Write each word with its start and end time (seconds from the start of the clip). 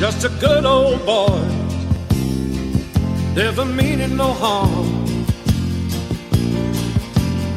just 0.00 0.24
a 0.24 0.30
good 0.40 0.64
old 0.64 1.04
boy, 1.04 1.46
never 3.34 3.66
meaning 3.66 4.16
no 4.16 4.32
harm. 4.32 5.04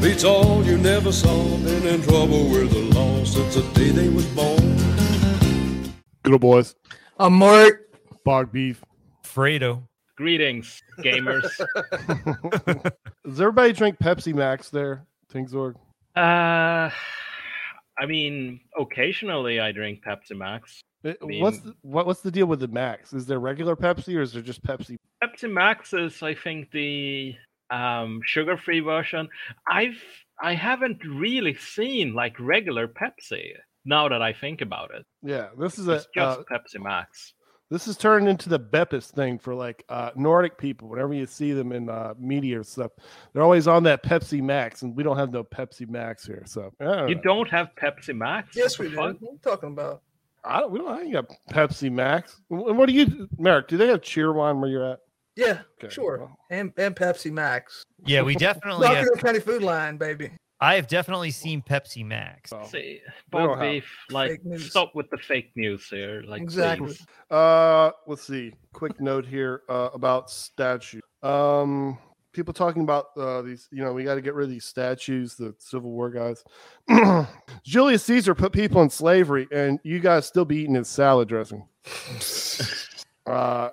Beats 0.02 0.26
all 0.26 0.62
you 0.66 0.78
never 0.78 1.14
saw, 1.14 1.58
been 1.60 1.88
in 1.88 2.02
trouble 2.02 2.50
with 2.50 2.70
the 2.74 3.00
law 3.00 3.24
since 3.24 3.56
the 3.56 3.62
day 3.74 3.92
they 3.92 4.10
was 4.10 4.26
born. 4.36 4.76
Good 6.24 6.34
old 6.34 6.42
boys. 6.42 6.76
I'm 7.18 7.32
Mark. 7.32 7.90
Bog 8.26 8.52
beef. 8.52 8.84
Fredo. 9.24 9.88
Greetings, 10.18 10.82
gamers. 11.00 11.50
Does 13.26 13.40
everybody 13.40 13.72
drink 13.72 14.00
Pepsi 14.00 14.34
Max 14.34 14.70
there, 14.70 15.06
Tinkzorg? 15.34 15.76
uh, 16.18 16.90
I 17.98 18.06
mean, 18.06 18.60
occasionally 18.78 19.62
I 19.62 19.72
drink 19.72 20.04
Pepsi 20.04 20.36
Max. 20.36 20.84
It- 21.04 21.22
mean- 21.22 21.42
what's 21.42 21.60
the, 21.60 21.76
what, 21.82 22.06
what's 22.06 22.22
the 22.22 22.32
deal 22.32 22.46
with 22.48 22.60
the 22.60 22.68
Max? 22.68 23.14
Is 23.14 23.26
there 23.26 23.40
regular 23.40 23.76
Pepsi 23.76 24.16
or 24.18 24.22
is 24.22 24.34
there 24.34 24.42
just 24.42 24.64
Pepsi? 24.64 24.96
Pepsi 25.24 25.52
Max 25.52 25.94
is, 25.94 26.22
I 26.24 26.34
think, 26.36 26.72
the 26.72 27.36
um, 27.70 28.22
sugar-free 28.26 28.82
version. 28.82 29.28
I've 29.68 30.02
I 30.42 30.56
haven't 30.56 31.00
really 31.06 31.56
seen 31.56 32.14
like 32.14 32.40
regular 32.40 32.88
Pepsi. 32.88 33.52
Now 33.86 34.08
that 34.10 34.22
I 34.22 34.34
think 34.34 34.62
about 34.62 34.92
it, 34.96 35.06
Yeah, 35.22 35.50
this 35.60 35.78
is 35.78 35.88
a 35.88 35.98
just 36.16 36.18
uh, 36.18 36.44
Pepsi 36.52 36.82
Max. 36.82 37.34
this 37.70 37.88
is 37.88 37.98
turned 37.98 38.28
into 38.30 38.48
the 38.50 38.60
Beppis 38.60 39.12
thing 39.12 39.38
for 39.38 39.54
like 39.54 39.84
uh, 39.90 40.12
Nordic 40.16 40.58
people. 40.58 40.88
Whenever 40.90 41.14
you 41.14 41.26
see 41.26 41.52
them 41.52 41.72
in 41.74 41.90
uh, 41.90 42.14
media 42.18 42.62
or 42.62 42.64
stuff, 42.64 42.92
they're 43.34 43.44
always 43.44 43.68
on 43.68 43.84
that 43.84 44.02
Pepsi 44.04 44.42
Max, 44.42 44.82
and 44.84 44.96
we 44.96 45.04
don't 45.04 45.18
have 45.18 45.32
no 45.32 45.44
Pepsi 45.44 45.88
Max 45.90 46.26
here. 46.26 46.44
So 46.46 46.72
don't 46.80 47.10
You 47.10 47.16
know. 47.16 47.22
don't 47.22 47.50
have 47.50 47.70
Pepsi 47.82 48.16
Max? 48.16 48.56
Yes, 48.56 48.80
we 48.80 48.88
do. 48.90 48.96
fuck? 48.96 49.16
What 49.20 49.30
are 49.30 49.34
you 49.34 49.40
talking 49.44 49.70
about? 49.70 50.02
I 50.46 50.60
don't. 50.60 50.72
We 50.72 50.80
don't. 50.80 50.90
I 50.90 51.02
ain't 51.02 51.14
got 51.14 51.26
Pepsi 51.52 51.92
Max. 51.92 52.40
And 52.50 52.78
what 52.78 52.88
do 52.88 52.94
you, 52.94 53.28
Merrick? 53.38 53.68
Do 53.68 53.78
they 53.78 53.88
have 53.88 54.02
Cheerwine 54.02 54.60
where 54.60 54.70
you're 54.70 54.92
at? 54.92 55.00
Yeah, 55.36 55.62
Okay, 55.82 55.92
sure. 55.94 56.18
well. 56.20 56.38
And 56.52 56.72
and 56.78 56.96
Pepsi 56.96 57.32
Max. 57.32 57.84
Yeah, 58.06 58.22
we 58.22 58.36
definitely 58.50 58.88
have. 58.88 59.06
Knockville 59.06 59.24
County 59.24 59.40
Food 59.40 59.64
Lion, 59.64 59.98
baby. 59.98 60.32
I 60.60 60.76
have 60.76 60.88
definitely 60.88 61.32
seen 61.32 61.62
Pepsi 61.62 62.06
Max. 62.06 62.52
So, 62.52 62.64
See, 62.72 63.02
don't 63.32 63.48
Bog 63.50 63.60
Beef, 63.60 63.86
like, 64.12 64.40
stop 64.58 64.96
with 64.96 65.10
the 65.10 65.18
fake 65.18 65.52
news 65.58 65.90
here. 65.90 66.24
Like, 66.26 66.42
Exactly. 66.42 66.88
please. 66.88 67.06
Uh, 67.30 67.92
let's 68.08 68.24
see. 68.26 68.54
Quick 68.72 69.02
note 69.02 69.26
here 69.26 69.64
uh, 69.68 69.90
about 69.94 70.30
statue. 70.30 71.02
Um, 71.22 71.98
people 72.34 72.54
talking 72.54 72.82
about 72.82 73.08
uh, 73.16 73.42
these. 73.42 73.70
You 73.72 73.84
know, 73.84 73.94
we 73.94 74.04
got 74.04 74.16
to 74.16 74.22
get 74.22 74.34
rid 74.34 74.46
of 74.46 74.50
these 74.50 74.66
statues, 74.66 75.36
the 75.36 75.56
Civil 75.60 75.92
War 75.92 76.10
guys. 76.10 76.44
Julius 77.64 78.04
Caesar 78.04 78.36
put 78.36 78.52
people 78.52 78.82
in 78.82 78.90
slavery, 78.90 79.48
and 79.52 79.80
you 79.84 80.00
guys 80.00 80.26
still 80.26 80.46
be 80.46 80.58
eating 80.58 80.76
his 80.76 80.90
salad 80.90 81.30
dressing. 81.30 81.68
Uh, 83.26 83.70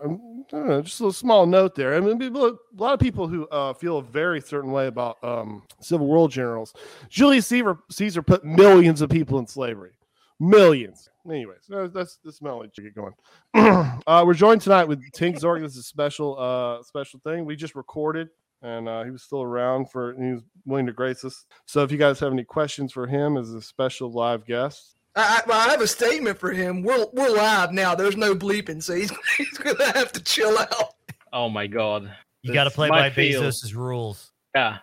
don't 0.50 0.68
know, 0.68 0.82
just 0.82 1.00
a 1.00 1.12
small 1.12 1.46
note 1.46 1.74
there. 1.74 1.94
I 1.94 2.00
mean, 2.00 2.18
people, 2.18 2.46
a 2.46 2.56
lot 2.76 2.94
of 2.94 3.00
people 3.00 3.26
who 3.26 3.48
uh, 3.48 3.72
feel 3.72 3.98
a 3.98 4.02
very 4.02 4.40
certain 4.40 4.70
way 4.70 4.86
about 4.86 5.22
um, 5.24 5.62
Civil 5.80 6.06
War 6.06 6.28
generals. 6.28 6.72
Julius 7.08 7.46
Caesar, 7.48 7.78
Caesar 7.90 8.22
put 8.22 8.44
millions 8.44 9.00
of 9.00 9.10
people 9.10 9.38
in 9.38 9.46
slavery. 9.46 9.92
Millions. 10.38 11.08
Anyways, 11.28 11.66
that's 11.68 12.18
that's 12.24 12.40
let 12.40 12.78
you 12.78 12.84
get 12.84 12.94
going. 12.94 13.12
uh, 14.06 14.22
we're 14.24 14.34
joined 14.34 14.62
tonight 14.62 14.84
with 14.84 15.02
Tinkzorg. 15.12 15.60
This 15.60 15.72
is 15.72 15.78
a 15.78 15.82
special 15.82 16.38
uh, 16.38 16.82
special 16.82 17.20
thing. 17.20 17.44
We 17.44 17.56
just 17.56 17.74
recorded, 17.74 18.30
and 18.62 18.88
uh, 18.88 19.04
he 19.04 19.10
was 19.10 19.22
still 19.22 19.42
around 19.42 19.90
for. 19.90 20.10
And 20.10 20.24
he 20.24 20.32
was 20.34 20.42
willing 20.64 20.86
to 20.86 20.92
grace 20.92 21.24
us. 21.24 21.44
So 21.66 21.82
if 21.82 21.92
you 21.92 21.98
guys 21.98 22.20
have 22.20 22.32
any 22.32 22.44
questions 22.44 22.92
for 22.92 23.06
him 23.06 23.36
as 23.36 23.52
a 23.52 23.62
special 23.62 24.10
live 24.12 24.44
guest, 24.44 24.96
I, 25.16 25.40
I, 25.40 25.48
well, 25.48 25.68
I 25.68 25.70
have 25.70 25.80
a 25.80 25.86
statement 25.86 26.38
for 26.38 26.52
him. 26.52 26.82
We're 26.82 27.06
we're 27.12 27.30
live 27.30 27.72
now. 27.72 27.94
There's 27.94 28.16
no 28.16 28.34
bleeping, 28.34 28.82
so 28.82 28.94
he's, 28.94 29.12
he's 29.36 29.58
gonna 29.58 29.92
have 29.92 30.12
to 30.12 30.22
chill 30.22 30.56
out. 30.58 30.94
Oh 31.32 31.48
my 31.48 31.66
god. 31.66 32.14
You 32.42 32.54
got 32.54 32.64
to 32.64 32.70
play 32.70 32.88
by 32.88 33.10
field. 33.10 33.44
Bezos' 33.44 33.74
rules. 33.74 34.32
Yeah. 34.54 34.78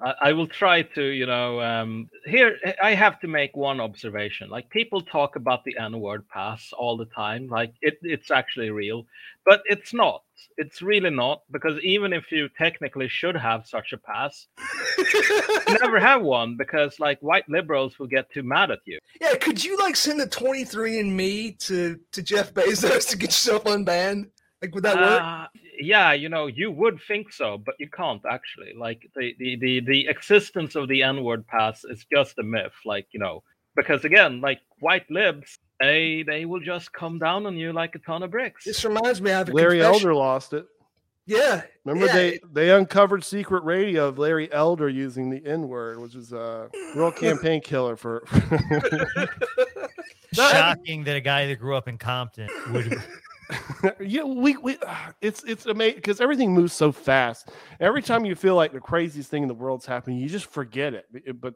I, 0.00 0.32
will 0.32 0.46
try 0.46 0.82
to, 0.82 1.02
you 1.02 1.26
know, 1.26 1.60
um, 1.60 2.08
here 2.24 2.56
I 2.82 2.94
have 2.94 3.18
to 3.20 3.28
make 3.28 3.56
one 3.56 3.80
observation. 3.80 4.48
Like 4.48 4.70
people 4.70 5.00
talk 5.02 5.36
about 5.36 5.64
the 5.64 5.76
N-word 5.78 6.28
pass 6.28 6.72
all 6.72 6.96
the 6.96 7.06
time, 7.06 7.48
like 7.48 7.74
it, 7.80 7.98
it's 8.02 8.30
actually 8.30 8.70
real, 8.70 9.06
but 9.44 9.62
it's 9.66 9.92
not. 9.92 10.22
It's 10.56 10.82
really 10.82 11.10
not 11.10 11.42
because 11.50 11.80
even 11.82 12.12
if 12.12 12.30
you 12.30 12.48
technically 12.56 13.08
should 13.08 13.36
have 13.36 13.66
such 13.66 13.92
a 13.92 13.98
pass, 13.98 14.46
you 14.98 15.78
never 15.80 15.98
have 15.98 16.22
one 16.22 16.56
because 16.56 17.00
like 17.00 17.18
white 17.20 17.48
liberals 17.48 17.98
will 17.98 18.06
get 18.06 18.30
too 18.30 18.44
mad 18.44 18.70
at 18.70 18.78
you. 18.84 18.98
yeah, 19.20 19.34
could 19.34 19.64
you 19.64 19.76
like 19.78 19.96
send 19.96 20.20
a 20.20 20.26
23 20.26 21.00
and 21.00 21.16
me 21.16 21.52
to 21.52 21.98
to 22.12 22.22
Jeff 22.22 22.54
Bezos 22.54 23.08
to 23.10 23.16
get 23.16 23.30
yourself 23.30 23.64
unbanned? 23.64 24.30
Like, 24.60 24.74
would 24.74 24.84
that 24.84 24.96
work? 24.96 25.22
Uh, 25.22 25.46
yeah, 25.80 26.12
you 26.12 26.28
know, 26.28 26.46
you 26.46 26.70
would 26.70 27.00
think 27.06 27.32
so, 27.32 27.58
but 27.58 27.76
you 27.78 27.88
can't 27.88 28.22
actually. 28.28 28.72
Like 28.76 29.08
the 29.14 29.34
the 29.38 29.56
the, 29.56 29.80
the 29.80 30.08
existence 30.08 30.74
of 30.74 30.88
the 30.88 31.02
N-word 31.02 31.46
pass 31.46 31.84
is 31.84 32.04
just 32.12 32.38
a 32.38 32.42
myth. 32.42 32.72
Like 32.84 33.06
you 33.12 33.20
know, 33.20 33.44
because 33.76 34.04
again, 34.04 34.40
like 34.40 34.60
white 34.80 35.08
libs, 35.10 35.58
they 35.80 36.24
they 36.26 36.44
will 36.44 36.60
just 36.60 36.92
come 36.92 37.18
down 37.18 37.46
on 37.46 37.56
you 37.56 37.72
like 37.72 37.94
a 37.94 38.00
ton 38.00 38.22
of 38.24 38.32
bricks. 38.32 38.64
This 38.64 38.84
reminds 38.84 39.22
me. 39.22 39.30
of 39.30 39.48
Larry 39.48 39.78
confession. 39.78 39.94
Elder 39.94 40.14
lost 40.14 40.52
it. 40.52 40.66
Yeah, 41.26 41.62
Remember 41.84 42.06
yeah, 42.06 42.12
they 42.14 42.40
they 42.52 42.70
uncovered 42.70 43.22
secret 43.22 43.62
radio 43.62 44.08
of 44.08 44.18
Larry 44.18 44.50
Elder 44.50 44.88
using 44.88 45.28
the 45.28 45.44
N 45.44 45.68
word, 45.68 46.00
which 46.00 46.14
is 46.14 46.32
a 46.32 46.70
real 46.96 47.12
campaign 47.16 47.60
killer 47.60 47.96
for. 47.96 48.24
Shocking 50.32 51.04
that 51.04 51.16
a 51.16 51.20
guy 51.20 51.46
that 51.46 51.56
grew 51.56 51.76
up 51.76 51.86
in 51.86 51.98
Compton 51.98 52.48
would. 52.72 53.02
yeah, 54.00 54.24
we, 54.24 54.56
we 54.58 54.76
it's 55.20 55.42
it's 55.44 55.66
amazing 55.66 55.96
because 55.96 56.20
everything 56.20 56.52
moves 56.52 56.72
so 56.72 56.92
fast. 56.92 57.50
Every 57.80 58.02
time 58.02 58.24
you 58.24 58.34
feel 58.34 58.54
like 58.54 58.72
the 58.72 58.80
craziest 58.80 59.30
thing 59.30 59.42
in 59.42 59.48
the 59.48 59.54
world's 59.54 59.86
happening, 59.86 60.18
you 60.18 60.28
just 60.28 60.46
forget 60.46 60.94
it. 60.94 61.06
But- 61.12 61.40
But 61.40 61.54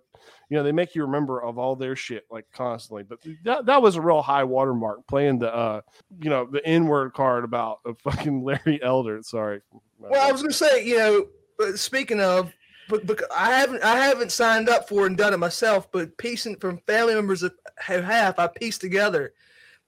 you 0.48 0.56
know 0.56 0.62
they 0.62 0.72
make 0.72 0.94
you 0.94 1.02
remember 1.02 1.42
of 1.42 1.58
all 1.58 1.76
their 1.76 1.96
shit 1.96 2.24
like 2.30 2.46
constantly. 2.52 3.02
But 3.02 3.18
that, 3.44 3.66
that 3.66 3.82
was 3.82 3.96
a 3.96 4.00
real 4.00 4.22
high 4.22 4.44
watermark 4.44 5.06
playing 5.06 5.38
the 5.38 5.54
uh 5.54 5.80
you 6.20 6.30
know 6.30 6.46
the 6.46 6.64
N 6.66 6.86
word 6.86 7.12
card 7.14 7.44
about 7.44 7.80
a 7.86 7.94
fucking 7.94 8.42
Larry 8.44 8.80
Elder. 8.82 9.22
Sorry. 9.22 9.60
Well, 9.98 10.20
I 10.20 10.32
was 10.32 10.42
gonna 10.42 10.52
say, 10.52 10.84
you 10.84 10.96
know, 10.98 11.26
but 11.58 11.78
speaking 11.78 12.20
of, 12.20 12.52
but, 12.88 13.06
but 13.06 13.22
I 13.34 13.50
haven't 13.52 13.82
I 13.82 13.96
haven't 13.96 14.32
signed 14.32 14.68
up 14.68 14.88
for 14.88 15.06
and 15.06 15.16
done 15.16 15.32
it 15.34 15.38
myself, 15.38 15.90
but 15.92 16.16
piecing 16.18 16.56
from 16.56 16.78
family 16.86 17.14
members 17.14 17.44
have 17.78 18.04
half, 18.04 18.38
I 18.38 18.46
pieced 18.48 18.80
together. 18.80 19.32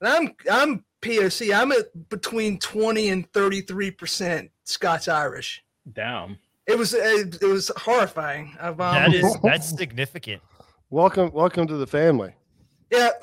And 0.00 0.08
I'm 0.08 0.34
I'm 0.50 0.84
POC. 1.04 1.54
I'm 1.54 1.72
at 1.72 2.08
between 2.08 2.58
twenty 2.58 3.08
and 3.10 3.30
thirty 3.32 3.60
three 3.60 3.90
percent 3.90 4.50
Scots 4.64 5.08
Irish. 5.08 5.62
Damn. 5.92 6.38
It 6.66 6.78
was 6.78 6.94
it, 6.94 7.38
it 7.42 7.46
was 7.46 7.70
horrifying. 7.76 8.56
Um, 8.60 8.76
That 8.78 9.12
is 9.14 9.36
that's 9.42 9.68
significant. 9.68 10.42
welcome 10.90 11.30
welcome 11.32 11.66
to 11.66 11.76
the 11.76 11.86
family. 11.86 12.32
yeah. 12.90 13.10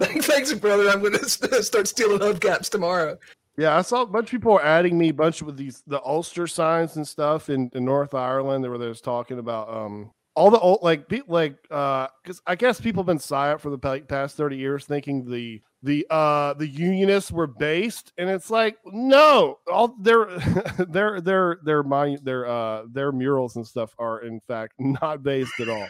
Thanks, 0.00 0.52
brother. 0.54 0.88
I'm 0.88 1.02
gonna 1.02 1.18
start 1.28 1.88
stealing 1.88 2.18
hubcaps 2.20 2.70
tomorrow. 2.70 3.18
Yeah, 3.56 3.76
I 3.76 3.82
saw 3.82 4.02
a 4.02 4.06
bunch 4.06 4.26
of 4.28 4.30
people 4.30 4.52
are 4.52 4.64
adding 4.64 4.96
me 4.96 5.08
a 5.08 5.14
bunch 5.14 5.40
of 5.40 5.46
with 5.48 5.56
these 5.56 5.82
the 5.86 6.00
Ulster 6.04 6.46
signs 6.46 6.96
and 6.96 7.06
stuff 7.06 7.50
in, 7.50 7.70
in 7.74 7.84
North 7.84 8.14
Ireland. 8.14 8.68
Where 8.68 8.78
they 8.78 8.88
was 8.88 9.00
talking 9.00 9.38
about 9.38 9.68
um 9.68 10.10
all 10.38 10.50
the 10.50 10.58
old 10.60 10.78
like 10.82 11.08
be, 11.08 11.22
like 11.26 11.56
uh 11.70 12.06
because 12.22 12.40
I 12.46 12.54
guess 12.54 12.80
people 12.80 13.02
have 13.02 13.06
been 13.08 13.18
psyop 13.18 13.60
for 13.60 13.70
the 13.70 13.78
past 14.08 14.36
thirty 14.36 14.56
years 14.56 14.84
thinking 14.84 15.28
the 15.28 15.60
the 15.82 16.06
uh 16.10 16.54
the 16.54 16.66
unionists 16.68 17.32
were 17.32 17.46
based 17.48 18.12
and 18.16 18.30
it's 18.30 18.48
like 18.50 18.76
no 18.86 19.58
all 19.70 19.96
their 20.00 20.26
their 20.88 21.20
their 21.20 21.58
their 21.64 21.82
my 21.82 22.16
their 22.22 22.46
uh 22.46 22.84
their 22.90 23.10
murals 23.12 23.56
and 23.56 23.66
stuff 23.66 23.94
are 23.98 24.20
in 24.22 24.40
fact 24.46 24.74
not 24.78 25.22
based 25.22 25.58
at 25.60 25.68
all 25.68 25.88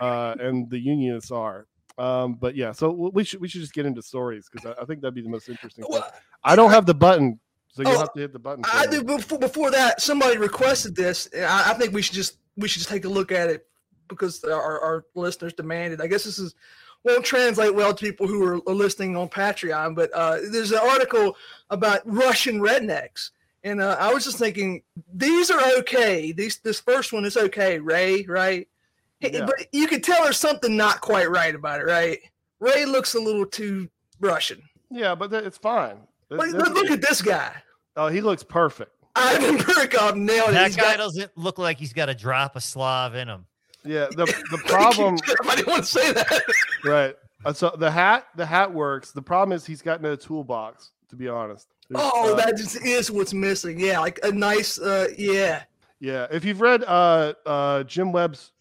uh 0.00 0.34
and 0.40 0.68
the 0.70 0.78
unionists 0.78 1.30
are 1.30 1.66
um 1.96 2.34
but 2.34 2.56
yeah 2.56 2.72
so 2.72 2.90
we 3.14 3.22
should 3.22 3.40
we 3.40 3.46
should 3.48 3.60
just 3.60 3.72
get 3.74 3.86
into 3.86 4.02
stories 4.02 4.48
because 4.52 4.66
I, 4.76 4.82
I 4.82 4.84
think 4.84 5.00
that'd 5.02 5.14
be 5.14 5.22
the 5.22 5.28
most 5.28 5.48
interesting. 5.48 5.84
Well, 5.88 6.10
I 6.42 6.56
don't 6.56 6.70
have 6.70 6.86
the 6.86 6.94
button, 6.94 7.38
so 7.68 7.82
you'll 7.82 7.92
Oh, 7.92 7.98
have 8.00 8.12
to 8.14 8.20
hit 8.20 8.32
the 8.32 8.38
button. 8.40 8.64
I 8.66 8.86
do 8.86 9.04
before, 9.04 9.38
before 9.38 9.70
that. 9.70 10.00
Somebody 10.02 10.36
requested 10.36 10.96
this. 10.96 11.26
and 11.28 11.44
I, 11.44 11.70
I 11.70 11.74
think 11.74 11.92
we 11.94 12.02
should 12.02 12.14
just 12.16 12.38
we 12.56 12.66
should 12.66 12.80
just 12.80 12.90
take 12.90 13.04
a 13.04 13.08
look 13.08 13.30
at 13.30 13.48
it 13.48 13.66
because 14.08 14.42
our, 14.44 14.80
our 14.80 15.04
listeners 15.14 15.52
demanded. 15.52 16.00
I 16.00 16.06
guess 16.06 16.24
this 16.24 16.38
is 16.38 16.54
won't 17.04 17.24
translate 17.24 17.74
well 17.74 17.92
to 17.94 18.04
people 18.04 18.26
who 18.26 18.42
are 18.46 18.56
listening 18.72 19.14
on 19.16 19.28
Patreon, 19.28 19.94
but 19.94 20.10
uh, 20.14 20.38
there's 20.50 20.72
an 20.72 20.78
article 20.82 21.36
about 21.70 22.00
Russian 22.06 22.60
rednecks, 22.60 23.30
and 23.62 23.80
uh, 23.80 23.96
I 24.00 24.12
was 24.12 24.24
just 24.24 24.38
thinking 24.38 24.82
these 25.12 25.50
are 25.50 25.60
okay. 25.80 26.32
These 26.32 26.58
this 26.58 26.80
first 26.80 27.12
one 27.12 27.24
is 27.24 27.36
okay, 27.36 27.78
Ray, 27.78 28.24
right? 28.24 28.66
Yeah. 29.20 29.46
But 29.46 29.66
you 29.72 29.86
could 29.86 30.02
tell 30.04 30.22
there's 30.24 30.38
something 30.38 30.76
not 30.76 31.00
quite 31.00 31.30
right 31.30 31.54
about 31.54 31.80
it, 31.80 31.84
right? 31.86 32.18
Ray 32.60 32.84
looks 32.84 33.14
a 33.14 33.20
little 33.20 33.46
too 33.46 33.88
Russian. 34.20 34.62
Yeah, 34.90 35.14
but 35.14 35.30
that, 35.30 35.44
it's 35.44 35.58
fine. 35.58 35.96
That- 36.30 36.38
Look, 36.38 36.50
that's- 36.52 36.74
look 36.74 36.90
at 36.90 37.00
this 37.00 37.20
guy. 37.22 37.54
oh, 37.96 38.08
he 38.08 38.20
looks 38.20 38.42
perfect. 38.42 38.90
Ivan 39.16 39.56
Burkov 39.58 40.16
nailed 40.16 40.50
it. 40.50 40.52
That 40.52 40.66
He's 40.68 40.76
guy 40.76 40.82
got- 40.92 40.96
doesn't 40.98 41.30
look 41.36 41.58
like 41.58 41.78
he's 41.78 41.92
got 41.92 42.08
a 42.08 42.14
drop 42.14 42.56
of 42.56 42.62
Slav 42.62 43.14
in 43.14 43.28
him. 43.28 43.46
Yeah, 43.84 44.06
the 44.16 44.26
the 44.50 44.58
problem, 44.66 45.16
I 45.48 45.56
didn't 45.56 45.68
want 45.68 45.84
to 45.84 45.90
say 45.90 46.12
that. 46.12 46.42
right? 46.84 47.16
Uh, 47.44 47.52
so 47.52 47.74
the 47.78 47.90
hat, 47.90 48.26
the 48.36 48.46
hat 48.46 48.72
works. 48.72 49.12
The 49.12 49.22
problem 49.22 49.54
is 49.54 49.66
he's 49.66 49.82
got 49.82 50.00
no 50.00 50.16
toolbox. 50.16 50.90
To 51.10 51.16
be 51.16 51.28
honest. 51.28 51.68
There's, 51.90 52.02
Oh, 52.02 52.32
uh, 52.32 52.36
that 52.36 52.56
just 52.56 52.84
is 52.84 53.10
what's 53.10 53.34
missing. 53.34 53.78
Yeah, 53.78 54.00
like 54.00 54.18
a 54.22 54.32
nice, 54.32 54.80
uh, 54.80 55.08
yeah. 55.16 55.62
Yeah, 56.00 56.26
if 56.30 56.44
you've 56.44 56.60
read 56.60 56.82
uh 56.84 57.34
uh 57.46 57.84
Jim 57.84 58.10
Webb's 58.10 58.52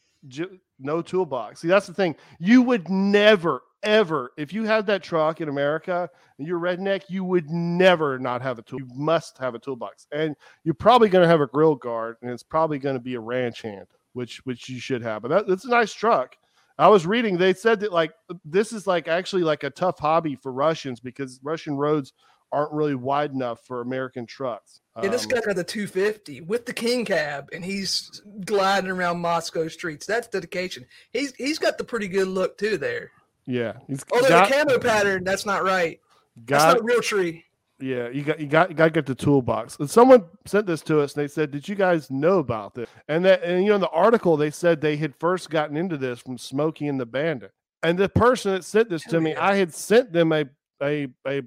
No 0.80 1.02
Toolbox, 1.02 1.62
see 1.62 1.68
that's 1.68 1.88
the 1.88 1.94
thing. 1.94 2.16
You 2.40 2.62
would 2.62 2.90
never 2.90 3.64
ever 3.82 4.32
if 4.38 4.54
you 4.54 4.64
had 4.64 4.86
that 4.88 5.04
truck 5.04 5.42
in 5.42 5.50
America 5.50 6.10
and 6.38 6.48
you're 6.48 6.60
redneck, 6.60 7.04
you 7.10 7.24
would 7.24 7.50
never 7.50 8.20
not 8.20 8.42
have 8.42 8.60
a 8.60 8.62
tool. 8.62 8.80
You 8.80 8.90
must 8.94 9.38
have 9.40 9.56
a 9.56 9.60
toolbox, 9.60 10.08
and 10.12 10.36
you're 10.64 10.74
probably 10.74 11.10
going 11.10 11.24
to 11.24 11.28
have 11.28 11.42
a 11.42 11.48
grill 11.48 11.76
guard, 11.76 12.18
and 12.22 12.30
it's 12.32 12.44
probably 12.44 12.78
going 12.80 12.96
to 12.96 13.02
be 13.02 13.16
a 13.16 13.20
ranch 13.20 13.62
hand, 13.62 13.88
which 14.14 14.46
which 14.46 14.70
you 14.70 14.80
should 14.80 15.02
have. 15.04 15.22
But 15.22 15.30
that, 15.30 15.48
that's 15.48 15.66
a 15.66 15.70
nice 15.70 15.94
truck. 15.94 16.36
I 16.80 16.88
was 16.88 17.06
reading; 17.06 17.38
they 17.38 17.54
said 17.54 17.82
that 17.82 17.92
like 17.92 18.14
this 18.46 18.74
is 18.74 18.88
like 18.88 19.08
actually 19.08 19.44
like 19.44 19.64
a 19.64 19.70
tough 19.70 20.00
hobby 20.00 20.36
for 20.36 20.52
Russians 20.52 21.00
because 21.00 21.40
Russian 21.44 21.76
roads 21.76 22.14
aren't 22.52 22.72
really 22.72 22.96
wide 22.96 23.32
enough 23.32 23.60
for 23.66 23.82
American 23.82 24.26
trucks. 24.28 24.80
Yeah, 25.02 25.10
this 25.10 25.24
Um, 25.24 25.30
guy's 25.30 25.46
got 25.46 25.56
the 25.56 25.64
250 25.64 26.42
with 26.42 26.66
the 26.68 26.74
king 26.74 27.04
cab, 27.04 27.50
and 27.52 27.66
he's 27.66 28.22
gliding 28.46 28.92
around 28.92 29.20
Moscow 29.20 29.68
streets. 29.68 30.06
That's 30.06 30.28
dedication. 30.28 30.86
He's 31.12 31.34
he's 31.36 31.58
got 31.60 31.78
the 31.78 31.84
pretty 31.84 32.08
good 32.08 32.28
look 32.28 32.58
too 32.58 32.78
there. 32.78 33.12
yeah, 33.46 33.74
he's 33.88 34.04
Although 34.12 34.30
got- 34.30 34.50
the 34.50 34.56
camo 34.56 34.80
pattern, 34.80 35.24
that's 35.24 35.46
not 35.46 35.64
right. 35.64 36.00
That's 36.46 36.64
got 36.64 36.74
not 36.74 36.80
a 36.82 36.84
real 36.84 37.02
tree. 37.02 37.44
Yeah, 37.84 38.08
you 38.08 38.24
got 38.24 38.40
you 38.40 38.48
got 38.48 38.70
you 38.70 38.76
got 38.76 38.86
to 38.86 38.92
get 38.92 39.06
the 39.06 39.14
toolbox. 39.14 39.76
And 39.78 39.90
someone 39.90 40.24
sent 40.46 40.66
this 40.66 40.82
to 40.84 41.02
us, 41.02 41.16
and 41.16 41.24
they 41.24 41.28
said, 41.28 41.52
"Did 41.52 41.68
you 41.68 41.76
guys 41.76 42.10
know 42.10 42.40
about 42.40 42.74
this?" 42.76 42.88
And 43.10 43.26
that, 43.26 43.44
and 43.44 43.62
you 43.62 43.70
know, 43.70 43.76
in 43.76 43.82
the 43.82 43.90
article 43.90 44.38
they 44.38 44.52
said 44.52 44.80
they 44.80 44.96
had 44.96 45.14
first 45.20 45.50
gotten 45.50 45.76
into 45.76 45.98
this 45.98 46.22
from 46.22 46.38
Smokey 46.38 46.88
and 46.88 46.98
the 46.98 47.06
Bandit. 47.06 47.52
And 47.84 48.00
the 48.00 48.08
person 48.08 48.54
that 48.54 48.64
sent 48.64 48.90
this 48.90 49.04
to 49.04 49.12
Hell 49.12 49.22
me. 49.22 49.36
I 49.36 49.56
had 49.56 49.74
sent 49.74 50.14
them 50.14 50.32
a 50.32 50.46
a 50.82 51.10
a 51.28 51.42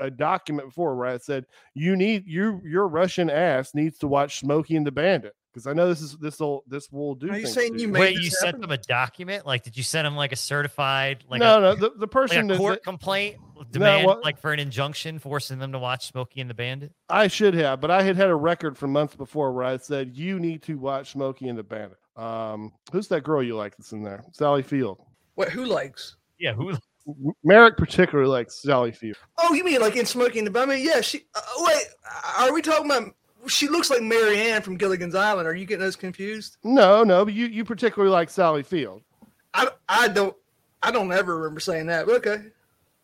a 0.00 0.10
document 0.10 0.70
before 0.70 0.96
where 0.96 1.06
I 1.06 1.18
said, 1.18 1.46
"You 1.74 1.94
need 1.94 2.26
you 2.26 2.60
your 2.64 2.88
Russian 2.88 3.30
ass 3.30 3.72
needs 3.72 3.96
to 3.98 4.08
watch 4.08 4.40
Smokey 4.40 4.74
and 4.74 4.84
the 4.84 4.90
Bandit." 4.90 5.34
Because 5.56 5.66
I 5.66 5.72
know 5.72 5.88
this 5.88 6.02
is 6.02 6.18
this 6.18 6.38
will 6.38 6.64
this 6.66 6.92
will 6.92 7.14
do. 7.14 7.30
Are 7.30 7.36
you 7.38 7.44
things 7.44 7.54
saying 7.54 7.78
you 7.78 7.88
made 7.88 8.00
Wait, 8.00 8.16
this 8.16 8.24
you 8.26 8.30
sent 8.30 8.60
them 8.60 8.70
a 8.72 8.76
document? 8.76 9.46
Like, 9.46 9.62
did 9.62 9.74
you 9.74 9.82
send 9.82 10.04
them 10.04 10.14
like 10.14 10.32
a 10.32 10.36
certified, 10.36 11.24
like 11.30 11.40
no, 11.40 11.56
a, 11.56 11.60
no, 11.62 11.74
the, 11.74 11.92
the 11.92 12.00
like 12.00 12.10
person 12.10 12.50
a 12.50 12.58
court 12.58 12.74
that- 12.74 12.84
complaint 12.84 13.36
demand, 13.70 14.04
what- 14.04 14.22
like 14.22 14.38
for 14.38 14.52
an 14.52 14.60
injunction, 14.60 15.18
forcing 15.18 15.58
them 15.58 15.72
to 15.72 15.78
watch 15.78 16.08
Smokey 16.08 16.42
and 16.42 16.50
the 16.50 16.54
Bandit? 16.54 16.92
I 17.08 17.28
should 17.28 17.54
have, 17.54 17.80
but 17.80 17.90
I 17.90 18.02
had 18.02 18.16
had 18.16 18.28
a 18.28 18.34
record 18.34 18.76
from 18.76 18.92
months 18.92 19.16
before 19.16 19.50
where 19.54 19.64
I 19.64 19.78
said 19.78 20.14
you 20.14 20.38
need 20.38 20.62
to 20.64 20.76
watch 20.78 21.12
Smokey 21.12 21.48
and 21.48 21.58
the 21.58 21.62
Bandit. 21.62 21.96
Um, 22.16 22.74
who's 22.92 23.08
that 23.08 23.22
girl 23.22 23.42
you 23.42 23.56
like 23.56 23.78
that's 23.78 23.92
in 23.92 24.02
there? 24.02 24.24
Sally 24.32 24.62
Field. 24.62 25.00
What? 25.36 25.48
Who 25.48 25.64
likes? 25.64 26.16
Yeah, 26.38 26.52
who? 26.52 26.74
Merrick 27.42 27.78
particularly 27.78 28.28
likes 28.28 28.60
Sally 28.60 28.92
Field. 28.92 29.16
Oh, 29.38 29.54
you 29.54 29.64
mean 29.64 29.80
like 29.80 29.96
in 29.96 30.04
Smoking 30.04 30.44
the? 30.44 30.60
I 30.60 30.66
mean, 30.66 30.84
yeah. 30.84 31.00
She. 31.00 31.24
Uh, 31.34 31.40
wait, 31.60 31.82
are 32.40 32.52
we 32.52 32.60
talking 32.60 32.84
about? 32.84 33.14
She 33.48 33.68
looks 33.68 33.90
like 33.90 34.02
Mary 34.02 34.38
Ann 34.40 34.62
from 34.62 34.76
Gilligan's 34.76 35.14
Island. 35.14 35.46
Are 35.48 35.54
you 35.54 35.66
getting 35.66 35.82
those 35.84 35.96
confused? 35.96 36.56
No, 36.64 37.04
no, 37.04 37.24
but 37.24 37.34
you 37.34 37.46
you 37.46 37.64
particularly 37.64 38.12
like 38.12 38.30
Sally 38.30 38.62
Field. 38.62 39.02
I 39.54 39.68
I 39.88 40.08
don't 40.08 40.36
I 40.82 40.90
don't 40.90 41.12
ever 41.12 41.36
remember 41.36 41.60
saying 41.60 41.86
that. 41.86 42.06
But 42.06 42.16
okay, 42.26 42.44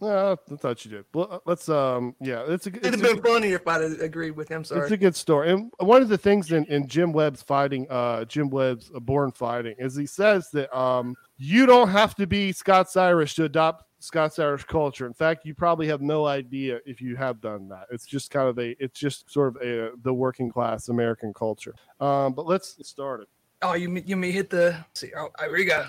No, 0.00 0.36
I 0.50 0.56
thought 0.56 0.84
you 0.84 0.90
did. 0.90 1.04
Well, 1.14 1.42
let's 1.46 1.68
um, 1.68 2.14
yeah, 2.20 2.44
it's 2.48 2.66
a 2.66 2.70
it'd 2.70 2.94
it's 2.94 3.02
have 3.02 3.22
been 3.22 3.22
funnier 3.22 3.56
if 3.56 3.66
I'd 3.68 3.82
agreed 4.00 4.32
with 4.32 4.48
him. 4.48 4.64
Sorry, 4.64 4.82
it's 4.82 4.90
a 4.90 4.96
good 4.96 5.16
story. 5.16 5.50
And 5.52 5.70
one 5.78 6.02
of 6.02 6.08
the 6.08 6.18
things 6.18 6.50
in, 6.50 6.64
in 6.66 6.88
Jim 6.88 7.12
Webb's 7.12 7.42
fighting, 7.42 7.86
uh, 7.88 8.24
Jim 8.24 8.50
Webb's 8.50 8.90
uh, 8.94 9.00
Born 9.00 9.30
Fighting, 9.32 9.76
is 9.78 9.94
he 9.96 10.06
says 10.06 10.48
that 10.52 10.76
um, 10.76 11.14
you 11.38 11.66
don't 11.66 11.88
have 11.88 12.14
to 12.16 12.26
be 12.26 12.52
Scots 12.52 12.96
Irish 12.96 13.34
to 13.36 13.44
adopt 13.44 13.84
Scots 14.02 14.40
Irish 14.40 14.64
culture. 14.64 15.06
In 15.06 15.14
fact, 15.14 15.46
you 15.46 15.54
probably 15.54 15.86
have 15.86 16.02
no 16.02 16.26
idea 16.26 16.80
if 16.84 17.00
you 17.00 17.14
have 17.14 17.40
done 17.40 17.68
that. 17.68 17.86
It's 17.92 18.04
just 18.04 18.32
kind 18.32 18.48
of 18.48 18.58
a, 18.58 18.74
it's 18.82 18.98
just 18.98 19.30
sort 19.30 19.54
of 19.54 19.62
a 19.62 19.90
the 20.02 20.12
working 20.12 20.50
class 20.50 20.88
American 20.88 21.32
culture. 21.32 21.74
Um, 22.00 22.32
but 22.32 22.44
let's 22.44 22.76
start 22.86 23.20
it. 23.20 23.28
oh, 23.62 23.74
you 23.74 24.02
you 24.04 24.16
may 24.16 24.32
hit 24.32 24.50
the. 24.50 24.76
see, 24.94 25.12
oh, 25.16 25.28
here 25.38 25.52
we 25.52 25.64
go. 25.64 25.86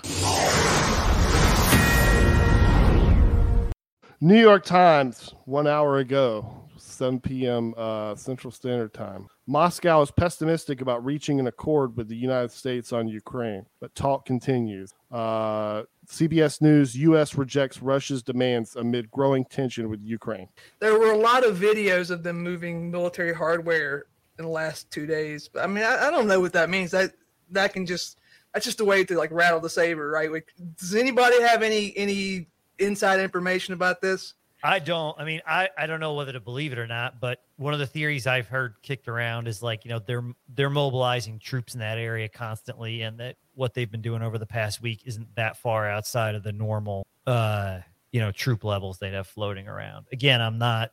New 4.20 4.40
York 4.40 4.64
Times, 4.64 5.34
one 5.44 5.66
hour 5.66 5.98
ago, 5.98 6.63
7 6.94 7.20
p.m. 7.20 7.74
Uh, 7.76 8.14
Central 8.14 8.50
Standard 8.50 8.94
Time. 8.94 9.28
Moscow 9.46 10.00
is 10.02 10.10
pessimistic 10.10 10.80
about 10.80 11.04
reaching 11.04 11.40
an 11.40 11.46
accord 11.46 11.96
with 11.96 12.08
the 12.08 12.16
United 12.16 12.50
States 12.50 12.92
on 12.92 13.08
Ukraine, 13.08 13.66
but 13.80 13.94
talk 13.94 14.24
continues. 14.24 14.92
Uh, 15.10 15.82
CBS 16.06 16.62
News 16.62 16.96
U.S. 16.96 17.34
rejects 17.34 17.82
Russia's 17.82 18.22
demands 18.22 18.76
amid 18.76 19.10
growing 19.10 19.44
tension 19.44 19.88
with 19.88 20.00
Ukraine. 20.02 20.48
There 20.80 20.98
were 20.98 21.12
a 21.12 21.18
lot 21.18 21.44
of 21.44 21.56
videos 21.56 22.10
of 22.10 22.22
them 22.22 22.42
moving 22.42 22.90
military 22.90 23.34
hardware 23.34 24.06
in 24.38 24.44
the 24.44 24.50
last 24.50 24.90
two 24.90 25.06
days. 25.06 25.50
I 25.58 25.66
mean, 25.66 25.84
I, 25.84 26.08
I 26.08 26.10
don't 26.10 26.26
know 26.26 26.40
what 26.40 26.52
that 26.54 26.70
means. 26.70 26.90
That 26.90 27.12
that 27.50 27.72
can 27.72 27.86
just 27.86 28.18
that's 28.52 28.64
just 28.64 28.80
a 28.80 28.84
way 28.84 29.04
to 29.04 29.16
like 29.16 29.30
rattle 29.32 29.60
the 29.60 29.70
saber, 29.70 30.10
right? 30.10 30.30
Like, 30.30 30.52
does 30.76 30.94
anybody 30.94 31.40
have 31.42 31.62
any 31.62 31.96
any 31.96 32.48
inside 32.78 33.20
information 33.20 33.74
about 33.74 34.00
this? 34.00 34.34
I 34.64 34.78
don't. 34.78 35.14
I 35.20 35.24
mean, 35.26 35.42
I, 35.46 35.68
I 35.76 35.86
don't 35.86 36.00
know 36.00 36.14
whether 36.14 36.32
to 36.32 36.40
believe 36.40 36.72
it 36.72 36.78
or 36.78 36.86
not, 36.86 37.20
but 37.20 37.42
one 37.56 37.74
of 37.74 37.80
the 37.80 37.86
theories 37.86 38.26
I've 38.26 38.48
heard 38.48 38.76
kicked 38.82 39.08
around 39.08 39.46
is 39.46 39.62
like, 39.62 39.84
you 39.84 39.90
know, 39.90 39.98
they're 39.98 40.24
they're 40.54 40.70
mobilizing 40.70 41.38
troops 41.38 41.74
in 41.74 41.80
that 41.80 41.98
area 41.98 42.30
constantly, 42.30 43.02
and 43.02 43.20
that 43.20 43.36
what 43.54 43.74
they've 43.74 43.90
been 43.90 44.00
doing 44.00 44.22
over 44.22 44.38
the 44.38 44.46
past 44.46 44.80
week 44.80 45.02
isn't 45.04 45.28
that 45.36 45.58
far 45.58 45.86
outside 45.88 46.34
of 46.34 46.42
the 46.42 46.52
normal, 46.52 47.06
uh, 47.26 47.80
you 48.10 48.20
know, 48.20 48.32
troop 48.32 48.64
levels 48.64 48.98
they'd 48.98 49.12
have 49.12 49.26
floating 49.26 49.68
around. 49.68 50.06
Again, 50.12 50.40
I'm 50.40 50.56
not 50.56 50.92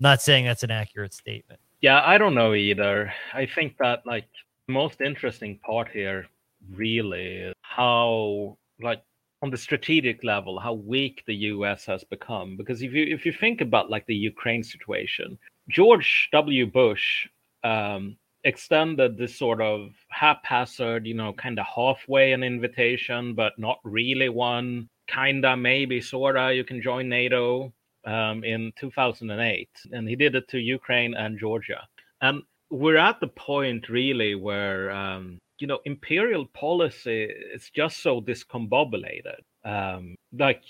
not 0.00 0.20
saying 0.20 0.44
that's 0.44 0.64
an 0.64 0.72
accurate 0.72 1.14
statement. 1.14 1.60
Yeah, 1.82 2.02
I 2.04 2.18
don't 2.18 2.34
know 2.34 2.54
either. 2.54 3.12
I 3.32 3.46
think 3.46 3.76
that 3.78 4.04
like 4.04 4.26
most 4.66 5.00
interesting 5.00 5.60
part 5.64 5.88
here 5.92 6.26
really 6.74 7.36
is 7.36 7.54
how 7.62 8.58
like 8.80 9.02
on 9.46 9.52
the 9.52 9.56
strategic 9.68 10.24
level 10.24 10.58
how 10.58 10.72
weak 10.72 11.22
the 11.26 11.36
US 11.52 11.86
has 11.86 12.02
become 12.02 12.56
because 12.56 12.82
if 12.82 12.92
you 12.92 13.04
if 13.16 13.24
you 13.24 13.32
think 13.32 13.60
about 13.60 13.90
like 13.94 14.06
the 14.06 14.20
Ukraine 14.32 14.64
situation, 14.74 15.38
George 15.68 16.28
W. 16.32 16.66
Bush 16.66 17.28
um 17.62 18.16
extended 18.42 19.16
this 19.16 19.36
sort 19.36 19.60
of 19.60 19.90
haphazard, 20.08 21.06
you 21.06 21.14
know, 21.14 21.32
kind 21.32 21.58
of 21.58 21.66
halfway 21.66 22.32
an 22.32 22.42
invitation, 22.42 23.34
but 23.34 23.52
not 23.58 23.78
really 23.84 24.28
one, 24.28 24.88
kinda, 25.08 25.56
maybe, 25.56 26.00
sorta, 26.00 26.54
you 26.54 26.64
can 26.64 26.80
join 26.80 27.08
NATO 27.08 27.72
um, 28.04 28.44
in 28.44 28.72
2008. 28.78 29.68
And 29.90 30.08
he 30.08 30.14
did 30.14 30.36
it 30.36 30.46
to 30.48 30.58
Ukraine 30.58 31.14
and 31.14 31.40
Georgia. 31.40 31.82
And 32.20 32.42
we're 32.70 33.04
at 33.10 33.18
the 33.18 33.32
point 33.52 33.88
really 33.88 34.36
where, 34.36 34.92
um, 34.92 35.38
you 35.58 35.66
know, 35.66 35.80
imperial 35.84 36.46
policy 36.46 37.28
is 37.54 37.70
just 37.74 38.02
so 38.02 38.20
discombobulated. 38.20 39.40
Um, 39.64 40.14
like, 40.32 40.62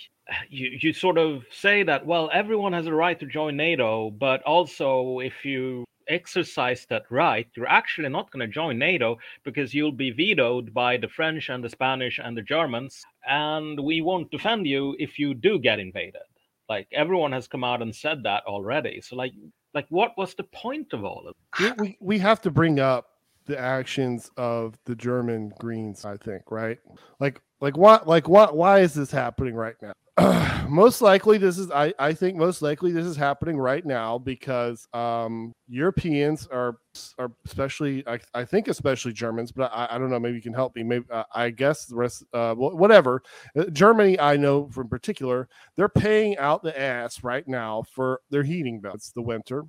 you, 0.49 0.79
you 0.81 0.93
sort 0.93 1.19
of 1.19 1.45
say 1.51 1.83
that, 1.83 2.07
well, 2.07 2.31
everyone 2.33 2.73
has 2.73 2.87
a 2.87 2.93
right 2.93 3.19
to 3.21 3.27
join 3.27 3.57
NATO, 3.57 4.11
but 4.11 4.43
also 4.43 5.21
if 5.21 5.45
you 5.45 5.85
exercise 6.09 6.87
that 6.89 7.05
right, 7.11 7.47
you're 7.57 7.69
actually 7.69 8.09
not 8.09 8.31
going 8.31 8.47
to 8.47 8.53
join 8.53 8.79
NATO 8.79 9.19
because 9.45 9.75
you'll 9.75 9.93
be 9.93 10.11
vetoed 10.11 10.73
by 10.73 10.97
the 10.97 11.09
French 11.09 11.49
and 11.49 11.63
the 11.63 11.69
Spanish 11.69 12.19
and 12.23 12.37
the 12.37 12.43
Germans, 12.43 13.05
and 13.29 13.79
we 13.81 14.01
won't 14.01 14.31
defend 14.31 14.67
you 14.67 14.97
if 14.99 15.19
you 15.19 15.35
do 15.35 15.59
get 15.59 15.79
invaded. 15.81 16.23
Like 16.69 16.89
everyone 16.93 17.33
has 17.33 17.47
come 17.47 17.65
out 17.65 17.83
and 17.83 17.95
said 17.95 18.23
that 18.25 18.45
already. 18.45 19.01
So 19.01 19.17
like 19.17 19.33
like 19.75 19.87
what 19.91 20.17
was 20.17 20.35
the 20.35 20.45
point 20.45 20.93
of 20.93 21.05
all 21.05 21.29
of 21.29 21.35
it? 21.37 21.77
We, 21.79 21.85
we, 21.85 21.97
we 22.01 22.19
have 22.19 22.41
to 22.43 22.51
bring 22.51 22.81
up 22.81 23.07
the 23.47 23.59
actions 23.59 24.31
of 24.37 24.79
the 24.85 24.95
German 24.95 25.53
Greens, 25.59 26.05
I 26.05 26.17
think, 26.17 26.43
right? 26.51 26.79
Like, 27.21 27.41
like 27.61 27.77
what, 27.77 28.07
like 28.07 28.29
what, 28.29 28.57
why 28.57 28.81
is 28.81 28.95
this 28.95 29.11
happening 29.11 29.55
right 29.55 29.77
now? 29.81 29.93
most 30.69 31.03
likely 31.03 31.37
this 31.37 31.59
is 31.59 31.71
I, 31.71 31.93
I 31.99 32.15
think 32.15 32.37
most 32.37 32.63
likely 32.63 32.91
this 32.91 33.05
is 33.05 33.17
happening 33.17 33.59
right 33.59 33.85
now 33.85 34.17
because 34.17 34.87
um 34.95 35.53
europeans 35.69 36.47
are 36.51 36.79
are 37.19 37.33
especially 37.45 38.03
i, 38.07 38.19
I 38.33 38.45
think 38.45 38.69
especially 38.69 39.13
germans 39.13 39.53
but 39.53 39.71
I, 39.75 39.89
I 39.91 39.99
don't 39.99 40.11
know 40.11 40.19
maybe 40.19 40.37
you 40.37 40.43
can 40.43 40.55
help 40.55 40.75
me 40.75 40.85
maybe 40.85 41.05
uh, 41.11 41.25
i 41.35 41.51
guess 41.51 41.85
the 41.85 41.97
rest 41.97 42.25
uh 42.33 42.55
whatever 42.55 43.23
Uh, 43.59 43.65
germany 43.65 44.19
i 44.19 44.37
know 44.37 44.69
from 44.71 44.89
particular 44.89 45.49
they're 45.77 45.89
paying 45.89 46.39
out 46.39 46.63
the 46.63 46.79
ass 46.79 47.23
right 47.23 47.47
now 47.47 47.83
for 47.93 48.21
their 48.31 48.43
heating 48.43 48.81
bill 48.81 48.93
it's 48.95 49.13
the 49.13 49.23
winter 49.23 49.65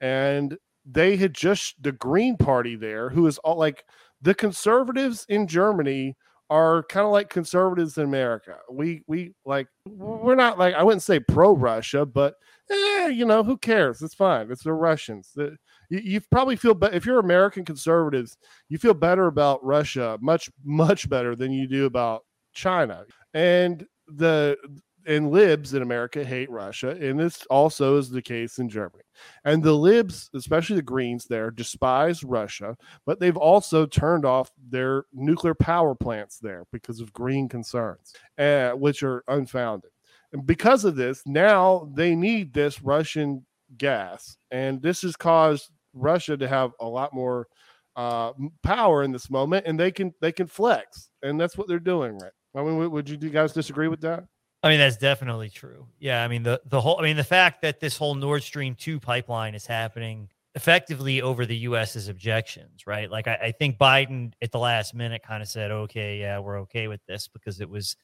and 0.00 0.56
they 0.84 1.16
had 1.16 1.34
just 1.34 1.82
the 1.82 1.92
green 1.92 2.36
party 2.36 2.76
there 2.76 3.08
who 3.08 3.26
is 3.26 3.38
all 3.38 3.56
like 3.56 3.84
the 4.20 4.34
conservatives 4.34 5.24
in 5.28 5.46
germany 5.46 6.16
are 6.52 6.82
kind 6.82 7.06
of 7.06 7.12
like 7.12 7.30
conservatives 7.30 7.96
in 7.96 8.04
America. 8.04 8.58
We 8.70 9.02
we 9.06 9.32
like 9.46 9.68
we're 9.88 10.34
not 10.34 10.58
like 10.58 10.74
I 10.74 10.82
wouldn't 10.82 11.02
say 11.02 11.18
pro 11.18 11.56
Russia, 11.56 12.04
but 12.04 12.34
eh, 12.70 13.08
you 13.08 13.24
know 13.24 13.42
who 13.42 13.56
cares? 13.56 14.02
It's 14.02 14.12
fine. 14.12 14.50
It's 14.50 14.64
the 14.64 14.74
Russians. 14.74 15.30
The, 15.34 15.56
you, 15.88 16.00
you 16.00 16.20
probably 16.30 16.56
feel 16.56 16.74
better 16.74 16.94
if 16.94 17.06
you're 17.06 17.20
American 17.20 17.64
conservatives. 17.64 18.36
You 18.68 18.76
feel 18.76 18.92
better 18.92 19.28
about 19.28 19.64
Russia, 19.64 20.18
much 20.20 20.50
much 20.62 21.08
better 21.08 21.34
than 21.34 21.52
you 21.52 21.66
do 21.66 21.86
about 21.86 22.24
China. 22.52 23.06
And 23.32 23.86
the 24.06 24.58
and 25.06 25.30
libs 25.30 25.74
in 25.74 25.82
America 25.82 26.24
hate 26.24 26.50
Russia, 26.50 26.90
and 26.90 27.18
this 27.18 27.44
also 27.46 27.98
is 27.98 28.10
the 28.10 28.22
case 28.22 28.58
in 28.58 28.68
Germany. 28.68 29.02
And 29.44 29.62
the 29.62 29.72
libs, 29.72 30.30
especially 30.34 30.76
the 30.76 30.82
Greens 30.82 31.26
there, 31.26 31.50
despise 31.50 32.24
Russia, 32.24 32.76
but 33.06 33.20
they've 33.20 33.36
also 33.36 33.86
turned 33.86 34.24
off 34.24 34.50
their 34.70 35.04
nuclear 35.12 35.54
power 35.54 35.94
plants 35.94 36.38
there 36.38 36.64
because 36.72 37.00
of 37.00 37.12
green 37.12 37.48
concerns, 37.48 38.14
uh, 38.38 38.70
which 38.70 39.02
are 39.02 39.24
unfounded. 39.28 39.90
And 40.32 40.46
because 40.46 40.84
of 40.84 40.96
this, 40.96 41.22
now 41.26 41.90
they 41.94 42.14
need 42.14 42.52
this 42.52 42.82
Russian 42.82 43.44
gas, 43.76 44.36
and 44.50 44.80
this 44.80 45.02
has 45.02 45.16
caused 45.16 45.70
Russia 45.94 46.36
to 46.36 46.48
have 46.48 46.72
a 46.80 46.86
lot 46.86 47.12
more 47.12 47.48
uh, 47.96 48.32
power 48.62 49.02
in 49.02 49.12
this 49.12 49.30
moment, 49.30 49.66
and 49.66 49.78
they 49.78 49.90
can 49.90 50.14
they 50.20 50.32
can 50.32 50.46
flex, 50.46 51.10
and 51.22 51.38
that's 51.40 51.58
what 51.58 51.68
they're 51.68 51.78
doing, 51.78 52.18
right? 52.18 52.32
I 52.54 52.62
mean, 52.62 52.90
would 52.90 53.08
you, 53.08 53.18
you 53.20 53.30
guys 53.30 53.52
disagree 53.52 53.88
with 53.88 54.00
that? 54.02 54.24
I 54.62 54.68
mean, 54.68 54.78
that's 54.78 54.96
definitely 54.96 55.50
true. 55.50 55.86
Yeah, 55.98 56.22
I 56.22 56.28
mean 56.28 56.42
the 56.42 56.60
the 56.66 56.80
whole 56.80 56.98
I 57.00 57.02
mean 57.02 57.16
the 57.16 57.24
fact 57.24 57.62
that 57.62 57.80
this 57.80 57.96
whole 57.96 58.14
Nord 58.14 58.42
Stream 58.42 58.74
2 58.74 59.00
pipeline 59.00 59.54
is 59.54 59.66
happening 59.66 60.28
effectively 60.54 61.22
over 61.22 61.46
the 61.46 61.56
US's 61.58 62.08
objections, 62.08 62.86
right? 62.86 63.10
Like 63.10 63.26
I, 63.26 63.34
I 63.34 63.52
think 63.52 63.78
Biden 63.78 64.32
at 64.42 64.52
the 64.52 64.58
last 64.58 64.94
minute 64.94 65.22
kind 65.26 65.42
of 65.42 65.48
said, 65.48 65.70
Okay, 65.70 66.20
yeah, 66.20 66.38
we're 66.38 66.60
okay 66.60 66.88
with 66.88 67.00
this 67.06 67.28
because 67.28 67.60
it 67.60 67.68
was 67.68 67.96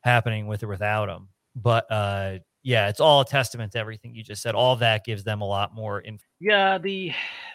happening 0.00 0.46
with 0.46 0.62
or 0.62 0.68
without 0.68 1.08
him. 1.08 1.28
But 1.54 1.90
uh 1.90 2.38
yeah, 2.62 2.88
it's 2.88 2.98
all 2.98 3.20
a 3.20 3.24
testament 3.24 3.72
to 3.72 3.78
everything 3.78 4.14
you 4.14 4.24
just 4.24 4.42
said. 4.42 4.56
All 4.56 4.74
that 4.76 5.04
gives 5.04 5.22
them 5.22 5.40
a 5.40 5.46
lot 5.46 5.72
more 5.72 6.00
info. 6.00 6.24
Yeah, 6.40 6.78
the 6.78 7.12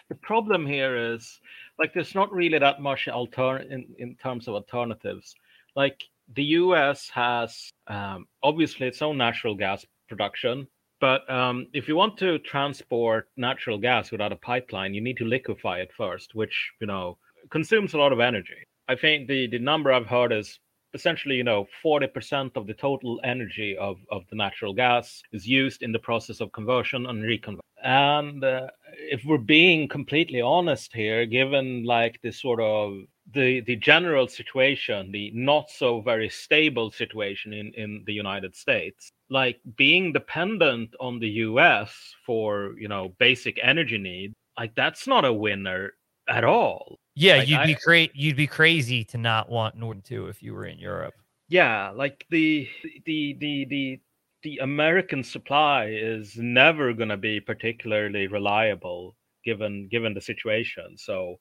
the 0.08 0.14
problem 0.14 0.66
here 0.66 0.96
is 1.14 1.40
like 1.78 1.92
there's 1.94 2.14
not 2.14 2.32
really 2.32 2.58
that 2.58 2.80
much 2.80 3.08
alter 3.08 3.58
in, 3.58 3.86
in 3.98 4.14
terms 4.14 4.46
of 4.46 4.54
alternatives. 4.54 5.34
Like 5.74 6.02
the 6.34 6.44
US 6.44 7.08
has 7.10 7.70
um, 7.86 8.26
obviously 8.42 8.86
its 8.86 9.02
own 9.02 9.18
natural 9.18 9.54
gas 9.54 9.84
production, 10.08 10.66
but 11.00 11.28
um, 11.30 11.66
if 11.72 11.88
you 11.88 11.96
want 11.96 12.16
to 12.18 12.38
transport 12.40 13.28
natural 13.36 13.78
gas 13.78 14.12
without 14.12 14.32
a 14.32 14.36
pipeline, 14.36 14.94
you 14.94 15.00
need 15.00 15.16
to 15.18 15.24
liquefy 15.24 15.78
it 15.80 15.90
first, 15.96 16.34
which 16.34 16.72
you 16.80 16.86
know 16.86 17.18
consumes 17.50 17.94
a 17.94 17.98
lot 17.98 18.12
of 18.12 18.20
energy. 18.20 18.66
I 18.88 18.96
think 18.96 19.28
the 19.28 19.48
the 19.48 19.58
number 19.58 19.92
I've 19.92 20.06
heard 20.06 20.32
is 20.32 20.58
essentially 20.94 21.36
you 21.36 21.44
know 21.44 21.66
40% 21.84 22.56
of 22.56 22.66
the 22.66 22.74
total 22.74 23.20
energy 23.24 23.76
of, 23.78 23.96
of 24.10 24.22
the 24.30 24.36
natural 24.36 24.74
gas 24.74 25.22
is 25.32 25.46
used 25.46 25.82
in 25.82 25.92
the 25.92 25.98
process 25.98 26.40
of 26.40 26.52
conversion 26.52 27.06
and 27.06 27.22
reconversion 27.22 27.60
and 27.82 28.44
uh, 28.44 28.68
if 28.92 29.24
we're 29.24 29.38
being 29.38 29.88
completely 29.88 30.40
honest 30.40 30.92
here 30.92 31.26
given 31.26 31.84
like 31.84 32.20
this 32.22 32.40
sort 32.40 32.60
of 32.60 32.92
the 33.30 33.60
the 33.60 33.76
general 33.76 34.26
situation, 34.26 35.12
the 35.12 35.30
not 35.34 35.70
so 35.70 36.00
very 36.00 36.28
stable 36.28 36.90
situation 36.90 37.52
in 37.52 37.72
in 37.74 38.02
the 38.06 38.12
United 38.12 38.54
States, 38.56 39.10
like 39.30 39.60
being 39.76 40.12
dependent 40.12 40.94
on 41.00 41.18
the 41.18 41.28
U.S. 41.46 42.14
for 42.26 42.74
you 42.78 42.88
know 42.88 43.14
basic 43.18 43.58
energy 43.62 43.98
needs, 43.98 44.34
like 44.58 44.74
that's 44.74 45.06
not 45.06 45.24
a 45.24 45.32
winner 45.32 45.92
at 46.28 46.44
all. 46.44 46.98
Yeah, 47.14 47.36
like, 47.36 47.48
you'd 47.48 47.66
be 47.66 47.74
cra- 47.74 48.08
you'd 48.14 48.36
be 48.36 48.46
crazy 48.46 49.04
to 49.04 49.18
not 49.18 49.48
want 49.48 49.76
Nord 49.76 50.04
two 50.04 50.26
if 50.26 50.42
you 50.42 50.54
were 50.54 50.66
in 50.66 50.78
Europe. 50.78 51.14
Yeah, 51.48 51.90
like 51.90 52.26
the 52.30 52.68
the 53.04 53.36
the 53.38 53.64
the 53.66 54.00
the 54.42 54.58
American 54.58 55.22
supply 55.22 55.86
is 55.86 56.36
never 56.36 56.92
going 56.92 57.10
to 57.10 57.16
be 57.16 57.40
particularly 57.40 58.26
reliable 58.26 59.14
given 59.44 59.88
given 59.88 60.14
the 60.14 60.20
situation. 60.20 60.96
So 60.96 61.38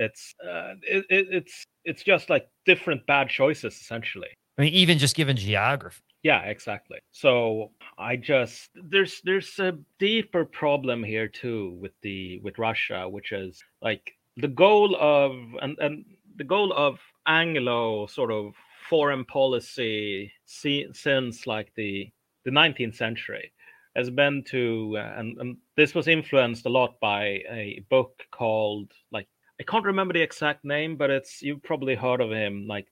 it's 0.00 0.34
uh, 0.42 0.74
it, 0.82 1.04
it, 1.10 1.26
it's 1.30 1.66
it's 1.84 2.02
just 2.02 2.30
like 2.30 2.48
different 2.64 3.06
bad 3.06 3.28
choices 3.28 3.74
essentially. 3.74 4.30
I 4.58 4.62
mean, 4.62 4.72
even 4.72 4.98
just 4.98 5.14
given 5.14 5.36
geography. 5.36 6.02
Yeah, 6.22 6.40
exactly. 6.40 6.98
So 7.12 7.70
I 7.98 8.16
just 8.16 8.70
there's 8.74 9.20
there's 9.24 9.58
a 9.58 9.78
deeper 9.98 10.44
problem 10.44 11.04
here 11.04 11.28
too 11.28 11.78
with 11.80 11.92
the 12.02 12.40
with 12.42 12.58
Russia, 12.58 13.08
which 13.08 13.32
is 13.32 13.62
like 13.82 14.12
the 14.36 14.48
goal 14.48 14.96
of 14.96 15.32
and 15.62 15.78
and 15.78 16.04
the 16.36 16.44
goal 16.44 16.72
of 16.72 16.98
Anglo 17.26 18.06
sort 18.06 18.32
of 18.32 18.54
foreign 18.88 19.24
policy 19.24 20.32
since 20.46 21.46
like 21.46 21.72
the 21.76 22.10
the 22.44 22.50
19th 22.50 22.96
century 22.96 23.52
has 23.94 24.08
been 24.08 24.42
to 24.44 24.96
uh, 24.96 25.12
and, 25.16 25.36
and 25.38 25.56
this 25.76 25.94
was 25.94 26.08
influenced 26.08 26.64
a 26.64 26.70
lot 26.70 26.98
by 27.00 27.22
a 27.50 27.84
book 27.90 28.22
called 28.30 28.90
like 29.12 29.28
I 29.60 29.62
can't 29.62 29.84
remember 29.84 30.14
the 30.14 30.22
exact 30.22 30.64
name, 30.64 30.96
but 30.96 31.10
it's 31.10 31.42
you've 31.42 31.62
probably 31.62 31.94
heard 31.94 32.22
of 32.22 32.30
him, 32.32 32.66
like 32.66 32.86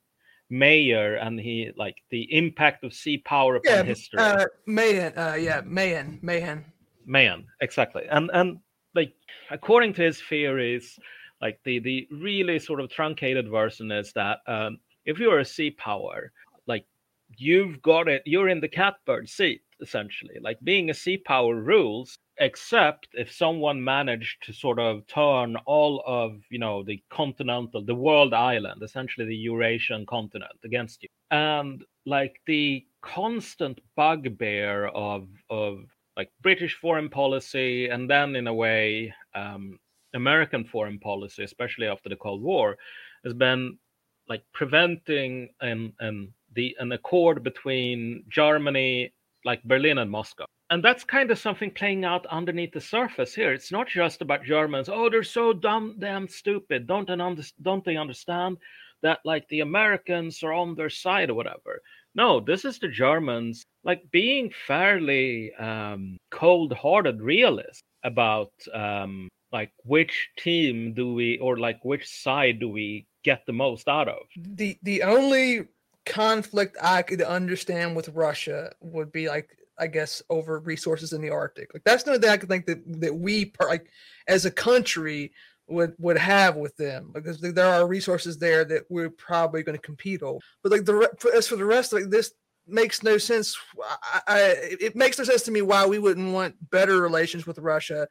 Mayer, 0.51 1.15
and 1.17 1.41
he 1.41 1.73
like 1.77 1.97
the 2.11 2.33
impact 2.37 2.85
of 2.85 2.93
sea 2.93 3.19
power 3.19 3.57
upon 3.57 3.73
yeah, 3.73 3.83
history. 3.83 4.21
Uh, 4.21 4.45
Mahan, 4.67 5.17
uh, 5.17 5.37
yeah, 5.41 5.63
Mahan, 5.65 6.19
Mahan, 6.21 6.67
Mahan, 7.07 7.47
exactly, 7.63 8.05
and 8.11 8.31
and 8.35 8.59
like 8.95 9.15
according 9.51 9.95
to 9.95 10.03
his 10.03 10.21
theories, 10.21 10.99
like 11.41 11.59
the 11.65 11.79
the 11.79 12.07
really 12.11 12.59
sort 12.59 12.81
of 12.81 12.91
truncated 12.91 13.49
version 13.49 13.91
is 13.91 14.13
that 14.13 14.41
um, 14.47 14.79
if 15.07 15.19
you're 15.19 15.39
a 15.39 15.45
sea 15.47 15.71
power, 15.71 16.33
like 16.67 16.85
you've 17.39 17.81
got 17.81 18.09
it, 18.09 18.23
you're 18.27 18.51
in 18.51 18.61
the 18.61 18.69
catbird 18.69 19.27
seat 19.27 19.63
essentially. 19.81 20.37
Like 20.41 20.59
being 20.63 20.91
a 20.91 20.95
sea 20.95 21.19
power 21.19 21.55
rules 21.55 22.19
except 22.39 23.09
if 23.15 23.33
someone 23.33 23.83
managed 23.83 24.43
to 24.45 24.53
sort 24.53 24.79
of 24.79 25.07
turn 25.07 25.57
all 25.67 26.03
of 26.07 26.41
you 26.51 26.59
know 26.59 26.83
the 26.85 27.03
continental 27.11 27.85
the 27.85 27.95
world 27.95 28.33
island 28.33 28.83
essentially 28.83 29.27
the 29.27 29.37
eurasian 29.37 30.07
continent 30.07 30.53
against 30.65 31.03
you 31.03 31.09
and 31.31 31.85
like 32.07 32.41
the 32.47 32.85
constant 33.03 33.81
bugbear 33.97 34.87
of 34.89 35.29
of 35.51 35.81
like 36.17 36.31
british 36.41 36.77
foreign 36.81 37.09
policy 37.09 37.89
and 37.89 38.09
then 38.09 38.37
in 38.37 38.47
a 38.47 38.55
way 38.55 39.13
um, 39.35 39.79
american 40.15 40.65
foreign 40.65 40.99
policy 40.99 41.43
especially 41.43 41.87
after 41.87 42.09
the 42.09 42.17
cold 42.17 42.43
war 42.43 42.77
has 43.25 43.35
been 43.35 43.77
like 44.29 44.43
preventing 44.53 45.49
an, 45.61 45.93
the 46.55 46.77
an 46.79 46.93
accord 46.93 47.43
between 47.43 48.23
germany 48.29 49.13
like 49.45 49.63
berlin 49.65 49.99
and 49.99 50.11
moscow 50.11 50.45
and 50.71 50.85
that's 50.85 51.05
kind 51.05 51.31
of 51.31 51.39
something 51.39 51.71
playing 51.71 52.05
out 52.05 52.27
underneath 52.27 52.73
the 52.73 52.81
surface 52.81 53.35
here. 53.35 53.55
It's 53.55 53.73
not 53.73 53.89
just 53.89 54.21
about 54.21 54.45
Germans. 54.45 54.91
Oh, 54.91 55.09
they're 55.09 55.23
so 55.23 55.53
dumb, 55.55 55.97
damn 55.99 56.29
stupid. 56.29 56.87
Don't 56.87 57.09
don't 57.63 57.85
they 57.85 57.97
understand 57.97 58.59
that 59.03 59.21
like 59.25 59.49
the 59.49 59.61
Americans 59.61 60.43
are 60.43 60.53
on 60.53 60.75
their 60.75 60.91
side 60.91 61.31
or 61.31 61.35
whatever? 61.35 61.81
No, 62.15 62.41
this 62.41 62.65
is 62.65 62.79
the 62.79 62.89
Germans 62.89 63.65
like 63.85 64.03
being 64.11 64.53
fairly 64.67 65.55
um, 65.55 66.19
cold-hearted 66.31 67.23
realists 67.23 67.83
about 68.05 68.53
um, 68.75 69.29
like 69.53 69.71
which 69.85 70.29
team 70.39 70.93
do 70.93 71.15
we 71.15 71.39
or 71.39 71.59
like 71.59 71.83
which 71.83 72.07
side 72.07 72.61
do 72.61 72.69
we 72.69 73.07
get 73.25 73.47
the 73.47 73.53
most 73.53 73.89
out 73.89 74.09
of? 74.09 74.27
The 74.37 74.77
the 74.83 75.03
only 75.03 75.69
conflict 76.09 76.77
I 76.83 77.03
could 77.03 77.23
understand 77.23 77.97
with 77.97 78.09
Russia 78.11 78.73
would 78.81 79.13
be 79.13 79.29
like 79.29 79.59
I 79.79 79.87
guess, 79.87 80.23
over 80.29 80.59
resources 80.59 81.13
in 81.13 81.23
the 81.23 81.31
Arctic. 81.31 81.73
Like 81.73 81.85
that's 81.85 82.03
another 82.03 82.21
thing 82.21 82.31
I 82.31 82.37
could 82.37 82.49
think 82.49 82.67
that 82.67 83.01
that 83.01 83.15
we 83.15 83.53
like 83.61 83.89
as 84.27 84.45
a 84.45 84.51
country 84.51 85.33
would 85.69 85.95
would 85.99 86.19
have 86.19 86.57
with 86.57 86.77
them 86.77 87.11
because 87.15 87.41
there 87.41 87.67
are 87.67 87.87
resources 87.87 88.39
there 88.39 88.65
that 88.65 88.85
we're 88.89 89.11
probably 89.11 89.63
going 89.63 89.77
to 89.79 89.83
compete 89.83 90.23
over. 90.23 90.41
But 90.63 90.73
like 90.73 90.85
the 90.85 91.09
as 91.35 91.49
for 91.49 91.57
the 91.57 91.65
rest, 91.65 91.93
like 91.93 92.11
this 92.11 92.33
makes 92.67 93.03
no 93.03 93.19
sense. 93.19 93.57
I, 94.03 94.21
I, 94.27 94.39
it 94.81 94.97
makes 94.97 95.19
no 95.19 95.25
sense 95.25 95.43
to 95.43 95.51
me 95.51 95.63
why 95.63 95.87
we 95.87 95.99
wouldn't 95.99 96.33
want 96.33 96.57
better 96.71 97.01
relations 97.01 97.47
with 97.47 97.59
Russia 97.59 98.09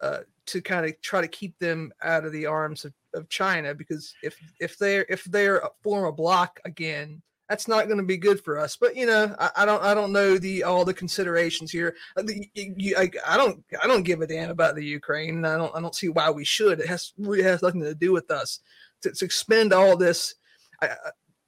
uh, 0.00 0.20
to 0.46 0.62
kind 0.62 0.86
of 0.86 1.00
try 1.02 1.20
to 1.20 1.28
keep 1.28 1.58
them 1.58 1.92
out 2.02 2.24
of 2.24 2.32
the 2.32 2.46
arms 2.46 2.84
of, 2.84 2.92
of 3.14 3.28
China 3.28 3.74
because 3.74 4.14
if 4.22 4.38
if 4.60 4.78
they're 4.78 5.06
if 5.08 5.24
they're 5.24 5.62
form 5.82 6.04
a 6.04 6.12
block 6.12 6.60
again 6.64 7.22
that's 7.48 7.68
not 7.68 7.86
going 7.86 7.98
to 7.98 8.04
be 8.04 8.16
good 8.16 8.42
for 8.44 8.58
us. 8.58 8.76
But 8.76 8.94
you 8.94 9.06
know, 9.06 9.34
I, 9.38 9.50
I, 9.56 9.64
don't 9.64 9.82
I 9.82 9.94
don't 9.94 10.12
know 10.12 10.38
the 10.38 10.64
all 10.64 10.84
the 10.84 10.94
considerations 10.94 11.70
here. 11.70 11.96
Uh, 12.16 12.24
you, 12.54 12.74
you, 12.76 12.94
I, 12.96 13.10
I, 13.26 13.36
don't 13.36 13.64
I 13.82 13.86
don't 13.86 14.02
give 14.02 14.20
a 14.20 14.26
damn 14.26 14.50
about 14.50 14.74
the 14.74 14.84
Ukraine. 14.84 15.44
I 15.44 15.56
don't 15.56 15.74
I 15.74 15.80
don't 15.80 15.94
see 15.94 16.08
why 16.08 16.30
we 16.30 16.44
should. 16.44 16.80
It 16.80 16.88
has 16.88 17.12
really 17.18 17.42
has 17.42 17.62
nothing 17.62 17.80
to 17.82 17.94
do 17.94 18.12
with 18.12 18.30
us 18.30 18.60
to, 19.02 19.12
to 19.12 19.24
expend 19.24 19.72
all 19.72 19.96
this, 19.96 20.34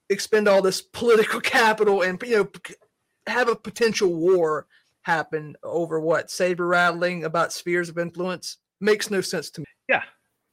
expend 0.09 0.47
all 0.47 0.61
this 0.61 0.81
political 0.81 1.39
capital 1.41 2.01
and 2.01 2.21
you 2.23 2.37
know 2.37 2.49
have 3.27 3.49
a 3.49 3.55
potential 3.55 4.13
war 4.13 4.67
happen 5.03 5.55
over 5.63 5.99
what 5.99 6.29
saber 6.29 6.67
rattling 6.67 7.23
about 7.23 7.53
spheres 7.53 7.89
of 7.89 7.97
influence 7.97 8.57
makes 8.79 9.11
no 9.11 9.21
sense 9.21 9.49
to 9.51 9.61
me. 9.61 9.65
Yeah, 9.87 10.03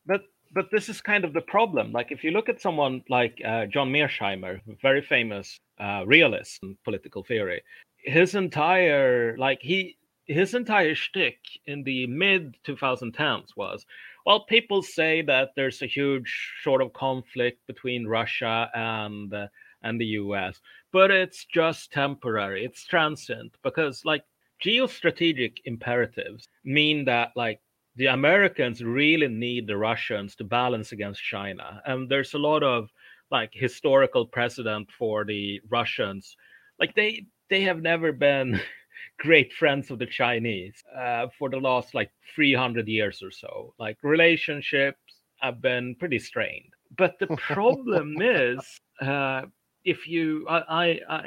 but 0.07 0.23
but 0.53 0.71
this 0.71 0.89
is 0.89 1.01
kind 1.01 1.25
of 1.25 1.33
the 1.33 1.41
problem. 1.41 1.93
Like 1.93 2.11
if 2.11 2.25
you 2.25 2.31
look 2.31 2.49
at 2.49 2.61
someone 2.61 3.03
like 3.09 3.41
uh, 3.45 3.67
John 3.67 3.91
Mearsheimer, 3.93 4.61
very 4.81 5.03
famous 5.03 5.59
uh, 5.79 6.05
realist 6.07 6.59
in 6.63 6.77
political 6.85 7.23
theory, 7.23 7.63
his 7.99 8.35
entire 8.35 9.37
like 9.39 9.61
he 9.61 9.97
his 10.27 10.55
entire 10.55 10.95
shtick 10.95 11.39
in 11.67 11.83
the 11.85 12.07
mid 12.07 12.55
2010s 12.67 13.57
was, 13.57 13.87
well, 14.27 14.45
people 14.45 14.83
say 14.83 15.23
that 15.23 15.51
there's 15.57 15.81
a 15.81 15.87
huge 15.87 16.53
sort 16.63 16.83
of 16.83 16.93
conflict 16.93 17.67
between 17.67 18.07
Russia 18.07 18.71
and 18.75 19.33
uh, 19.33 19.47
and 19.83 20.01
the 20.01 20.07
US, 20.23 20.61
but 20.93 21.11
it's 21.11 21.45
just 21.45 21.93
temporary. 21.93 22.65
It's 22.65 22.85
transient 22.85 23.53
because 23.63 24.05
like 24.05 24.25
geostrategic 24.65 25.59
imperatives 25.65 26.49
mean 26.65 27.05
that 27.05 27.31
like 27.37 27.61
the 27.99 28.07
Americans 28.07 28.83
really 28.83 29.27
need 29.27 29.67
the 29.67 29.77
Russians 29.77 30.37
to 30.37 30.45
balance 30.45 30.93
against 30.93 31.21
China. 31.23 31.83
And 31.85 32.09
there's 32.09 32.35
a 32.35 32.39
lot 32.39 32.63
of 32.63 32.89
like 33.33 33.51
historical 33.53 34.25
precedent 34.25 34.89
for 34.97 35.25
the 35.25 35.61
Russians. 35.69 36.37
Like 36.79 36.95
they 36.95 37.27
they 37.51 37.63
have 37.63 37.83
never 37.83 38.13
been 38.13 38.61
great 39.19 39.53
friends 39.53 39.91
of 39.91 39.99
the 39.99 40.07
Chinese 40.07 40.75
uh, 40.97 41.27
for 41.37 41.51
the 41.51 41.59
last 41.59 41.93
like 41.93 42.11
300 42.37 42.87
years 42.87 43.21
or 43.21 43.33
so. 43.33 43.75
Like 43.81 43.99
relationships 44.03 45.23
have 45.41 45.61
been 45.61 45.97
pretty 45.97 46.21
strained. 46.21 46.71
But 46.97 47.19
the 47.19 47.27
problem 47.37 48.23
is, 48.23 48.61
uh, 49.03 49.43
if 49.85 50.07
you, 50.07 50.47
I, 50.49 51.01
I, 51.09 51.21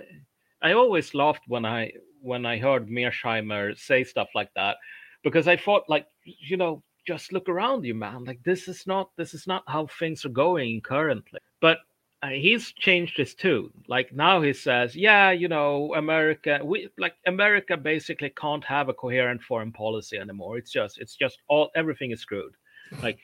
I, 0.62 0.74
always 0.74 1.14
laughed 1.14 1.44
when 1.48 1.66
I 1.66 1.92
when 2.22 2.46
I 2.46 2.58
heard 2.58 2.88
Mearsheimer 2.88 3.78
say 3.78 4.04
stuff 4.04 4.30
like 4.36 4.52
that, 4.56 4.78
because 5.24 5.48
I 5.48 5.58
thought 5.58 5.84
like, 5.90 6.08
you 6.24 6.58
know, 6.58 6.84
just 7.06 7.34
look 7.34 7.50
around 7.50 7.84
you, 7.84 7.96
man. 7.96 8.24
Like 8.26 8.44
this 8.44 8.68
is 8.68 8.86
not 8.86 9.10
this 9.18 9.34
is 9.34 9.48
not 9.48 9.64
how 9.68 9.88
things 9.88 10.26
are 10.26 10.30
going 10.30 10.82
currently. 10.82 11.40
But 11.60 11.80
uh, 12.24 12.30
he's 12.30 12.72
changed 12.74 13.18
his 13.18 13.34
tune. 13.34 13.72
Like 13.88 14.14
now 14.14 14.42
he 14.42 14.54
says, 14.54 14.96
yeah, 14.96 15.32
you 15.32 15.48
know, 15.48 15.96
America, 15.96 16.60
we 16.64 16.90
like 17.00 17.16
America 17.26 17.76
basically 17.76 18.30
can't 18.30 18.64
have 18.64 18.90
a 18.90 18.94
coherent 18.94 19.42
foreign 19.42 19.72
policy 19.72 20.18
anymore. 20.18 20.58
It's 20.58 20.72
just, 20.72 21.00
it's 21.00 21.16
just 21.16 21.40
all 21.48 21.72
everything 21.76 22.12
is 22.12 22.22
screwed. 22.22 22.54
Like 23.02 23.20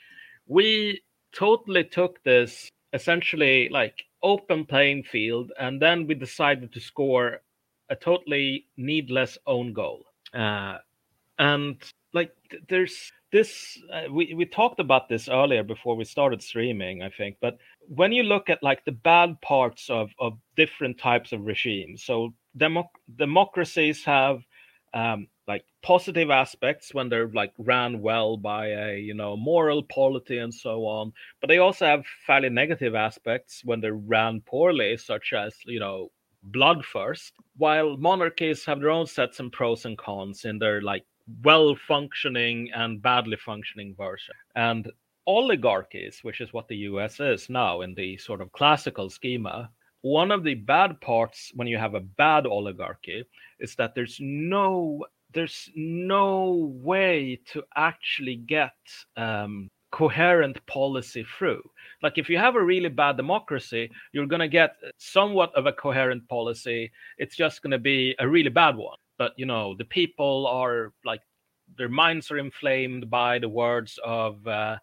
we 0.48 1.02
totally 1.34 1.84
took 1.84 2.24
this 2.24 2.70
essentially 2.94 3.68
like 3.70 4.02
open 4.24 4.66
playing 4.66 5.04
field, 5.04 5.52
and 5.60 5.82
then 5.82 6.08
we 6.08 6.16
decided 6.16 6.72
to 6.74 6.80
score 6.80 7.42
a 7.90 7.96
totally 7.96 8.66
needless 8.78 9.38
own 9.46 9.74
goal. 9.74 10.06
Uh, 10.34 10.78
and 11.40 11.82
like 12.14 12.32
there's 12.70 13.12
this 13.32 13.78
uh, 13.94 14.12
we 14.12 14.34
we 14.34 14.46
talked 14.46 14.80
about 14.80 15.10
this 15.10 15.28
earlier 15.28 15.64
before 15.64 15.96
we 15.96 16.06
started 16.06 16.42
streaming 16.42 17.04
i 17.04 17.10
think 17.10 17.36
but 17.42 17.58
when 17.88 18.12
you 18.12 18.24
look 18.24 18.50
at 18.50 18.64
like 18.64 18.84
the 18.86 18.92
bad 18.92 19.40
parts 19.42 19.90
of 19.90 20.10
of 20.20 20.38
different 20.56 20.98
types 20.98 21.32
of 21.32 21.42
regimes 21.46 22.04
so 22.04 22.34
democ- 22.58 22.88
democracies 23.18 24.04
have 24.04 24.40
um, 24.94 25.28
like 25.48 25.66
positive 25.84 26.32
aspects 26.32 26.94
when 26.94 27.10
they're 27.10 27.30
like 27.30 27.52
ran 27.58 28.02
well 28.02 28.38
by 28.38 28.68
a 28.68 28.98
you 28.98 29.14
know 29.14 29.36
moral 29.36 29.84
polity 29.84 30.38
and 30.38 30.54
so 30.54 30.86
on 30.86 31.12
but 31.42 31.48
they 31.48 31.58
also 31.58 31.86
have 31.86 32.06
fairly 32.26 32.50
negative 32.50 32.96
aspects 32.96 33.62
when 33.66 33.82
they're 33.82 33.94
ran 33.94 34.42
poorly 34.42 34.96
such 34.98 35.34
as 35.34 35.54
you 35.66 35.80
know 35.80 36.10
bloodthirst. 36.52 37.32
While 37.58 37.98
monarchies 37.98 38.66
have 38.66 38.80
their 38.80 38.92
own 38.92 39.08
sets 39.08 39.40
and 39.40 39.52
pros 39.52 39.86
and 39.86 39.98
cons 39.98 40.46
in 40.46 40.60
their 40.60 40.82
like 40.82 41.04
well 41.44 41.76
functioning 41.88 42.70
and 42.74 43.02
badly 43.02 43.38
functioning 43.38 43.96
version. 43.96 44.36
And 44.56 44.92
oligarchies, 45.26 46.20
which 46.24 46.42
is 46.42 46.54
what 46.54 46.68
the 46.68 46.78
US 46.78 47.20
is 47.20 47.50
now 47.50 47.82
in 47.82 47.94
the 47.94 48.18
sort 48.18 48.42
of 48.42 48.52
classical 48.54 49.10
schema, 49.10 49.70
one 50.02 50.32
of 50.32 50.44
the 50.44 50.56
bad 50.56 51.00
parts 51.02 51.52
when 51.56 51.68
you 51.68 51.78
have 51.78 51.96
a 51.96 52.00
bad 52.00 52.46
oligarchy 52.46 53.26
is 53.60 53.76
that 53.76 53.94
there's 53.94 54.18
no 54.22 55.06
there's 55.34 55.70
no 55.76 56.72
way 56.82 57.38
to 57.52 57.62
actually 57.76 58.38
get 58.38 58.72
um, 59.18 59.70
coherent 59.92 60.66
policy 60.68 61.26
through. 61.38 61.62
Like 62.02 62.18
if 62.18 62.30
you 62.30 62.38
have 62.38 62.56
a 62.56 62.64
really 62.64 62.88
bad 62.88 63.18
democracy, 63.18 63.92
you're 64.14 64.26
going 64.26 64.40
to 64.40 64.48
get 64.48 64.78
somewhat 64.98 65.54
of 65.54 65.66
a 65.66 65.74
coherent 65.74 66.28
policy. 66.30 66.92
It's 67.18 67.36
just 67.36 67.62
going 67.62 67.72
to 67.72 67.78
be 67.78 68.16
a 68.20 68.28
really 68.28 68.50
bad 68.50 68.78
one 68.78 68.98
but 69.18 69.34
you 69.38 69.46
know 69.46 69.76
the 69.78 69.86
people 69.86 70.48
are 70.48 70.94
like 71.06 71.22
their 71.78 71.90
minds 71.90 72.32
are 72.32 72.38
inflamed 72.38 73.10
by 73.10 73.40
the 73.40 73.50
words 73.50 74.00
of 74.04 74.46
uh, 74.48 74.78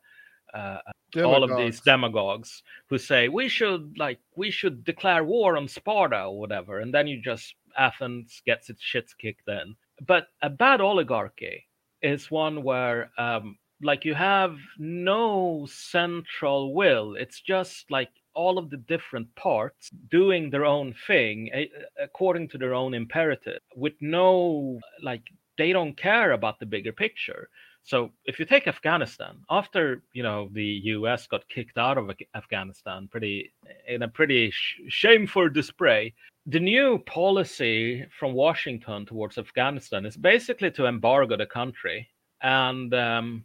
uh, 0.52 0.78
all 1.22 1.44
of 1.44 1.56
these 1.56 1.80
demagogues 1.80 2.62
who 2.88 2.98
say 2.98 3.28
we 3.28 3.48
should 3.48 3.96
like 3.98 4.18
we 4.36 4.50
should 4.50 4.84
declare 4.84 5.24
war 5.24 5.56
on 5.56 5.68
Sparta 5.68 6.24
or 6.24 6.38
whatever, 6.38 6.80
and 6.80 6.92
then 6.92 7.06
you 7.06 7.20
just 7.20 7.54
Athens 7.76 8.42
gets 8.46 8.70
its 8.70 8.82
shits 8.82 9.16
kicked 9.18 9.48
in. 9.48 9.76
But 10.06 10.28
a 10.42 10.50
bad 10.50 10.80
oligarchy 10.80 11.66
is 12.02 12.30
one 12.30 12.62
where 12.62 13.10
um, 13.18 13.58
like 13.82 14.04
you 14.04 14.14
have 14.14 14.56
no 14.78 15.66
central 15.68 16.74
will. 16.74 17.14
It's 17.14 17.40
just 17.40 17.90
like 17.90 18.10
all 18.34 18.58
of 18.58 18.70
the 18.70 18.76
different 18.76 19.34
parts 19.34 19.90
doing 20.10 20.50
their 20.50 20.64
own 20.64 20.94
thing 21.06 21.50
according 21.98 22.48
to 22.48 22.58
their 22.58 22.74
own 22.74 22.94
imperative 22.94 23.60
with 23.76 23.94
no 24.00 24.78
like 25.02 25.22
they 25.56 25.72
don't 25.72 25.96
care 25.96 26.32
about 26.32 26.58
the 26.58 26.66
bigger 26.66 26.92
picture. 26.92 27.48
So 27.84 28.10
if 28.24 28.38
you 28.38 28.46
take 28.46 28.66
afghanistan 28.66 29.36
after 29.50 30.02
you 30.14 30.22
know 30.22 30.48
the 30.52 30.80
us 30.86 31.26
got 31.26 31.46
kicked 31.48 31.76
out 31.76 31.98
of 31.98 32.10
afghanistan 32.34 33.08
pretty 33.08 33.52
in 33.86 34.02
a 34.02 34.08
pretty 34.08 34.50
sh- 34.50 34.80
shameful 34.88 35.50
display 35.50 36.14
the 36.46 36.60
new 36.60 36.98
policy 37.04 38.06
from 38.18 38.32
washington 38.32 39.04
towards 39.04 39.36
afghanistan 39.36 40.06
is 40.06 40.16
basically 40.16 40.70
to 40.70 40.86
embargo 40.86 41.36
the 41.36 41.44
country 41.44 42.08
and 42.42 42.94
um, 42.94 43.44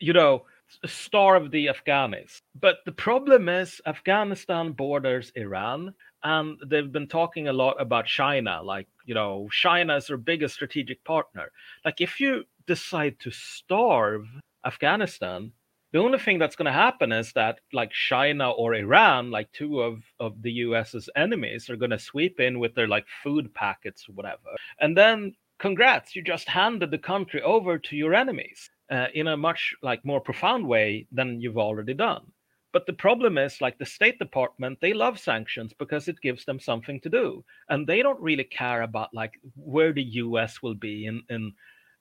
you 0.00 0.12
know 0.12 0.44
starve 0.86 1.50
the 1.50 1.68
Afghans. 1.68 2.40
But 2.60 2.78
the 2.84 2.92
problem 2.92 3.48
is, 3.48 3.80
Afghanistan 3.86 4.72
borders 4.72 5.32
Iran, 5.36 5.94
and 6.22 6.58
they've 6.66 6.92
been 6.92 7.08
talking 7.08 7.48
a 7.48 7.52
lot 7.52 7.80
about 7.80 8.06
China. 8.06 8.62
Like, 8.62 8.88
you 9.04 9.14
know, 9.14 9.48
China 9.50 9.96
is 9.96 10.06
their 10.06 10.16
biggest 10.16 10.54
strategic 10.54 11.02
partner. 11.04 11.50
Like, 11.84 12.00
if 12.00 12.20
you 12.20 12.44
decide 12.66 13.18
to 13.20 13.30
starve 13.30 14.26
Afghanistan, 14.64 15.52
the 15.92 15.98
only 15.98 16.18
thing 16.18 16.38
that's 16.38 16.56
going 16.56 16.66
to 16.66 16.72
happen 16.72 17.12
is 17.12 17.32
that, 17.32 17.60
like, 17.72 17.90
China 17.90 18.50
or 18.50 18.74
Iran, 18.74 19.30
like 19.30 19.52
two 19.52 19.80
of, 19.82 20.02
of 20.20 20.40
the 20.42 20.52
US's 20.52 21.10
enemies, 21.16 21.68
are 21.68 21.76
going 21.76 21.90
to 21.90 21.98
sweep 21.98 22.40
in 22.40 22.58
with 22.58 22.74
their, 22.74 22.88
like, 22.88 23.06
food 23.22 23.52
packets 23.52 24.08
or 24.08 24.12
whatever. 24.12 24.56
And 24.80 24.96
then, 24.96 25.34
congrats, 25.58 26.16
you 26.16 26.22
just 26.22 26.48
handed 26.48 26.90
the 26.90 26.98
country 26.98 27.42
over 27.42 27.78
to 27.78 27.96
your 27.96 28.14
enemies 28.14 28.70
uh, 28.92 29.06
in 29.14 29.28
a 29.28 29.36
much 29.36 29.74
like 29.82 30.04
more 30.04 30.20
profound 30.20 30.68
way 30.68 31.06
than 31.10 31.40
you've 31.40 31.58
already 31.58 31.94
done. 31.94 32.22
But 32.72 32.86
the 32.86 32.92
problem 32.92 33.38
is, 33.38 33.60
like 33.60 33.78
the 33.78 33.86
State 33.86 34.18
Department, 34.18 34.78
they 34.80 34.92
love 34.92 35.18
sanctions 35.18 35.72
because 35.78 36.08
it 36.08 36.20
gives 36.20 36.44
them 36.44 36.60
something 36.60 37.00
to 37.00 37.08
do, 37.08 37.44
and 37.68 37.86
they 37.86 38.02
don't 38.02 38.20
really 38.20 38.44
care 38.44 38.82
about 38.82 39.14
like 39.14 39.34
where 39.56 39.92
the 39.92 40.02
U.S. 40.24 40.62
will 40.62 40.74
be 40.74 41.06
in 41.06 41.22
in 41.30 41.52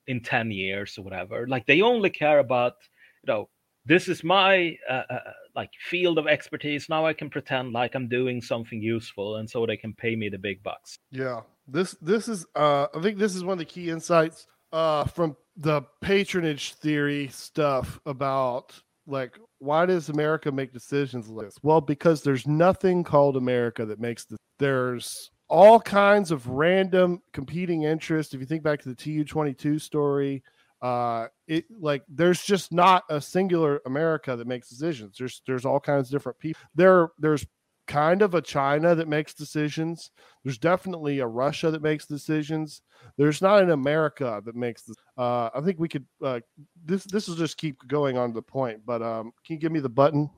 in 0.08 0.22
ten 0.22 0.52
years 0.52 0.98
or 0.98 1.04
whatever. 1.04 1.48
Like 1.48 1.66
they 1.66 1.82
only 1.82 2.10
care 2.10 2.40
about 2.40 2.76
you 3.24 3.34
know 3.34 3.50
this 3.86 4.08
is 4.08 4.24
my 4.24 4.78
uh, 4.90 5.04
uh, 5.10 5.20
like 5.56 5.72
field 5.90 6.18
of 6.18 6.28
expertise. 6.28 6.88
Now 6.90 7.06
I 7.06 7.14
can 7.14 7.30
pretend 7.30 7.74
like 7.74 7.96
I'm 7.96 8.08
doing 8.08 8.42
something 8.42 8.82
useful, 8.82 9.38
and 9.38 9.50
so 9.50 9.66
they 9.66 9.78
can 9.78 9.94
pay 9.94 10.16
me 10.16 10.30
the 10.30 10.38
big 10.38 10.62
bucks. 10.64 10.98
Yeah, 11.12 11.42
this 11.68 11.96
this 12.02 12.28
is 12.28 12.46
uh, 12.56 12.88
I 12.94 13.02
think 13.02 13.18
this 13.18 13.36
is 13.36 13.44
one 13.44 13.54
of 13.54 13.60
the 13.60 13.66
key 13.66 13.90
insights 13.90 14.48
uh, 14.72 15.06
from 15.06 15.36
the 15.58 15.82
patronage 16.02 16.74
theory 16.76 17.28
stuff 17.28 18.00
about 18.06 18.74
like 19.08 19.38
why 19.60 19.86
does 19.86 20.10
America 20.10 20.52
make 20.52 20.74
decisions 20.74 21.30
like 21.30 21.48
this? 21.48 21.58
Well, 21.62 21.82
because 21.82 22.24
there's 22.24 22.48
nothing 22.48 23.04
called 23.04 23.38
America 23.38 23.86
that 23.86 24.00
makes 24.00 24.26
the 24.26 24.38
There's 24.60 25.30
all 25.50 25.80
kinds 25.80 26.32
of 26.32 26.48
random 26.48 27.22
competing 27.34 27.84
interests. 27.84 28.34
If 28.34 28.40
you 28.40 28.46
think 28.46 28.64
back 28.64 28.82
to 28.82 28.90
the 28.90 28.96
TU22 28.96 29.82
story, 29.82 30.44
uh, 30.82 31.28
it 31.48 31.66
like 31.80 32.04
there's 32.10 32.42
just 32.42 32.72
not 32.72 33.04
a 33.10 33.22
singular 33.22 33.82
America 33.86 34.36
that 34.36 34.48
makes 34.48 34.70
decisions. 34.70 35.16
There's 35.18 35.42
there's 35.46 35.66
all 35.66 35.80
kinds 35.80 36.08
of 36.08 36.12
different 36.12 36.40
people. 36.40 36.62
There 36.74 37.10
there's 37.20 37.46
kind 37.88 38.22
of 38.22 38.34
a 38.34 38.42
China 38.42 38.96
that 38.96 39.08
makes 39.08 39.34
decisions. 39.34 40.12
There's 40.44 40.58
definitely 40.58 41.20
a 41.20 41.28
Russia 41.28 41.72
that 41.72 41.82
makes 41.82 42.06
decisions. 42.06 42.82
There's 43.18 43.42
not 43.42 43.64
an 43.64 43.72
America 43.72 44.42
that 44.46 44.56
makes 44.56 44.84
this. 44.84 44.96
Uh, 45.18 45.50
I 45.54 45.62
think 45.62 45.80
we 45.80 45.90
could. 45.90 46.06
Uh, 46.24 46.40
this 46.84 47.04
this 47.06 47.28
will 47.28 47.36
just 47.36 47.58
keep 47.58 47.78
going 47.88 48.18
on 48.18 48.34
the 48.34 48.42
point. 48.42 48.82
But 48.86 49.02
um, 49.02 49.32
can 49.46 49.56
you 49.56 49.60
give 49.60 49.72
me 49.72 49.80
the 49.80 49.90
button? 49.90 50.30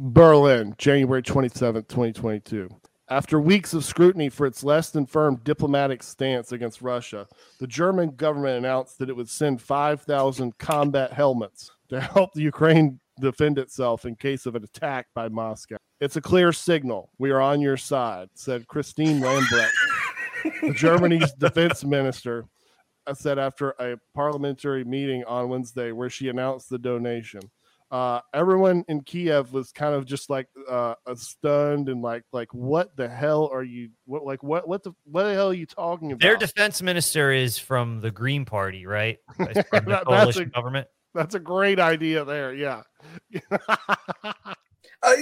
Berlin, 0.00 0.74
January 0.78 1.22
27th, 1.22 1.88
2022. 1.88 2.68
After 3.10 3.40
weeks 3.40 3.72
of 3.72 3.84
scrutiny 3.84 4.28
for 4.28 4.46
its 4.46 4.62
less 4.62 4.90
than 4.90 5.06
firm 5.06 5.40
diplomatic 5.42 6.02
stance 6.02 6.52
against 6.52 6.82
Russia, 6.82 7.26
the 7.58 7.66
German 7.66 8.10
government 8.10 8.58
announced 8.58 8.98
that 8.98 9.08
it 9.08 9.16
would 9.16 9.30
send 9.30 9.62
5,000 9.62 10.58
combat 10.58 11.12
helmets 11.12 11.70
to 11.88 12.00
help 12.00 12.32
the 12.34 12.42
Ukraine 12.42 13.00
defend 13.20 13.58
itself 13.58 14.04
in 14.04 14.14
case 14.14 14.46
of 14.46 14.54
an 14.54 14.64
attack 14.64 15.06
by 15.14 15.28
Moscow. 15.28 15.76
It's 16.00 16.16
a 16.16 16.20
clear 16.20 16.52
signal. 16.52 17.10
We 17.18 17.30
are 17.30 17.40
on 17.40 17.60
your 17.60 17.76
side, 17.76 18.28
said 18.34 18.68
Christine 18.68 19.20
Lambrecht, 19.20 19.70
Germany's 20.74 21.32
defense 21.32 21.84
minister, 21.84 22.44
said 23.14 23.38
after 23.38 23.70
a 23.80 23.96
parliamentary 24.14 24.84
meeting 24.84 25.24
on 25.24 25.48
Wednesday 25.48 25.92
where 25.92 26.10
she 26.10 26.28
announced 26.28 26.68
the 26.70 26.78
donation. 26.78 27.40
uh, 27.90 28.20
everyone 28.34 28.84
in 28.88 29.00
Kiev 29.00 29.52
was 29.54 29.72
kind 29.72 29.94
of 29.94 30.04
just 30.04 30.28
like 30.28 30.46
uh, 30.68 30.94
stunned 31.14 31.88
and 31.88 32.02
like 32.02 32.22
like 32.32 32.52
what 32.52 32.94
the 32.96 33.08
hell 33.08 33.48
are 33.50 33.62
you 33.64 33.88
what 34.04 34.24
like 34.26 34.42
what 34.42 34.68
what 34.68 34.82
the 34.82 34.92
what 35.04 35.22
the 35.24 35.32
hell 35.32 35.48
are 35.48 35.54
you 35.54 35.64
talking 35.64 36.12
about? 36.12 36.20
Their 36.20 36.36
defense 36.36 36.82
minister 36.82 37.32
is 37.32 37.58
from 37.58 38.00
the 38.00 38.10
Green 38.10 38.44
Party, 38.44 38.84
right? 38.86 39.18
From 39.36 39.46
the 39.54 39.80
That- 39.86 40.04
coalition 40.04 40.42
a- 40.42 40.46
government. 40.46 40.86
That's 41.18 41.34
a 41.34 41.40
great 41.40 41.80
idea 41.80 42.24
there. 42.24 42.54
Yeah. 42.54 42.82
I, 45.02 45.14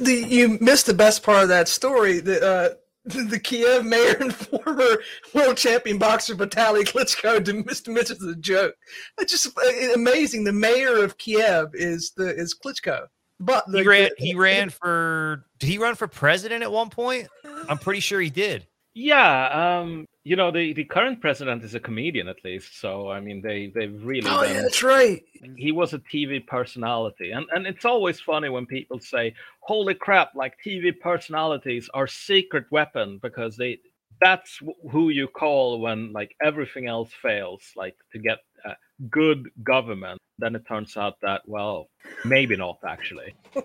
the 0.00 0.12
you 0.28 0.58
missed 0.60 0.84
the 0.84 0.92
best 0.94 1.22
part 1.22 1.42
of 1.44 1.48
that 1.48 1.68
story. 1.68 2.20
The 2.20 2.46
uh, 2.46 2.68
the 3.04 3.40
Kiev 3.40 3.86
mayor 3.86 4.16
and 4.20 4.34
former 4.34 4.98
world 5.34 5.56
champion 5.56 5.96
boxer 5.96 6.34
Vitaly 6.34 6.82
Klitschko 6.84 7.42
dismissed 7.42 7.88
it 8.10 8.18
as 8.18 8.22
a 8.24 8.36
joke. 8.36 8.74
It's 9.18 9.32
just 9.32 9.56
uh, 9.58 9.94
amazing. 9.94 10.44
The 10.44 10.52
mayor 10.52 11.02
of 11.02 11.16
Kiev 11.16 11.70
is 11.72 12.12
the 12.14 12.28
is 12.36 12.54
Klitschko. 12.54 13.06
But 13.42 13.64
the, 13.68 13.78
He 13.78 13.88
ran. 13.88 14.10
the- 14.18 14.24
He 14.26 14.34
ran 14.34 14.68
for. 14.68 15.46
Did 15.58 15.70
he 15.70 15.78
run 15.78 15.94
for 15.94 16.08
president 16.08 16.62
at 16.62 16.70
one 16.70 16.90
point? 16.90 17.26
I'm 17.70 17.78
pretty 17.78 18.00
sure 18.00 18.20
he 18.20 18.28
did. 18.28 18.66
Yeah, 18.94 19.78
um, 19.80 20.06
you 20.24 20.36
know 20.36 20.50
the 20.50 20.72
the 20.72 20.84
current 20.84 21.20
president 21.20 21.62
is 21.62 21.74
a 21.74 21.80
comedian 21.80 22.28
at 22.28 22.44
least, 22.44 22.80
so 22.80 23.08
I 23.08 23.20
mean 23.20 23.40
they 23.40 23.72
they've 23.74 24.04
really 24.04 24.28
Oh 24.28 24.42
yeah, 24.42 24.62
that's 24.62 24.82
right. 24.82 25.22
he 25.56 25.70
was 25.72 25.92
a 25.94 25.98
TV 25.98 26.44
personality, 26.44 27.30
and 27.30 27.46
and 27.52 27.66
it's 27.66 27.84
always 27.84 28.20
funny 28.20 28.48
when 28.48 28.66
people 28.66 28.98
say, 28.98 29.34
"Holy 29.60 29.94
crap!" 29.94 30.34
Like 30.34 30.54
TV 30.64 30.92
personalities 30.98 31.88
are 31.94 32.06
secret 32.06 32.64
weapon 32.70 33.18
because 33.22 33.56
they 33.56 33.78
that's 34.20 34.58
who 34.90 35.10
you 35.10 35.28
call 35.28 35.80
when 35.80 36.12
like 36.12 36.34
everything 36.42 36.86
else 36.88 37.10
fails, 37.22 37.62
like 37.76 37.96
to 38.12 38.18
get 38.18 38.38
uh, 38.68 38.74
good 39.08 39.48
government. 39.62 40.18
Then 40.38 40.56
it 40.56 40.66
turns 40.66 40.96
out 40.96 41.14
that 41.22 41.42
well, 41.46 41.88
maybe 42.24 42.56
not 42.56 42.78
actually. 42.86 43.34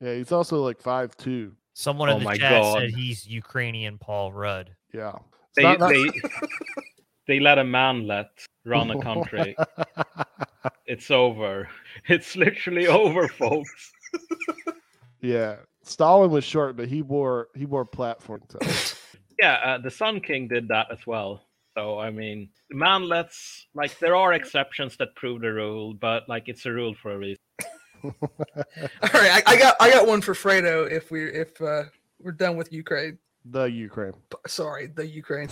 Yeah, 0.00 0.14
he's 0.14 0.30
also 0.32 0.62
like 0.62 0.80
five 0.80 1.16
two. 1.16 1.54
Someone 1.78 2.08
Oh 2.08 2.14
in 2.14 2.18
the 2.18 2.24
my 2.24 2.36
chat 2.36 2.60
God. 2.60 2.78
said 2.80 2.90
he's 2.90 3.24
Ukrainian 3.24 3.98
Paul 3.98 4.32
Rudd. 4.32 4.74
Yeah. 4.92 5.12
They 5.54 5.62
not- 5.62 5.78
not- 5.78 5.90
they 5.90 6.10
they 7.28 7.38
let 7.38 7.58
a 7.58 7.62
manlet 7.62 8.26
run 8.64 8.90
a 8.90 9.00
country. 9.00 9.54
it's 10.86 11.08
over. 11.12 11.68
It's 12.08 12.34
literally 12.34 12.88
over, 12.88 13.28
folks. 13.28 13.92
yeah. 15.20 15.56
Stalin 15.84 16.32
was 16.32 16.42
short, 16.42 16.76
but 16.76 16.88
he 16.88 17.02
wore 17.02 17.46
he 17.54 17.64
wore 17.64 17.84
platform. 17.84 18.42
So. 18.50 18.58
Yeah, 19.40 19.54
uh, 19.64 19.78
the 19.78 19.90
Sun 19.92 20.22
King 20.22 20.48
did 20.48 20.66
that 20.66 20.88
as 20.90 21.06
well. 21.06 21.44
So 21.76 21.96
I 22.00 22.10
mean, 22.10 22.48
manlets 22.74 23.66
like 23.72 23.96
there 24.00 24.16
are 24.16 24.32
exceptions 24.32 24.96
that 24.96 25.14
prove 25.14 25.42
the 25.42 25.52
rule, 25.52 25.94
but 25.94 26.28
like 26.28 26.48
it's 26.48 26.66
a 26.66 26.72
rule 26.72 26.96
for 27.00 27.12
a 27.12 27.18
reason. 27.18 27.38
All 28.04 28.12
right, 29.02 29.30
I, 29.30 29.42
I 29.46 29.58
got 29.58 29.76
I 29.80 29.90
got 29.90 30.06
one 30.06 30.20
for 30.20 30.34
Fredo 30.34 30.90
if 30.90 31.10
we 31.10 31.24
if 31.24 31.60
uh, 31.60 31.84
we're 32.20 32.32
done 32.32 32.56
with 32.56 32.72
Ukraine. 32.72 33.18
the 33.44 33.64
Ukraine. 33.64 34.12
Sorry, 34.46 34.86
the 34.86 35.06
Ukraine. 35.06 35.48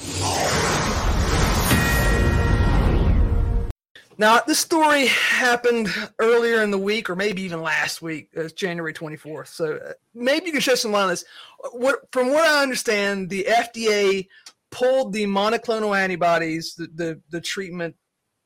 Now, 4.18 4.40
this 4.46 4.59
story 4.59 5.06
happened 5.06 5.88
earlier 6.18 6.62
in 6.62 6.70
the 6.70 6.78
week, 6.78 7.11
or 7.11 7.16
maybe 7.16 7.42
even 7.42 7.61
last 7.61 8.00
week. 8.00 8.30
It's 8.32 8.54
January 8.54 8.94
24th. 8.94 9.48
So 9.48 9.76
uh, 9.76 9.92
maybe 10.14 10.46
you 10.46 10.52
can 10.52 10.62
shed 10.62 10.78
some 10.78 10.92
light 10.92 11.02
on 11.02 11.09
this. 11.11 11.24
What, 11.72 12.00
from 12.12 12.30
what 12.30 12.48
I 12.48 12.62
understand, 12.62 13.28
the 13.28 13.44
FDA 13.44 14.28
pulled 14.70 15.12
the 15.12 15.26
monoclonal 15.26 15.96
antibodies, 15.96 16.74
the, 16.76 16.88
the, 16.94 17.20
the 17.28 17.42
treatment 17.42 17.94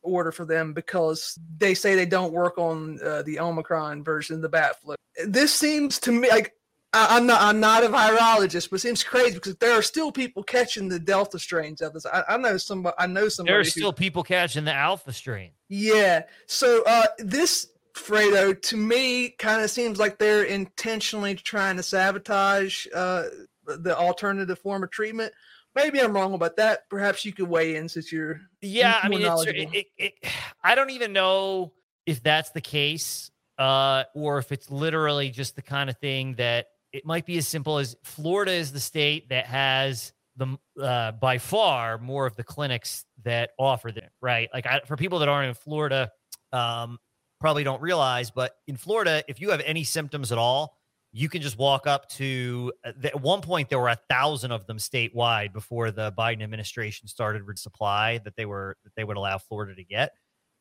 order 0.03 0.33
for 0.33 0.45
them, 0.45 0.73
because 0.73 1.39
they 1.59 1.75
say 1.75 1.95
they 1.95 2.07
don't 2.07 2.33
work 2.33 2.59
on 2.59 2.99
uh, 3.05 3.23
the 3.23 3.39
Omicron 3.41 4.03
version 4.05 4.37
of 4.37 4.43
the 4.43 4.49
bat 4.49 4.81
flu. 4.81 4.95
This 5.27 5.55
seems 5.55 5.99
to 6.01 6.13
me 6.13 6.29
like 6.29 6.53
I, 6.93 7.17
I'm 7.17 7.27
not 7.27 7.41
I'm 7.43 7.61
not 7.61 7.85
a 7.85 7.89
virologist, 7.89 8.71
but 8.71 8.77
it 8.77 8.81
seems 8.81 9.05
crazy 9.05 9.35
because 9.35 9.57
there 9.57 9.73
are 9.73 9.83
still 9.83 10.11
people 10.11 10.43
catching 10.43 10.89
the 10.89 10.99
Delta 10.99 11.39
strains 11.39 11.81
of 11.81 11.93
this. 11.93 12.07
I, 12.07 12.25
I 12.29 12.37
know 12.37 12.57
somebody. 12.57 12.97
I 12.99 13.07
know 13.07 13.29
somebody. 13.29 13.53
There 13.53 13.61
are 13.61 13.65
who- 13.65 13.71
still 13.71 13.93
people 13.93 14.23
catching 14.23 14.65
the 14.65 14.75
alpha 14.75 15.13
strain. 15.13 15.51
yeah. 15.69 16.23
So 16.47 16.83
uh, 16.87 17.07
this 17.19 17.69
Fredo 17.95 18.61
to 18.63 18.77
me 18.77 19.31
kind 19.31 19.63
of 19.63 19.71
seems 19.71 19.99
like 19.99 20.19
they're 20.19 20.45
intentionally 20.45 21.35
trying 21.35 21.77
to 21.77 21.83
sabotage 21.83 22.87
uh, 22.95 23.25
the 23.67 23.97
alternative 23.97 24.59
form 24.59 24.83
of 24.83 24.91
treatment. 24.91 25.33
Maybe 25.75 26.01
I'm 26.01 26.13
wrong 26.13 26.35
about 26.35 26.57
that. 26.57 26.89
Perhaps 26.89 27.25
you 27.25 27.33
could 27.33 27.49
weigh 27.49 27.77
in 27.77 27.89
since 27.89 28.11
you're 28.11 28.41
Yeah, 28.61 28.99
I 29.03 29.09
mean, 29.09 29.23
it, 29.23 29.87
it, 29.97 30.15
I 30.65 30.75
don't 30.75 30.91
even 30.91 31.13
know 31.13 31.73
if 32.07 32.23
that's 32.23 32.51
the 32.51 32.61
case, 32.61 33.31
uh, 33.59 34.05
or 34.15 34.39
if 34.39 34.53
it's 34.53 34.71
literally 34.71 35.31
just 35.31 35.57
the 35.57 35.63
kind 35.63 35.89
of 35.89 35.97
thing 35.99 36.35
that 36.35 36.67
it 36.93 37.07
might 37.07 37.25
be 37.25 37.39
as 37.39 37.47
simple 37.47 37.79
as 37.79 37.97
Florida 38.03 38.53
is 38.53 38.73
the 38.73 38.81
state 38.81 39.29
that 39.29 39.47
has 39.47 40.13
the 40.37 40.57
uh, 40.83 41.13
by 41.13 41.39
far 41.39 41.99
more 41.99 42.27
of 42.27 42.35
the 42.37 42.45
clinics 42.45 43.05
that 43.25 43.51
offer 43.59 43.93
them. 43.93 44.09
Right, 44.21 44.49
like 44.53 44.67
I, 44.67 44.81
for 44.87 44.97
people 44.97 45.21
that 45.21 45.29
aren't 45.29 45.49
in 45.49 45.55
Florida, 45.55 46.11
um, 46.53 46.99
probably 47.41 47.63
don't 47.65 47.81
realize, 47.81 48.31
but 48.31 48.57
in 48.67 48.77
Florida, 48.77 49.23
if 49.29 49.41
you 49.41 49.51
have 49.51 49.61
any 49.65 49.85
symptoms 49.85 50.33
at 50.33 50.39
all, 50.39 50.80
you 51.13 51.29
can 51.29 51.43
just 51.43 51.59
walk 51.59 51.87
up 51.87 52.09
to 52.09 52.73
uh, 52.85 52.93
at 53.05 53.21
one 53.21 53.41
point 53.41 53.69
there 53.69 53.79
were 53.79 53.89
a 53.89 53.99
thousand 54.09 54.53
of 54.53 54.67
them 54.67 54.79
statewide 54.79 55.53
before 55.53 55.91
the 55.91 56.13
biden 56.13 56.43
administration 56.43 57.09
started 57.09 57.47
with 57.47 57.59
supply 57.59 58.19
that 58.19 58.37
they 58.37 58.47
were 58.47 58.77
that 58.85 58.95
they 58.97 59.05
would 59.05 59.17
allow 59.17 59.39
florida 59.39 59.75
to 59.75 59.85
get. 59.85 60.13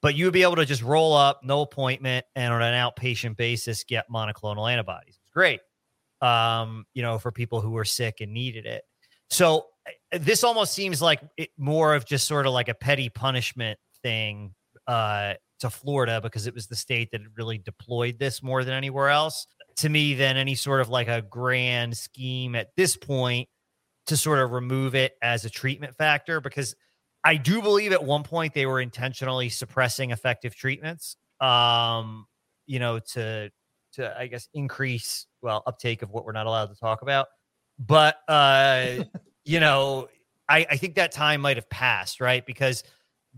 But 0.02 0.16
you 0.16 0.26
would 0.26 0.34
be 0.34 0.44
able 0.44 0.56
to 0.56 0.66
just 0.66 0.82
roll 0.82 1.14
up 1.14 1.42
no 1.44 1.62
appointment 1.62 2.26
and 2.36 2.54
on 2.54 2.62
an 2.62 2.74
outpatient 2.74 3.36
basis 3.36 3.84
get 3.84 4.10
monoclonal 4.10 4.72
antibodies. 4.72 5.20
It's 5.22 5.32
great 5.34 5.60
um 6.22 6.86
you 6.94 7.02
know 7.02 7.18
for 7.18 7.32
people 7.32 7.62
who 7.62 7.72
were 7.72 7.86
sick 7.86 8.22
and 8.22 8.34
needed 8.34 8.66
it. 8.66 8.84
So 9.30 9.68
uh, 9.88 10.18
this 10.20 10.44
almost 10.44 10.74
seems 10.74 11.02
like 11.02 11.22
it, 11.38 11.50
more 11.58 11.94
of 11.94 12.06
just 12.06 12.28
sort 12.28 12.48
of 12.48 12.54
like 12.54 12.70
a 12.70 12.74
petty 12.74 13.10
punishment 13.10 13.80
thing 14.02 14.54
uh 14.88 15.34
to 15.60 15.70
florida 15.70 16.22
because 16.22 16.48
it 16.48 16.54
was 16.56 16.68
the 16.68 16.76
state 16.76 17.12
that 17.12 17.20
really 17.36 17.58
deployed 17.58 18.18
this 18.18 18.42
more 18.42 18.64
than 18.64 18.74
anywhere 18.74 19.10
else 19.10 19.46
to 19.80 19.89
me 19.89 20.13
than 20.13 20.38
any 20.38 20.56
sort 20.56 20.82
of 20.82 20.89
like 20.89 21.08
a 21.08 21.22
grand 21.22 21.98
scheme 21.98 22.56
at 22.56 22.70
this 22.76 22.98
point 22.98 23.48
to 24.08 24.18
sort 24.18 24.39
of 24.39 24.52
remove 24.52 24.96
it 24.96 25.13
as 25.22 25.46
a 25.46 25.50
treatment 25.50 25.96
factor 25.96 26.42
because 26.42 26.76
I 27.24 27.36
do 27.36 27.62
believe 27.62 27.92
at 27.92 28.04
one 28.04 28.24
point 28.24 28.54
they 28.54 28.65
were 28.65 28.82
intentionally 28.82 29.50
suppressing 29.50 30.12
effective 30.12 30.56
treatments 30.56 31.15
um 31.42 32.26
you 32.65 32.80
know 32.80 33.00
to 33.00 33.50
to 33.94 34.20
I 34.20 34.28
guess 34.28 34.50
increase 34.54 35.26
well 35.42 35.63
uptake 35.65 36.02
of 36.02 36.12
what 36.12 36.26
we're 36.26 36.34
not 36.34 36.46
allowed 36.46 36.68
to 36.68 36.76
talk 36.76 37.02
about. 37.02 37.28
But 37.78 38.18
uh 38.28 39.04
you 39.46 39.60
know 39.60 40.08
I 40.48 40.65
I 40.70 40.78
think 40.78 40.96
that 40.96 41.12
time 41.12 41.42
might 41.42 41.58
have 41.58 41.70
passed 41.70 42.20
right? 42.20 42.46
Because 42.46 42.84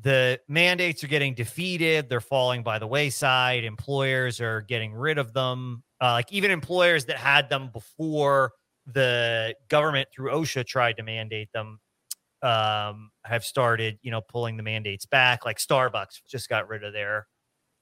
the 0.01 0.39
mandates 0.47 1.03
are 1.03 1.07
getting 1.07 1.33
defeated 1.33 2.07
they're 2.09 2.21
falling 2.21 2.63
by 2.63 2.79
the 2.79 2.87
wayside 2.87 3.65
employers 3.65 4.39
are 4.39 4.61
getting 4.61 4.93
rid 4.93 5.17
of 5.17 5.33
them 5.33 5.83
uh, 6.01 6.13
like 6.13 6.31
even 6.31 6.51
employers 6.51 7.05
that 7.05 7.17
had 7.17 7.49
them 7.49 7.69
before 7.71 8.51
the 8.87 9.55
government 9.69 10.09
through 10.13 10.31
osha 10.31 10.65
tried 10.65 10.97
to 10.97 11.03
mandate 11.03 11.49
them 11.53 11.79
um, 12.41 13.11
have 13.23 13.43
started 13.43 13.99
you 14.01 14.11
know 14.11 14.21
pulling 14.21 14.57
the 14.57 14.63
mandates 14.63 15.05
back. 15.05 15.45
Like 15.45 15.57
starbucks 15.57 16.21
just 16.27 16.49
got 16.49 16.67
rid 16.67 16.83
of 16.83 16.93
their 16.93 17.27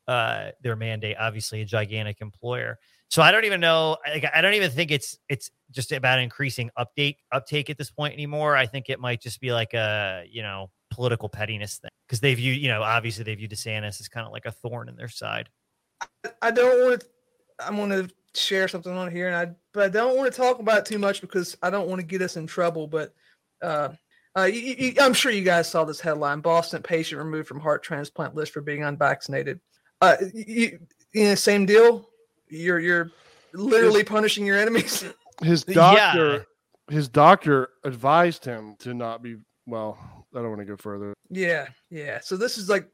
uh, 0.08 0.49
their 0.62 0.75
mandate 0.75 1.15
obviously 1.19 1.62
a 1.62 1.65
gigantic 1.65 2.17
employer. 2.21 2.77
So 3.12 3.23
i 3.23 3.32
don't 3.32 3.45
even 3.45 3.60
know 3.60 3.97
like, 4.08 4.23
i 4.36 4.39
don't 4.39 4.53
even 4.53 4.69
think 4.69 4.91
it's 4.91 5.17
it's 5.29 5.49
just 5.71 5.91
about 5.91 6.19
increasing 6.19 6.69
update 6.77 7.15
uptake 7.32 7.69
at 7.69 7.77
this 7.77 7.89
point 7.89 8.13
anymore. 8.13 8.55
I 8.55 8.65
think 8.65 8.89
it 8.89 8.99
might 8.99 9.21
just 9.21 9.39
be 9.39 9.51
like 9.51 9.73
a 9.73 10.25
you 10.29 10.43
know 10.43 10.69
political 10.91 11.29
pettiness 11.29 11.77
thing 11.77 11.89
because 12.08 12.19
they 12.19 12.34
view 12.34 12.53
you 12.53 12.67
know 12.67 12.84
obviously 12.84 13.23
they 13.23 13.36
view 13.36 13.47
desantis 13.47 13.99
as 13.99 14.10
kind 14.10 14.27
of 14.27 14.32
like 14.32 14.45
a 14.45 14.51
thorn 14.51 14.89
in 14.89 14.95
their 14.95 15.08
side. 15.08 15.49
I 16.41 16.51
don't 16.51 16.88
want. 16.88 17.03
I'm 17.60 17.76
going 17.76 17.89
to 17.89 18.10
share 18.36 18.67
something 18.67 18.91
on 18.91 19.12
here, 19.12 19.28
and 19.28 19.36
I 19.36 19.54
but 19.74 19.84
I 19.84 19.89
don't 19.89 20.17
want 20.17 20.32
to 20.32 20.38
talk 20.38 20.60
about 20.60 20.80
it 20.80 20.86
too 20.86 21.00
much 21.00 21.22
because 21.22 21.58
I 21.62 21.69
don't 21.69 21.88
want 21.88 22.00
to 22.02 22.06
get 22.06 22.22
us 22.22 22.38
in 22.38 22.48
trouble. 22.48 22.88
But 22.88 23.13
uh, 23.62 23.89
uh, 24.38 24.43
you, 24.43 24.76
you, 24.78 24.93
I'm 25.00 25.13
sure 25.13 25.32
you 25.32 25.43
guys 25.43 25.69
saw 25.69 25.84
this 25.84 26.00
headline: 26.00 26.39
Boston 26.41 26.82
patient 26.82 27.19
removed 27.19 27.48
from 27.48 27.60
heart 27.60 27.84
transplant 27.84 28.36
list 28.36 28.54
for 28.54 28.62
being 28.62 28.84
unvaccinated. 28.84 29.60
Uh, 30.02 30.15
you, 30.34 30.80
you 31.13 31.24
know, 31.26 31.36
same 31.36 31.65
deal. 31.65 32.10
You're 32.50 32.80
you're 32.80 33.12
literally 33.54 34.04
punishing 34.04 34.45
your 34.45 34.58
enemies. 34.58 35.04
His 35.43 35.63
Yeah. 35.67 35.74
doctor, 35.76 36.45
his 36.89 37.08
doctor 37.08 37.69
advised 37.86 38.43
him 38.43 38.76
to 38.80 38.93
not 38.93 39.24
be. 39.24 39.38
Well, 39.65 39.98
I 40.36 40.39
don't 40.39 40.50
want 40.50 40.60
to 40.62 40.65
go 40.65 40.76
further. 40.76 41.13
yeah, 41.30 41.67
yeah. 41.89 42.19
So 42.22 42.36
this 42.36 42.58
is 42.58 42.69
like 42.69 42.89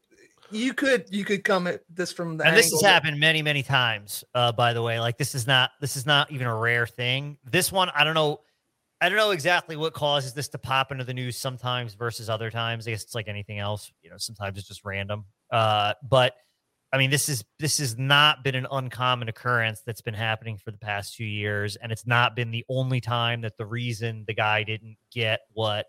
you 0.52 0.74
could 0.74 1.06
you 1.10 1.26
could 1.26 1.44
come 1.44 1.68
at 1.68 1.82
this 1.90 2.12
from 2.12 2.38
the 2.38 2.46
and 2.46 2.56
this 2.56 2.72
has 2.72 2.82
happened 2.82 3.20
many 3.20 3.42
many 3.42 3.64
times 3.64 4.24
uh 4.34 4.52
by 4.52 4.74
the 4.74 4.82
way 4.82 5.00
like 5.00 5.18
this 5.18 5.36
is 5.36 5.48
not 5.48 5.72
this 5.82 5.96
is 5.96 6.06
not 6.06 6.32
even 6.32 6.48
a 6.48 6.56
rare 6.56 6.88
thing. 6.88 7.38
This 7.44 7.72
one 7.72 7.90
i 7.96 8.04
don't 8.04 8.14
know 8.14 8.42
i 9.02 9.10
don't 9.10 9.18
know 9.18 9.32
exactly 9.32 9.76
what 9.76 9.94
causes 9.94 10.34
this 10.34 10.48
to 10.50 10.58
pop 10.58 10.92
into 10.92 11.04
the 11.04 11.14
news 11.14 11.38
sometimes 11.38 11.94
versus 11.94 12.30
other 12.30 12.50
times. 12.52 12.88
I 12.88 12.92
guess 12.92 13.04
it's 13.04 13.16
like 13.16 13.28
anything 13.28 13.60
else 13.60 13.92
you 14.02 14.10
know 14.10 14.18
sometimes 14.18 14.58
it's 14.58 14.68
just 14.68 14.86
random. 14.86 15.26
Uh 15.52 15.94
but 16.08 16.34
I 16.94 16.98
mean, 16.98 17.10
this 17.10 17.28
is 17.28 17.44
this 17.60 17.80
has 17.80 17.98
not 17.98 18.42
been 18.42 18.56
an 18.56 18.68
uncommon 18.72 19.28
occurrence 19.28 19.82
that's 19.86 20.00
been 20.00 20.14
happening 20.14 20.56
for 20.56 20.72
the 20.72 20.78
past 20.78 21.18
two 21.18 21.26
years, 21.26 21.76
and 21.76 21.92
it's 21.92 22.08
not 22.08 22.38
been 22.38 22.52
the 22.52 22.64
only 22.70 23.02
time 23.02 23.42
that 23.42 23.58
the 23.58 23.66
reason 23.66 24.24
the 24.28 24.34
guy 24.34 24.64
didn't 24.64 24.96
get 25.12 25.42
what 25.52 25.88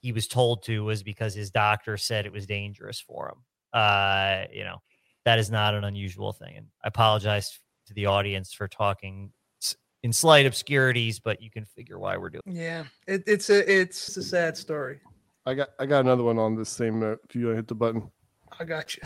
he 0.00 0.12
was 0.12 0.28
told 0.28 0.62
to 0.64 0.84
was 0.84 1.02
because 1.02 1.34
his 1.34 1.50
doctor 1.50 1.96
said 1.96 2.24
it 2.24 2.32
was 2.32 2.46
dangerous 2.46 3.00
for 3.00 3.30
him. 3.30 3.38
Uh, 3.74 4.44
you 4.52 4.64
know, 4.64 4.78
that 5.24 5.38
is 5.38 5.50
not 5.50 5.74
an 5.74 5.84
unusual 5.84 6.32
thing, 6.32 6.56
and 6.56 6.66
I 6.84 6.88
apologize 6.88 7.58
to 7.86 7.94
the 7.94 8.06
audience 8.06 8.52
for 8.52 8.68
talking 8.68 9.32
in 10.04 10.12
slight 10.12 10.44
obscurities, 10.46 11.18
but 11.18 11.42
you 11.42 11.50
can 11.50 11.64
figure 11.64 11.98
why 11.98 12.16
we're 12.16 12.30
doing. 12.30 12.42
Yeah, 12.46 12.84
it, 13.08 13.24
it's 13.26 13.50
a 13.50 13.80
it's 13.80 14.16
a 14.16 14.22
sad 14.22 14.56
story. 14.56 15.00
I 15.46 15.54
got 15.54 15.70
I 15.80 15.86
got 15.86 16.00
another 16.00 16.22
one 16.22 16.38
on 16.38 16.54
this 16.54 16.68
same 16.68 17.00
note. 17.00 17.20
If 17.28 17.34
you 17.34 17.48
hit 17.48 17.66
the 17.66 17.74
button. 17.74 18.10
I 18.60 18.64
got 18.64 18.96
you. 18.96 19.02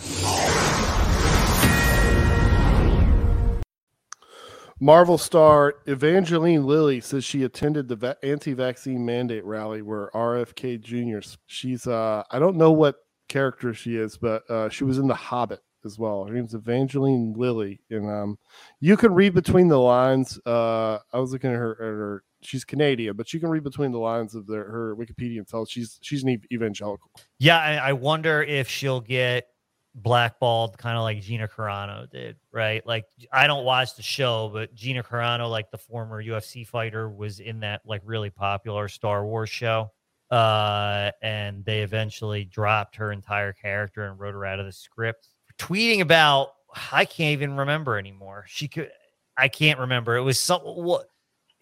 Marvel 4.81 5.18
star 5.18 5.74
Evangeline 5.87 6.64
Lilly 6.64 7.00
says 7.00 7.24
she 7.24 7.42
attended 7.42 7.88
the 7.88 7.96
va- 7.96 8.16
anti-vaccine 8.22 9.04
mandate 9.04 9.44
rally 9.44 9.83
where 9.83 10.11
RFK 10.14 10.81
Jr. 10.81 11.26
She's 11.46 11.87
uh 11.87 12.22
I 12.31 12.38
don't 12.38 12.57
know 12.57 12.72
what 12.72 12.96
character 13.28 13.74
she 13.74 13.96
is, 13.96 14.16
but 14.16 14.48
uh, 14.50 14.68
she 14.68 14.84
was 14.84 14.98
in 14.98 15.06
The 15.06 15.14
Hobbit 15.14 15.60
as 15.84 15.98
well. 15.98 16.24
Her 16.24 16.34
name's 16.34 16.54
Evangeline 16.54 17.34
Lilly, 17.36 17.80
and 17.90 18.08
um, 18.10 18.38
you 18.80 18.96
can 18.96 19.14
read 19.14 19.34
between 19.34 19.68
the 19.68 19.78
lines. 19.78 20.38
Uh, 20.44 20.98
I 21.12 21.18
was 21.18 21.32
looking 21.32 21.50
at 21.50 21.56
her, 21.56 21.72
at 21.72 21.78
her. 21.78 22.24
She's 22.40 22.64
Canadian, 22.64 23.16
but 23.16 23.32
you 23.32 23.40
can 23.40 23.48
read 23.48 23.64
between 23.64 23.90
the 23.90 23.98
lines 23.98 24.36
of 24.36 24.46
the, 24.46 24.54
her 24.54 24.94
Wikipedia 24.96 25.38
and 25.38 25.48
tell 25.48 25.66
she's 25.66 25.98
she's 26.02 26.22
an 26.22 26.40
evangelical. 26.52 27.10
Yeah, 27.40 27.58
I, 27.58 27.88
I 27.88 27.92
wonder 27.94 28.42
if 28.42 28.68
she'll 28.68 29.00
get 29.00 29.48
blackballed 29.94 30.78
kind 30.78 30.96
of 30.96 31.02
like 31.02 31.20
Gina 31.20 31.48
Carano 31.48 32.08
did, 32.08 32.36
right? 32.52 32.86
Like 32.86 33.06
I 33.32 33.46
don't 33.46 33.64
watch 33.64 33.96
the 33.96 34.02
show, 34.02 34.50
but 34.52 34.74
Gina 34.74 35.02
Carano, 35.02 35.50
like 35.50 35.70
the 35.70 35.78
former 35.78 36.22
UFC 36.22 36.66
fighter, 36.66 37.08
was 37.08 37.40
in 37.40 37.60
that 37.60 37.82
like 37.84 38.02
really 38.04 38.30
popular 38.30 38.88
Star 38.88 39.24
Wars 39.26 39.50
show. 39.50 39.90
Uh, 40.30 41.10
and 41.22 41.64
they 41.64 41.80
eventually 41.80 42.44
dropped 42.44 42.96
her 42.96 43.12
entire 43.12 43.52
character 43.52 44.04
and 44.04 44.18
wrote 44.20 44.34
her 44.34 44.44
out 44.44 44.60
of 44.60 44.66
the 44.66 44.72
script. 44.72 45.28
Tweeting 45.58 46.00
about 46.00 46.50
I 46.92 47.04
can't 47.04 47.32
even 47.32 47.56
remember 47.56 47.98
anymore. 47.98 48.44
She 48.46 48.68
could 48.68 48.90
I 49.36 49.48
can't 49.48 49.78
remember. 49.78 50.16
It 50.16 50.22
was 50.22 50.38
some 50.38 50.60
what 50.60 51.08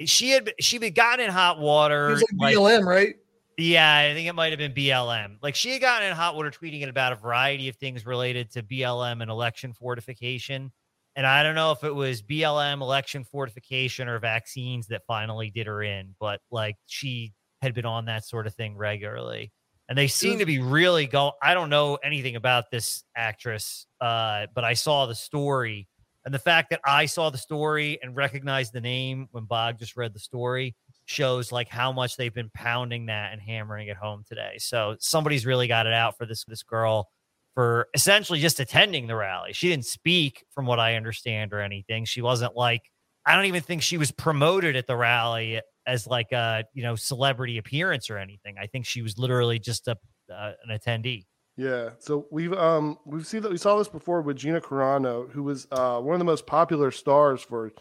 she 0.04 0.30
had 0.30 0.52
she 0.60 0.78
had 0.78 0.94
gotten 0.94 1.24
in 1.24 1.30
hot 1.30 1.60
water. 1.60 2.08
It 2.08 2.12
was 2.12 2.24
like 2.38 2.54
BLM, 2.54 2.84
right? 2.84 3.14
Yeah, 3.58 3.96
I 3.96 4.12
think 4.12 4.28
it 4.28 4.34
might 4.34 4.52
have 4.52 4.58
been 4.58 4.72
BLM. 4.72 5.36
Like 5.42 5.54
she 5.54 5.70
had 5.70 5.80
gotten 5.80 6.08
in 6.08 6.14
hot 6.14 6.36
water 6.36 6.50
tweeting 6.50 6.82
it 6.82 6.88
about 6.88 7.12
a 7.12 7.16
variety 7.16 7.68
of 7.68 7.76
things 7.76 8.04
related 8.04 8.50
to 8.52 8.62
BLM 8.62 9.22
and 9.22 9.30
election 9.30 9.72
fortification. 9.72 10.72
And 11.14 11.26
I 11.26 11.42
don't 11.42 11.54
know 11.54 11.72
if 11.72 11.82
it 11.82 11.94
was 11.94 12.20
BLM, 12.20 12.82
election 12.82 13.24
fortification, 13.24 14.06
or 14.08 14.18
vaccines 14.18 14.88
that 14.88 15.02
finally 15.06 15.50
did 15.50 15.66
her 15.66 15.82
in, 15.82 16.14
but 16.20 16.42
like 16.50 16.76
she 16.84 17.32
had 17.62 17.74
been 17.74 17.86
on 17.86 18.06
that 18.06 18.24
sort 18.24 18.46
of 18.46 18.54
thing 18.54 18.76
regularly. 18.76 19.52
And 19.88 19.96
they 19.96 20.08
seem 20.08 20.40
to 20.40 20.46
be 20.46 20.58
really 20.58 21.06
go. 21.06 21.32
I 21.40 21.54
don't 21.54 21.70
know 21.70 21.96
anything 22.02 22.34
about 22.34 22.70
this 22.72 23.04
actress, 23.16 23.86
uh, 24.00 24.46
but 24.52 24.64
I 24.64 24.74
saw 24.74 25.06
the 25.06 25.14
story. 25.14 25.86
And 26.24 26.34
the 26.34 26.40
fact 26.40 26.70
that 26.70 26.80
I 26.84 27.06
saw 27.06 27.30
the 27.30 27.38
story 27.38 28.00
and 28.02 28.16
recognized 28.16 28.72
the 28.72 28.80
name 28.80 29.28
when 29.30 29.44
Bog 29.44 29.78
just 29.78 29.96
read 29.96 30.12
the 30.12 30.18
story 30.18 30.74
shows 31.04 31.52
like 31.52 31.68
how 31.68 31.92
much 31.92 32.16
they've 32.16 32.34
been 32.34 32.50
pounding 32.52 33.06
that 33.06 33.32
and 33.32 33.40
hammering 33.40 33.86
it 33.86 33.96
home 33.96 34.24
today. 34.28 34.56
So 34.58 34.96
somebody's 34.98 35.46
really 35.46 35.68
got 35.68 35.86
it 35.86 35.92
out 35.92 36.18
for 36.18 36.26
this 36.26 36.44
this 36.48 36.64
girl 36.64 37.08
for 37.54 37.86
essentially 37.94 38.40
just 38.40 38.58
attending 38.58 39.06
the 39.06 39.14
rally. 39.14 39.52
She 39.52 39.68
didn't 39.68 39.86
speak 39.86 40.44
from 40.50 40.66
what 40.66 40.80
I 40.80 40.96
understand 40.96 41.52
or 41.52 41.60
anything. 41.60 42.04
She 42.04 42.22
wasn't 42.22 42.56
like 42.56 42.82
I 43.24 43.36
don't 43.36 43.46
even 43.46 43.62
think 43.62 43.82
she 43.82 43.98
was 43.98 44.10
promoted 44.10 44.74
at 44.74 44.88
the 44.88 44.96
rally 44.96 45.60
as 45.86 46.06
like 46.06 46.32
a, 46.32 46.64
you 46.74 46.82
know, 46.82 46.96
celebrity 46.96 47.58
appearance 47.58 48.10
or 48.10 48.18
anything. 48.18 48.56
I 48.60 48.66
think 48.66 48.86
she 48.86 49.02
was 49.02 49.18
literally 49.18 49.58
just 49.58 49.88
a 49.88 49.96
uh, 50.32 50.52
an 50.66 50.76
attendee. 50.76 51.24
Yeah, 51.56 51.90
so 51.98 52.26
we've 52.30 52.52
um 52.52 52.98
we've 53.06 53.26
seen 53.26 53.42
that 53.42 53.50
we 53.50 53.56
saw 53.56 53.78
this 53.78 53.88
before 53.88 54.20
with 54.20 54.36
Gina 54.36 54.60
Carano, 54.60 55.30
who 55.30 55.42
was 55.42 55.66
uh, 55.70 56.00
one 56.00 56.14
of 56.14 56.18
the 56.18 56.24
most 56.24 56.46
popular 56.46 56.90
stars 56.90 57.40
for 57.40 57.72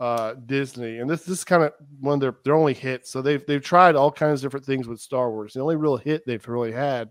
uh, 0.00 0.34
Disney, 0.46 0.98
and 0.98 1.10
this 1.10 1.24
this 1.24 1.38
is 1.38 1.44
kind 1.44 1.64
of 1.64 1.72
one 2.00 2.14
of 2.14 2.20
their 2.20 2.36
their 2.44 2.54
only 2.54 2.72
hits. 2.72 3.10
So 3.10 3.20
they've 3.20 3.44
they've 3.46 3.62
tried 3.62 3.96
all 3.96 4.10
kinds 4.10 4.40
of 4.40 4.46
different 4.46 4.64
things 4.64 4.88
with 4.88 5.00
Star 5.00 5.30
Wars. 5.30 5.52
The 5.52 5.60
only 5.60 5.76
real 5.76 5.96
hit 5.96 6.24
they've 6.24 6.48
really 6.48 6.72
had 6.72 7.10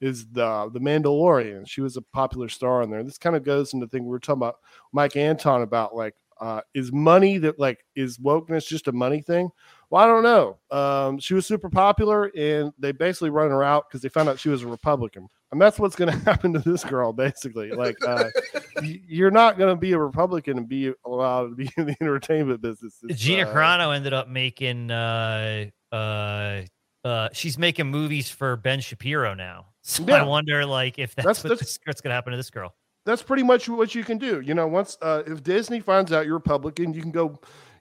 is 0.00 0.26
the 0.26 0.68
the 0.72 0.80
Mandalorian. 0.80 1.66
She 1.66 1.80
was 1.80 1.96
a 1.96 2.02
popular 2.02 2.48
star 2.48 2.82
on 2.82 2.90
there. 2.90 3.02
This 3.02 3.18
kind 3.18 3.36
of 3.36 3.44
goes 3.44 3.72
into 3.72 3.86
the 3.86 3.90
thing 3.90 4.04
we 4.04 4.10
were 4.10 4.18
talking 4.18 4.42
about 4.42 4.56
Mike 4.92 5.16
Anton 5.16 5.62
about 5.62 5.94
like 5.94 6.14
uh, 6.40 6.60
is 6.74 6.92
money 6.92 7.38
that 7.38 7.58
like 7.58 7.84
is 7.94 8.18
wokeness 8.18 8.66
just 8.66 8.88
a 8.88 8.92
money 8.92 9.22
thing? 9.22 9.50
Well, 9.94 10.02
I 10.02 10.08
don't 10.08 10.24
know. 10.24 10.58
Um, 10.76 11.20
she 11.20 11.34
was 11.34 11.46
super 11.46 11.70
popular, 11.70 12.24
and 12.36 12.72
they 12.80 12.90
basically 12.90 13.30
run 13.30 13.50
her 13.50 13.62
out 13.62 13.88
because 13.88 14.02
they 14.02 14.08
found 14.08 14.28
out 14.28 14.40
she 14.40 14.48
was 14.48 14.64
a 14.64 14.66
Republican, 14.66 15.28
and 15.52 15.62
that's 15.62 15.78
what's 15.78 15.94
going 15.94 16.10
to 16.18 16.18
happen 16.24 16.52
to 16.52 16.58
this 16.58 16.82
girl. 16.82 17.12
Basically, 17.12 17.70
like 17.70 17.96
uh, 18.04 18.24
you're 18.82 19.30
not 19.30 19.56
going 19.56 19.72
to 19.72 19.78
be 19.80 19.92
a 19.92 19.98
Republican 20.00 20.58
and 20.58 20.68
be 20.68 20.92
allowed 21.06 21.50
to 21.50 21.54
be 21.54 21.70
in 21.76 21.86
the 21.86 21.96
entertainment 22.00 22.60
business. 22.60 22.98
It's, 23.04 23.20
Gina 23.20 23.48
uh, 23.48 23.54
Carano 23.54 23.94
ended 23.94 24.12
up 24.12 24.26
making. 24.26 24.90
Uh, 24.90 25.66
uh, 25.92 26.62
uh, 27.04 27.28
she's 27.32 27.56
making 27.56 27.86
movies 27.86 28.28
for 28.28 28.56
Ben 28.56 28.80
Shapiro 28.80 29.34
now. 29.34 29.66
So 29.82 30.02
yeah. 30.08 30.24
I 30.24 30.26
wonder, 30.26 30.66
like, 30.66 30.98
if 30.98 31.14
that's, 31.14 31.42
that's 31.42 31.44
what's, 31.44 31.78
what's 31.84 32.00
going 32.00 32.10
to 32.10 32.14
happen 32.16 32.32
to 32.32 32.36
this 32.36 32.50
girl. 32.50 32.74
That's 33.06 33.22
pretty 33.22 33.44
much 33.44 33.68
what 33.68 33.94
you 33.94 34.02
can 34.02 34.18
do. 34.18 34.40
You 34.40 34.54
know, 34.54 34.66
once 34.66 34.98
uh, 35.02 35.22
if 35.24 35.44
Disney 35.44 35.78
finds 35.78 36.10
out 36.10 36.26
you're 36.26 36.34
Republican, 36.34 36.94
you 36.94 37.02
can 37.02 37.12
go 37.12 37.38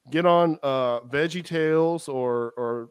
get 0.10 0.26
on 0.26 0.58
uh 0.64 1.00
Veggie 1.02 1.44
Tales 1.44 2.08
or 2.08 2.54
or 2.58 2.90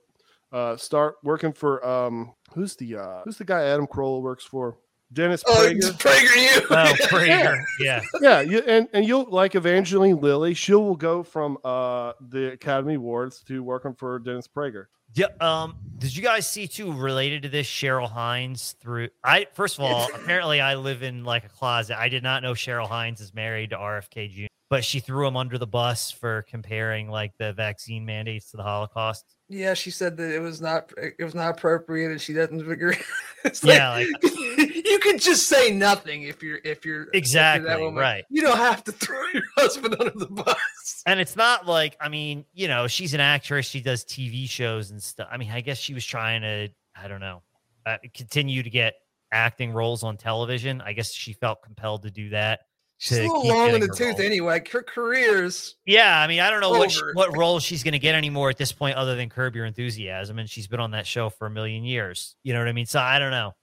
uh 0.53 0.77
start 0.77 1.17
working 1.23 1.53
for 1.53 1.85
um 1.87 2.33
who's 2.55 2.77
the 2.77 2.97
uh 2.97 3.23
who's 3.25 3.39
the 3.39 3.45
guy 3.45 3.65
Adam 3.65 3.87
Carolla 3.87 4.21
works 4.21 4.45
for? 4.45 4.79
Dennis 5.13 5.45
oh, 5.47 5.53
Prager. 5.53 5.93
PragerU. 5.99 6.67
Oh, 6.71 6.95
Prager. 7.09 7.63
yeah. 7.79 8.01
Yeah. 8.23 8.41
You, 8.41 8.61
and, 8.61 8.89
and 8.95 9.07
you'll 9.07 9.27
like 9.29 9.55
Evangeline 9.55 10.19
Lilly. 10.19 10.55
She 10.55 10.73
will 10.73 10.97
go 10.97 11.23
from 11.23 11.59
uh 11.65 12.13
the 12.21 12.53
Academy 12.53 12.95
Awards 12.95 13.43
to 13.45 13.63
working 13.63 13.95
for 13.95 14.19
Dennis 14.19 14.49
Prager. 14.49 14.87
Yeah. 15.15 15.27
Um, 15.41 15.77
did 15.99 16.17
you 16.17 16.23
guys 16.23 16.49
see 16.49 16.67
too 16.67 16.93
related 16.95 17.43
to 17.43 17.51
this 17.51 17.67
Cheryl 17.67 18.09
Hines 18.09 18.75
through 18.81 19.11
I 19.23 19.49
first 19.53 19.79
of 19.79 19.85
all, 19.85 20.09
apparently 20.15 20.63
I 20.63 20.77
live 20.77 21.03
in 21.03 21.25
like 21.25 21.45
a 21.45 21.51
closet. 21.51 21.99
I 21.99 22.09
did 22.09 22.23
not 22.23 22.43
know 22.43 22.53
Cheryl 22.55 22.89
Hines 22.89 23.21
is 23.21 23.35
married 23.35 23.71
to 23.71 23.77
RFK 23.77 24.31
Jr 24.31 24.47
but 24.73 24.83
she 24.83 25.01
threw 25.01 25.27
him 25.27 25.37
under 25.37 25.59
the 25.59 25.67
bus 25.67 26.11
for 26.11 26.47
comparing 26.49 27.11
like 27.11 27.37
the 27.37 27.53
vaccine 27.53 28.07
mandates 28.07 28.51
to 28.51 28.57
the 28.57 28.63
Holocaust. 28.63 29.37
Yeah, 29.51 29.75
she 29.75 29.91
said 29.91 30.17
that 30.17 30.35
it 30.35 30.39
was 30.39 30.63
not 30.63 30.91
it 30.97 31.23
was 31.23 31.35
not 31.35 31.59
appropriate, 31.59 32.11
and 32.11 32.19
she 32.19 32.33
doesn't 32.33 32.67
agree. 32.67 32.97
yeah, 33.63 33.91
like, 33.91 34.07
you 34.23 34.99
can 35.03 35.19
just 35.19 35.47
say 35.47 35.71
nothing 35.71 36.23
if 36.23 36.43
you're 36.43 36.59
if 36.65 36.87
you're 36.87 37.09
exactly 37.13 37.71
if 37.71 37.81
you're 37.81 37.93
right. 37.93 38.25
You 38.31 38.41
don't 38.41 38.57
have 38.57 38.83
to 38.85 38.93
throw 38.93 39.23
your 39.35 39.43
husband 39.59 39.95
under 40.01 40.19
the 40.19 40.29
bus. 40.29 40.57
And 41.05 41.21
it's 41.21 41.37
not 41.37 41.67
like 41.67 41.95
I 42.01 42.09
mean, 42.09 42.47
you 42.55 42.67
know, 42.67 42.87
she's 42.87 43.13
an 43.13 43.21
actress. 43.21 43.67
She 43.67 43.83
does 43.83 44.07
TV 44.07 44.49
shows 44.49 44.91
and 44.91 45.03
stuff. 45.03 45.29
I 45.31 45.37
mean, 45.37 45.51
I 45.51 45.61
guess 45.61 45.77
she 45.77 45.93
was 45.93 46.07
trying 46.07 46.41
to 46.41 46.71
I 46.97 47.09
don't 47.09 47.21
know 47.21 47.43
uh, 47.85 47.99
continue 48.15 48.63
to 48.63 48.71
get 48.71 48.95
acting 49.33 49.71
roles 49.71 50.03
on 50.03 50.17
television. 50.17 50.81
I 50.81 50.95
guess 50.95 51.13
she 51.13 51.35
felt 51.35 51.61
compelled 51.61 52.05
to 52.05 52.11
do 52.11 52.31
that 52.31 52.61
She's 53.03 53.19
a 53.19 53.23
little 53.23 53.49
long 53.49 53.71
in 53.71 53.81
the 53.81 53.89
tooth 53.89 54.19
role. 54.19 54.27
anyway. 54.27 54.63
Her 54.71 54.81
career's 54.81 55.75
yeah. 55.85 56.21
I 56.21 56.29
mean, 56.29 56.39
I 56.39 56.51
don't 56.51 56.61
know 56.61 56.71
what 56.71 56.93
she, 56.93 57.01
what 57.15 57.37
role 57.37 57.59
she's 57.59 57.83
going 57.83 57.95
to 57.95 57.99
get 57.99 58.15
anymore 58.15 58.49
at 58.49 58.59
this 58.59 58.71
point, 58.71 58.97
other 58.97 59.17
than 59.17 59.29
Curb 59.29 59.57
Your 59.57 59.65
Enthusiasm, 59.65 60.39
and 60.39 60.49
she's 60.49 60.69
been 60.69 60.79
on 60.79 60.93
that 60.93 61.05
show 61.05 61.29
for 61.29 61.49
a 61.49 61.51
million 61.51 61.83
years. 61.83 62.37
You 62.45 62.53
know 62.53 62.61
what 62.61 62.69
I 62.69 62.73
mean? 62.73 62.87
So 62.87 63.01
I 63.01 63.19
don't 63.19 63.33
know. 63.33 63.57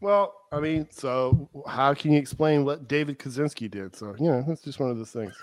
Well, 0.00 0.34
I 0.50 0.58
mean, 0.58 0.88
so 0.90 1.48
how 1.68 1.94
can 1.94 2.10
you 2.10 2.18
explain 2.18 2.64
what 2.64 2.88
David 2.88 3.20
Kaczynski 3.20 3.70
did? 3.70 3.94
So 3.94 4.16
you 4.18 4.26
know, 4.26 4.44
that's 4.44 4.62
just 4.62 4.80
one 4.80 4.90
of 4.90 4.98
those 4.98 5.12
things. 5.12 5.36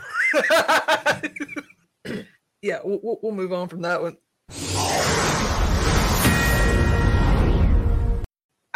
yeah, 2.62 2.80
we'll, 2.84 3.18
we'll 3.24 3.32
move 3.32 3.54
on 3.54 3.70
from 3.70 3.82
that 3.84 4.02
one. 4.02 4.18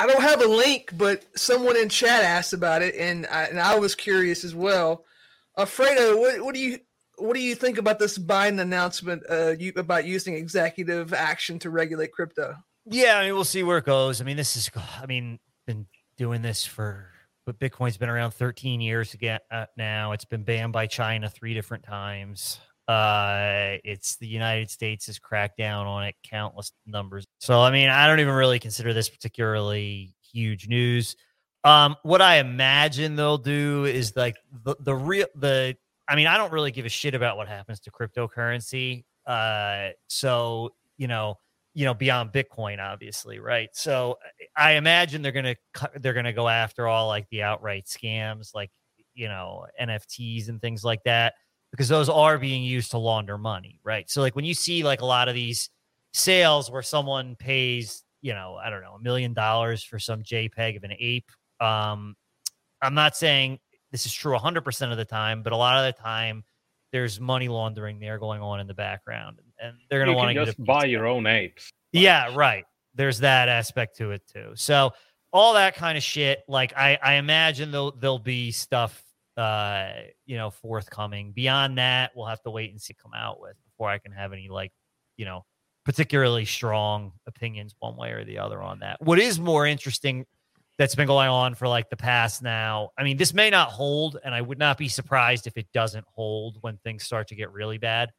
I 0.02 0.08
don't 0.08 0.24
have 0.24 0.42
a 0.42 0.48
link, 0.48 0.98
but 0.98 1.24
someone 1.38 1.78
in 1.78 1.88
chat 1.88 2.24
asked 2.24 2.54
about 2.54 2.82
it, 2.82 2.96
and 2.96 3.28
I, 3.28 3.44
and 3.44 3.60
I 3.60 3.78
was 3.78 3.94
curious 3.94 4.44
as 4.44 4.56
well. 4.56 5.06
Alfredo, 5.60 6.18
what, 6.18 6.42
what 6.42 6.56
do 6.56 6.60
you 6.60 6.80
what 7.20 7.36
do 7.36 7.40
you 7.40 7.54
think 7.54 7.78
about 7.78 8.00
this 8.00 8.18
Biden 8.18 8.60
announcement 8.60 9.22
uh, 9.30 9.54
you, 9.60 9.74
about 9.76 10.06
using 10.06 10.34
executive 10.34 11.14
action 11.14 11.60
to 11.60 11.70
regulate 11.70 12.12
crypto? 12.14 12.56
Yeah, 12.88 13.20
I 13.20 13.26
mean, 13.26 13.36
we'll 13.36 13.44
see 13.44 13.62
where 13.62 13.78
it 13.78 13.86
goes. 13.86 14.22
I 14.22 14.24
mean, 14.24 14.38
this 14.38 14.58
is, 14.58 14.72
I 15.00 15.06
mean, 15.06 15.38
been 15.68 15.86
doing 16.18 16.42
this 16.42 16.66
for, 16.66 17.06
but 17.46 17.60
Bitcoin's 17.60 17.98
been 17.98 18.10
around 18.10 18.32
13 18.32 18.82
years 18.82 19.14
again 19.14 19.40
uh, 19.52 19.68
now. 19.78 20.14
It's 20.14 20.26
been 20.26 20.42
banned 20.42 20.74
by 20.74 20.88
China 20.88 21.30
three 21.30 21.54
different 21.54 21.84
times. 21.84 22.60
Uh, 22.91 23.77
it's 23.86 24.17
the 24.17 24.27
United 24.27 24.69
States 24.69 25.06
has 25.06 25.17
cracked 25.17 25.58
down 25.58 25.88
on 25.88 26.04
it 26.04 26.15
countless 26.23 26.73
numbers. 26.86 27.25
So, 27.39 27.62
I 27.62 27.71
mean, 27.71 27.88
I 27.88 28.06
don't 28.06 28.19
even 28.19 28.34
really 28.34 28.60
consider 28.60 28.93
this 28.93 29.08
particularly 29.08 30.13
huge 30.21 30.67
news. 30.67 31.15
Um, 31.63 31.95
what 32.04 32.21
I 32.21 32.39
imagine 32.39 33.15
they'll 33.15 33.38
do 33.38 33.86
is 33.86 34.13
like 34.17 34.36
the, 34.65 34.75
the 34.82 34.93
real 34.93 35.27
the 35.36 35.77
I 36.10 36.17
mean, 36.17 36.27
I 36.27 36.38
don't 36.38 36.51
really 36.51 36.71
give 36.71 36.86
a 36.86 36.89
shit 36.89 37.15
about 37.15 37.38
what 37.38 37.47
happens 37.47 37.80
to 37.82 37.91
cryptocurrency. 37.91 39.06
Uh, 39.25 39.91
so 40.10 40.71
you 40.97 41.08
know, 41.08 41.36
you 41.73 41.86
know, 41.86 41.93
beyond 41.93 42.34
Bitcoin, 42.34 42.80
obviously, 42.80 43.39
right? 43.39 43.69
So 43.71 44.17
I 44.58 44.73
imagine 44.73 45.21
they're 45.21 45.32
gonna 45.32 45.56
they're 46.01 46.13
gonna 46.13 46.34
go 46.34 46.49
after 46.49 46.88
all 46.88 47.08
like 47.08 47.30
the 47.30 47.43
outright 47.43 47.86
scams, 47.86 48.54
like 48.54 48.69
you 49.13 49.30
know, 49.30 49.65
NFTs 49.82 50.49
and 50.49 50.60
things 50.60 50.84
like 50.84 51.04
that, 51.06 51.36
because 51.71 51.88
those 51.88 52.10
are 52.10 52.38
being 52.38 52.63
used 52.63 52.91
to 52.91 52.97
launder 52.97 53.38
money, 53.38 53.79
right? 53.84 54.10
So 54.10 54.21
like 54.21 54.36
when 54.36 54.45
you 54.45 54.53
see 54.53 54.84
like 54.84 55.01
a 55.01 55.05
lot 55.05 55.29
of 55.29 55.36
these 55.36 55.69
sales 56.13 56.69
where 56.69 56.81
someone 56.81 57.36
pays, 57.36 58.03
you 58.21 58.34
know, 58.34 58.60
I 58.62 58.69
don't 58.69 58.81
know, 58.81 58.93
a 58.93 59.01
million 59.01 59.34
dollars 59.34 59.84
for 59.84 59.97
some 59.99 60.23
JPEG 60.23 60.77
of 60.77 60.84
an 60.84 60.93
ape. 60.99 61.31
Um, 61.60 62.15
I'm 62.81 62.93
not 62.93 63.15
saying 63.15 63.60
this 63.91 64.05
is 64.05 64.13
true 64.13 64.38
100% 64.38 64.91
of 64.91 64.97
the 64.97 65.05
time, 65.05 65.43
but 65.43 65.53
a 65.53 65.57
lot 65.57 65.86
of 65.86 65.95
the 65.95 66.01
time 66.01 66.43
there's 66.91 67.19
money 67.19 67.47
laundering 67.47 67.99
there 67.99 68.19
going 68.19 68.41
on 68.41 68.60
in 68.60 68.67
the 68.67 68.73
background, 68.73 69.39
and 69.62 69.75
they're 69.89 70.03
going 70.03 70.12
to 70.12 70.17
want 70.17 70.36
to 70.36 70.45
just 70.45 70.63
buy 70.63 70.86
your 70.86 71.07
own 71.07 71.25
apes. 71.25 71.71
Yeah, 71.93 72.34
right. 72.36 72.65
There's 72.95 73.19
that 73.19 73.47
aspect 73.47 73.97
to 73.97 74.12
it 74.12 74.21
too. 74.27 74.51
So 74.55 74.91
all 75.31 75.53
that 75.53 75.75
kind 75.75 75.97
of 75.97 76.03
shit. 76.03 76.43
Like 76.47 76.73
I, 76.75 76.97
I 77.01 77.13
imagine 77.13 77.71
there'll 77.71 77.91
there'll 77.91 78.19
be 78.19 78.51
stuff, 78.51 79.01
uh, 79.38 79.91
you 80.26 80.38
know, 80.38 80.50
forthcoming. 80.50 81.32
Beyond 81.32 81.78
that, 81.78 82.12
we'll 82.15 82.26
have 82.26 82.41
to 82.44 82.52
wait 82.52 82.72
and 82.72 82.82
see 82.82 82.94
come 82.94 83.13
out 83.13 83.39
with 83.39 83.56
before 83.65 83.89
I 83.89 83.98
can 83.98 84.12
have 84.12 84.34
any 84.34 84.50
like, 84.50 84.72
you 85.17 85.26
know, 85.26 85.46
particularly 85.86 86.46
strong 86.46 87.13
opinions 87.28 87.76
one 87.80 87.96
way 87.96 88.12
or 88.12 88.24
the 88.24 88.38
other 88.39 88.62
on 88.62 88.80
that. 88.80 89.02
What 89.02 89.20
is 89.20 89.39
more 89.39 89.65
interesting 89.65 90.26
that's 90.78 90.96
been 90.96 91.08
going 91.08 91.30
on 91.30 91.54
for 91.54 91.67
like 91.67 91.91
the 91.91 91.96
past 91.96 92.41
now. 92.41 92.89
I 92.98 93.04
mean, 93.04 93.17
this 93.17 93.36
may 93.36 93.52
not 93.52 93.70
hold, 93.70 94.17
and 94.24 94.34
I 94.34 94.41
would 94.41 94.58
not 94.58 94.80
be 94.80 94.88
surprised 94.88 95.46
if 95.46 95.56
it 95.56 95.67
doesn't 95.74 96.06
hold 96.12 96.58
when 96.62 96.78
things 96.78 97.04
start 97.04 97.28
to 97.28 97.36
get 97.36 97.52
really 97.52 97.78
bad. 97.78 98.10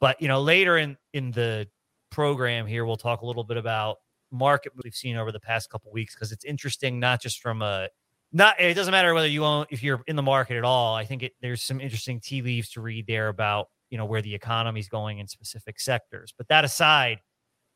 But 0.00 0.20
you 0.20 0.26
know, 0.26 0.40
later 0.40 0.78
in 0.78 0.96
in 1.12 1.30
the 1.30 1.68
program 2.10 2.66
here, 2.66 2.84
we'll 2.84 2.96
talk 2.96 3.20
a 3.20 3.26
little 3.26 3.44
bit 3.44 3.56
about 3.56 3.98
market 4.32 4.72
we've 4.82 4.94
seen 4.94 5.16
over 5.16 5.30
the 5.30 5.40
past 5.40 5.70
couple 5.70 5.92
weeks 5.92 6.14
because 6.14 6.32
it's 6.32 6.44
interesting, 6.44 6.98
not 6.98 7.22
just 7.22 7.40
from 7.40 7.62
a 7.62 7.88
not 8.32 8.60
it 8.60 8.74
doesn't 8.74 8.92
matter 8.92 9.14
whether 9.14 9.28
you 9.28 9.44
own 9.44 9.66
if 9.70 9.82
you're 9.82 10.02
in 10.06 10.16
the 10.16 10.22
market 10.22 10.56
at 10.56 10.64
all. 10.64 10.94
I 10.94 11.04
think 11.04 11.22
it, 11.22 11.32
there's 11.40 11.62
some 11.62 11.80
interesting 11.80 12.20
tea 12.20 12.42
leaves 12.42 12.70
to 12.70 12.80
read 12.80 13.06
there 13.06 13.28
about 13.28 13.68
you 13.90 13.98
know 13.98 14.04
where 14.04 14.22
the 14.22 14.34
economy 14.34 14.80
is 14.80 14.88
going 14.88 15.18
in 15.18 15.26
specific 15.26 15.80
sectors. 15.80 16.34
But 16.36 16.48
that 16.48 16.64
aside, 16.64 17.20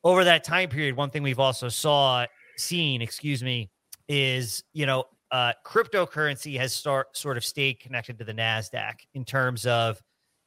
over 0.04 0.24
that 0.24 0.44
time 0.44 0.68
period, 0.68 0.96
one 0.96 1.10
thing 1.10 1.22
we've 1.22 1.38
also 1.38 1.68
saw 1.68 2.26
seen, 2.58 3.00
excuse 3.00 3.42
me, 3.42 3.70
is 4.08 4.62
you 4.72 4.84
know 4.86 5.04
uh, 5.30 5.54
cryptocurrency 5.64 6.58
has 6.58 6.74
start 6.74 7.16
sort 7.16 7.36
of 7.38 7.44
stayed 7.44 7.80
connected 7.80 8.18
to 8.18 8.24
the 8.24 8.34
Nasdaq 8.34 8.96
in 9.14 9.24
terms 9.24 9.64
of 9.64 10.00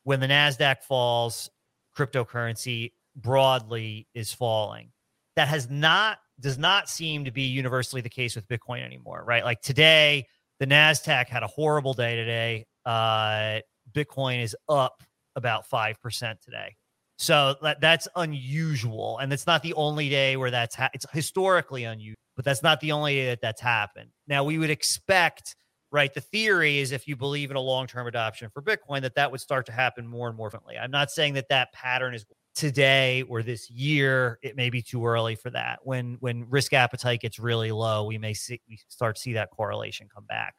when 0.04 0.20
the 0.20 0.28
Nasdaq 0.28 0.84
falls, 0.84 1.50
cryptocurrency 1.98 2.92
broadly 3.16 4.08
is 4.14 4.32
falling. 4.32 4.92
That 5.36 5.48
has 5.48 5.70
not 5.70 6.20
does 6.40 6.58
not 6.58 6.90
seem 6.90 7.26
to 7.26 7.32
be 7.32 7.44
universally 7.44 8.02
the 8.02 8.10
case 8.10 8.36
with 8.36 8.48
Bitcoin 8.48 8.84
anymore, 8.84 9.24
right? 9.26 9.44
Like 9.44 9.62
today, 9.62 10.28
the 10.60 10.68
Nasdaq 10.68 11.28
had 11.28 11.44
a 11.44 11.48
horrible 11.48 11.94
day 11.94 12.16
today. 12.16 12.66
Uh, 12.86 13.60
Bitcoin 13.94 14.42
is 14.42 14.56
up 14.70 15.02
about 15.36 15.68
five 15.68 16.02
percent 16.02 16.40
today. 16.42 16.76
So 17.18 17.56
that, 17.62 17.80
that's 17.80 18.08
unusual, 18.16 19.20
and 19.20 19.32
it's 19.32 19.48
not 19.48 19.64
the 19.64 19.74
only 19.76 20.10
day 20.10 20.36
where 20.36 20.52
that's 20.52 20.76
ha- 20.76 20.90
it's 20.94 21.06
historically 21.14 21.86
unusual 21.86 22.16
but 22.36 22.46
that's 22.46 22.64
not 22.64 22.80
the 22.80 22.92
only 22.92 23.16
day 23.16 23.26
that 23.28 23.42
that's 23.42 23.62
happened. 23.62 24.10
Now 24.28 24.44
we 24.44 24.58
would 24.58 24.70
expect, 24.70 25.56
right? 25.92 26.14
The 26.14 26.22
theory 26.22 26.80
is 26.80 26.92
if 26.92 27.08
you 27.08 27.16
believe 27.16 27.52
in 27.52 27.58
a 27.58 27.62
long-term 27.62 28.08
adoption 28.08 28.50
for 28.54 28.62
Bitcoin, 28.62 29.02
that 29.02 29.16
that 29.16 29.32
would 29.32 29.42
start 29.42 29.66
to 29.68 29.72
happen 29.72 30.06
more 30.06 30.28
and 30.28 30.36
more 30.36 30.50
frequently. 30.50 30.78
I'm 30.78 30.92
not 30.92 31.12
saying 31.12 31.36
that 31.36 31.50
that 31.50 31.72
pattern 31.74 32.14
is 32.14 32.26
today 32.56 33.24
or 33.24 33.44
this 33.44 33.70
year. 33.70 34.40
It 34.42 34.56
may 34.56 34.70
be 34.70 34.82
too 34.82 35.06
early 35.06 35.36
for 35.36 35.50
that. 35.52 35.80
When 35.84 36.18
when 36.20 36.50
risk 36.50 36.74
appetite 36.74 37.22
gets 37.22 37.38
really 37.38 37.72
low, 37.72 38.06
we 38.06 38.18
may 38.18 38.34
see 38.34 38.62
we 38.68 38.80
start 38.88 39.18
to 39.18 39.22
see 39.22 39.34
that 39.34 39.52
correlation 39.52 40.08
come 40.14 40.26
back. 40.26 40.56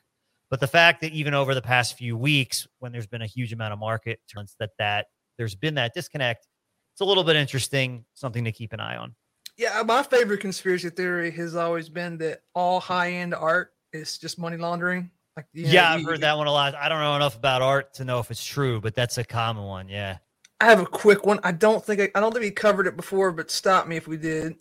But 0.50 0.60
the 0.60 0.68
fact 0.68 1.00
that 1.00 1.12
even 1.12 1.34
over 1.34 1.54
the 1.54 1.62
past 1.62 1.98
few 1.98 2.16
weeks, 2.16 2.68
when 2.78 2.92
there's 2.92 3.08
been 3.08 3.22
a 3.22 3.26
huge 3.26 3.52
amount 3.52 3.72
of 3.72 3.80
market 3.80 4.20
turns, 4.32 4.54
that 4.60 4.70
that 4.78 5.06
there's 5.38 5.56
been 5.56 5.74
that 5.74 5.92
disconnect, 5.92 6.46
it's 6.94 7.00
a 7.00 7.04
little 7.04 7.24
bit 7.24 7.34
interesting, 7.34 8.04
something 8.14 8.44
to 8.44 8.52
keep 8.52 8.72
an 8.72 8.78
eye 8.78 8.96
on. 8.96 9.14
Yeah, 9.56 9.82
my 9.84 10.02
favorite 10.02 10.40
conspiracy 10.40 10.90
theory 10.90 11.30
has 11.32 11.56
always 11.56 11.88
been 11.88 12.18
that 12.18 12.42
all 12.54 12.78
high 12.78 13.12
end 13.12 13.34
art 13.34 13.72
is 13.92 14.18
just 14.18 14.38
money 14.38 14.56
laundering. 14.56 15.10
Like, 15.36 15.46
yeah, 15.52 15.82
know, 15.82 15.88
I've 15.88 16.04
heard 16.04 16.20
that 16.20 16.36
one 16.36 16.46
a 16.46 16.52
lot. 16.52 16.74
I 16.74 16.88
don't 16.88 17.00
know 17.00 17.16
enough 17.16 17.36
about 17.36 17.60
art 17.60 17.94
to 17.94 18.04
know 18.04 18.20
if 18.20 18.30
it's 18.30 18.44
true, 18.44 18.80
but 18.80 18.94
that's 18.94 19.18
a 19.18 19.24
common 19.24 19.64
one. 19.64 19.88
Yeah. 19.88 20.18
I 20.58 20.66
have 20.66 20.80
a 20.80 20.86
quick 20.86 21.26
one. 21.26 21.38
I 21.42 21.52
don't 21.52 21.84
think 21.84 22.00
I, 22.00 22.10
I 22.14 22.20
don't 22.20 22.32
think 22.32 22.42
we 22.42 22.50
covered 22.50 22.86
it 22.86 22.96
before, 22.96 23.30
but 23.30 23.50
stop 23.50 23.86
me 23.86 23.96
if 23.96 24.08
we 24.08 24.16
did. 24.16 24.56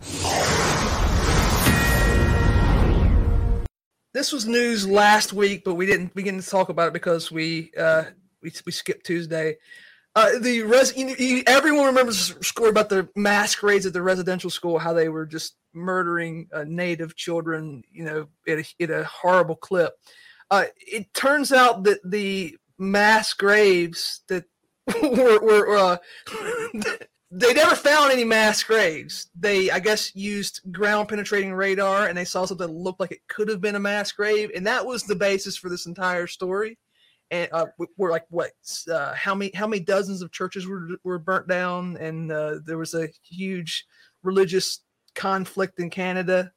This 4.14 4.32
was 4.34 4.46
news 4.46 4.88
last 4.88 5.32
week, 5.32 5.64
but 5.64 5.76
we 5.76 5.86
didn't 5.86 6.14
begin 6.14 6.40
to 6.40 6.48
talk 6.48 6.68
about 6.68 6.90
it 6.90 6.94
because 6.94 7.32
we 7.32 7.72
uh, 7.78 8.06
we 8.42 8.52
we 8.66 8.72
skipped 8.74 9.06
Tuesday. 9.06 9.58
Uh, 10.18 10.40
the 10.40 10.64
res- 10.64 10.96
you, 10.96 11.16
you, 11.18 11.44
everyone 11.48 11.86
remembers 11.86 12.36
story 12.46 12.70
about 12.70 12.90
the 12.90 13.08
masquerades 13.16 13.86
at 13.86 13.94
the 13.94 14.02
residential 14.02 14.50
school, 14.50 14.80
how 14.80 14.94
they 14.94 15.10
were 15.10 15.26
just 15.26 15.56
murdering 15.74 16.48
uh, 16.54 16.64
native 16.66 17.16
children, 17.16 17.84
you 17.92 18.04
know, 18.04 18.28
at 18.48 18.60
a, 18.60 19.00
a 19.00 19.04
horrible 19.06 19.56
clip. 19.56 19.94
Uh, 20.52 20.66
it 20.78 21.14
turns 21.14 21.52
out 21.52 21.84
that 21.84 22.00
the 22.10 22.58
mass 22.78 23.34
graves 23.34 24.22
that 24.28 24.46
were, 25.02 25.40
were 25.40 25.78
uh, 25.78 25.98
they 27.32 27.54
never 27.54 27.76
found 27.76 28.12
any 28.12 28.24
mass 28.24 28.64
graves. 28.64 29.28
They, 29.38 29.72
I 29.72 29.80
guess, 29.80 30.16
used 30.16 30.62
ground 30.72 31.10
penetrating 31.10 31.54
radar 31.54 32.08
and 32.08 32.18
they 32.18 32.26
saw 32.26 32.46
something 32.46 32.68
that 32.68 32.74
looked 32.74 33.00
like 33.00 33.12
it 33.12 33.28
could 33.28 33.50
have 33.50 33.62
been 33.62 33.76
a 33.76 33.80
mass 33.80 34.12
grave, 34.12 34.52
and 34.56 34.68
that 34.68 34.86
was 34.86 35.04
the 35.04 35.16
basis 35.16 35.58
for 35.58 35.70
this 35.70 35.86
entire 35.86 36.28
story. 36.28 36.78
And 37.32 37.50
uh, 37.52 37.66
we're 37.98 38.12
like 38.12 38.26
what 38.30 38.52
uh, 38.92 39.14
how 39.16 39.34
many 39.34 39.52
how 39.56 39.66
many 39.66 39.82
dozens 39.82 40.22
of 40.22 40.32
churches 40.32 40.68
were 40.68 40.90
were 41.04 41.18
burnt 41.18 41.48
down? 41.48 41.98
And 41.98 42.32
uh, 42.32 42.60
there 42.64 42.78
was 42.78 42.94
a 42.94 43.10
huge 43.24 43.86
religious 44.22 44.82
conflict 45.16 45.80
in 45.80 45.90
Canada 45.90 46.52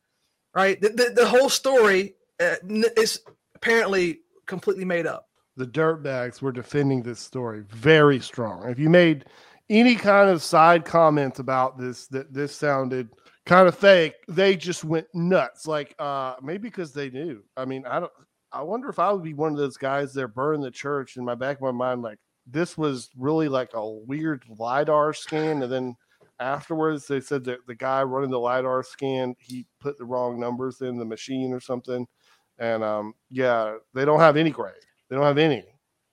right? 0.55 0.81
The, 0.81 0.89
the, 0.89 1.13
the 1.15 1.27
whole 1.27 1.49
story 1.49 2.15
uh, 2.41 2.57
is 2.97 3.21
apparently 3.55 4.21
completely 4.47 4.85
made 4.85 5.07
up 5.07 5.28
the 5.59 5.67
dirtbags 5.67 6.41
were 6.41 6.53
defending 6.53 7.03
this 7.03 7.21
story 7.21 7.63
very 7.69 8.21
strong 8.21 8.69
if 8.71 8.79
you 8.79 8.89
made 8.89 9.27
any 9.69 9.95
kind 9.95 10.31
of 10.31 10.43
side 10.43 10.85
comments 10.85 11.39
about 11.39 11.77
this 11.79 12.07
that 12.07 12.33
this 12.33 12.55
sounded 12.55 13.11
kind 13.45 13.69
of 13.69 13.77
fake 13.77 14.15
they 14.29 14.57
just 14.57 14.85
went 14.85 15.07
nuts 15.15 15.67
like 15.67 15.95
uh 15.99 16.35
maybe 16.43 16.69
because 16.69 16.93
they 16.93 17.11
knew 17.11 17.43
i 17.57 17.65
mean 17.65 17.85
i 17.87 18.01
don't 18.01 18.13
I 18.53 18.63
wonder 18.63 18.89
if 18.89 18.99
I 18.99 19.13
would 19.13 19.23
be 19.23 19.35
one 19.35 19.53
of 19.53 19.59
those 19.59 19.77
guys 19.77 20.15
that 20.15 20.29
burn 20.29 20.61
the 20.61 20.71
church. 20.71 21.17
In 21.17 21.25
my 21.25 21.35
back 21.35 21.57
of 21.57 21.63
my 21.63 21.71
mind, 21.71 22.03
like 22.03 22.19
this 22.47 22.79
was 22.79 23.11
really 23.17 23.49
like 23.49 23.71
a 23.75 23.89
weird 23.89 24.45
lidar 24.59 25.13
scan, 25.13 25.63
and 25.63 25.71
then 25.71 25.97
afterwards 26.41 27.07
they 27.07 27.21
said 27.21 27.45
that 27.45 27.67
the 27.67 27.75
guy 27.75 28.03
running 28.03 28.31
the 28.31 28.39
lidar 28.39 28.83
scan 28.83 29.35
he 29.39 29.67
put 29.81 29.99
the 29.99 30.05
wrong 30.05 30.39
numbers 30.39 30.81
in 30.81 30.97
the 30.97 31.05
machine 31.05 31.53
or 31.53 31.61
something, 31.61 32.07
and 32.59 32.83
um, 32.83 33.15
yeah, 33.31 33.77
they 33.95 34.05
don't 34.05 34.21
have 34.21 34.37
any 34.37 34.51
grade. 34.51 34.75
They 35.09 35.17
don't 35.17 35.25
have 35.25 35.39
any. 35.39 35.65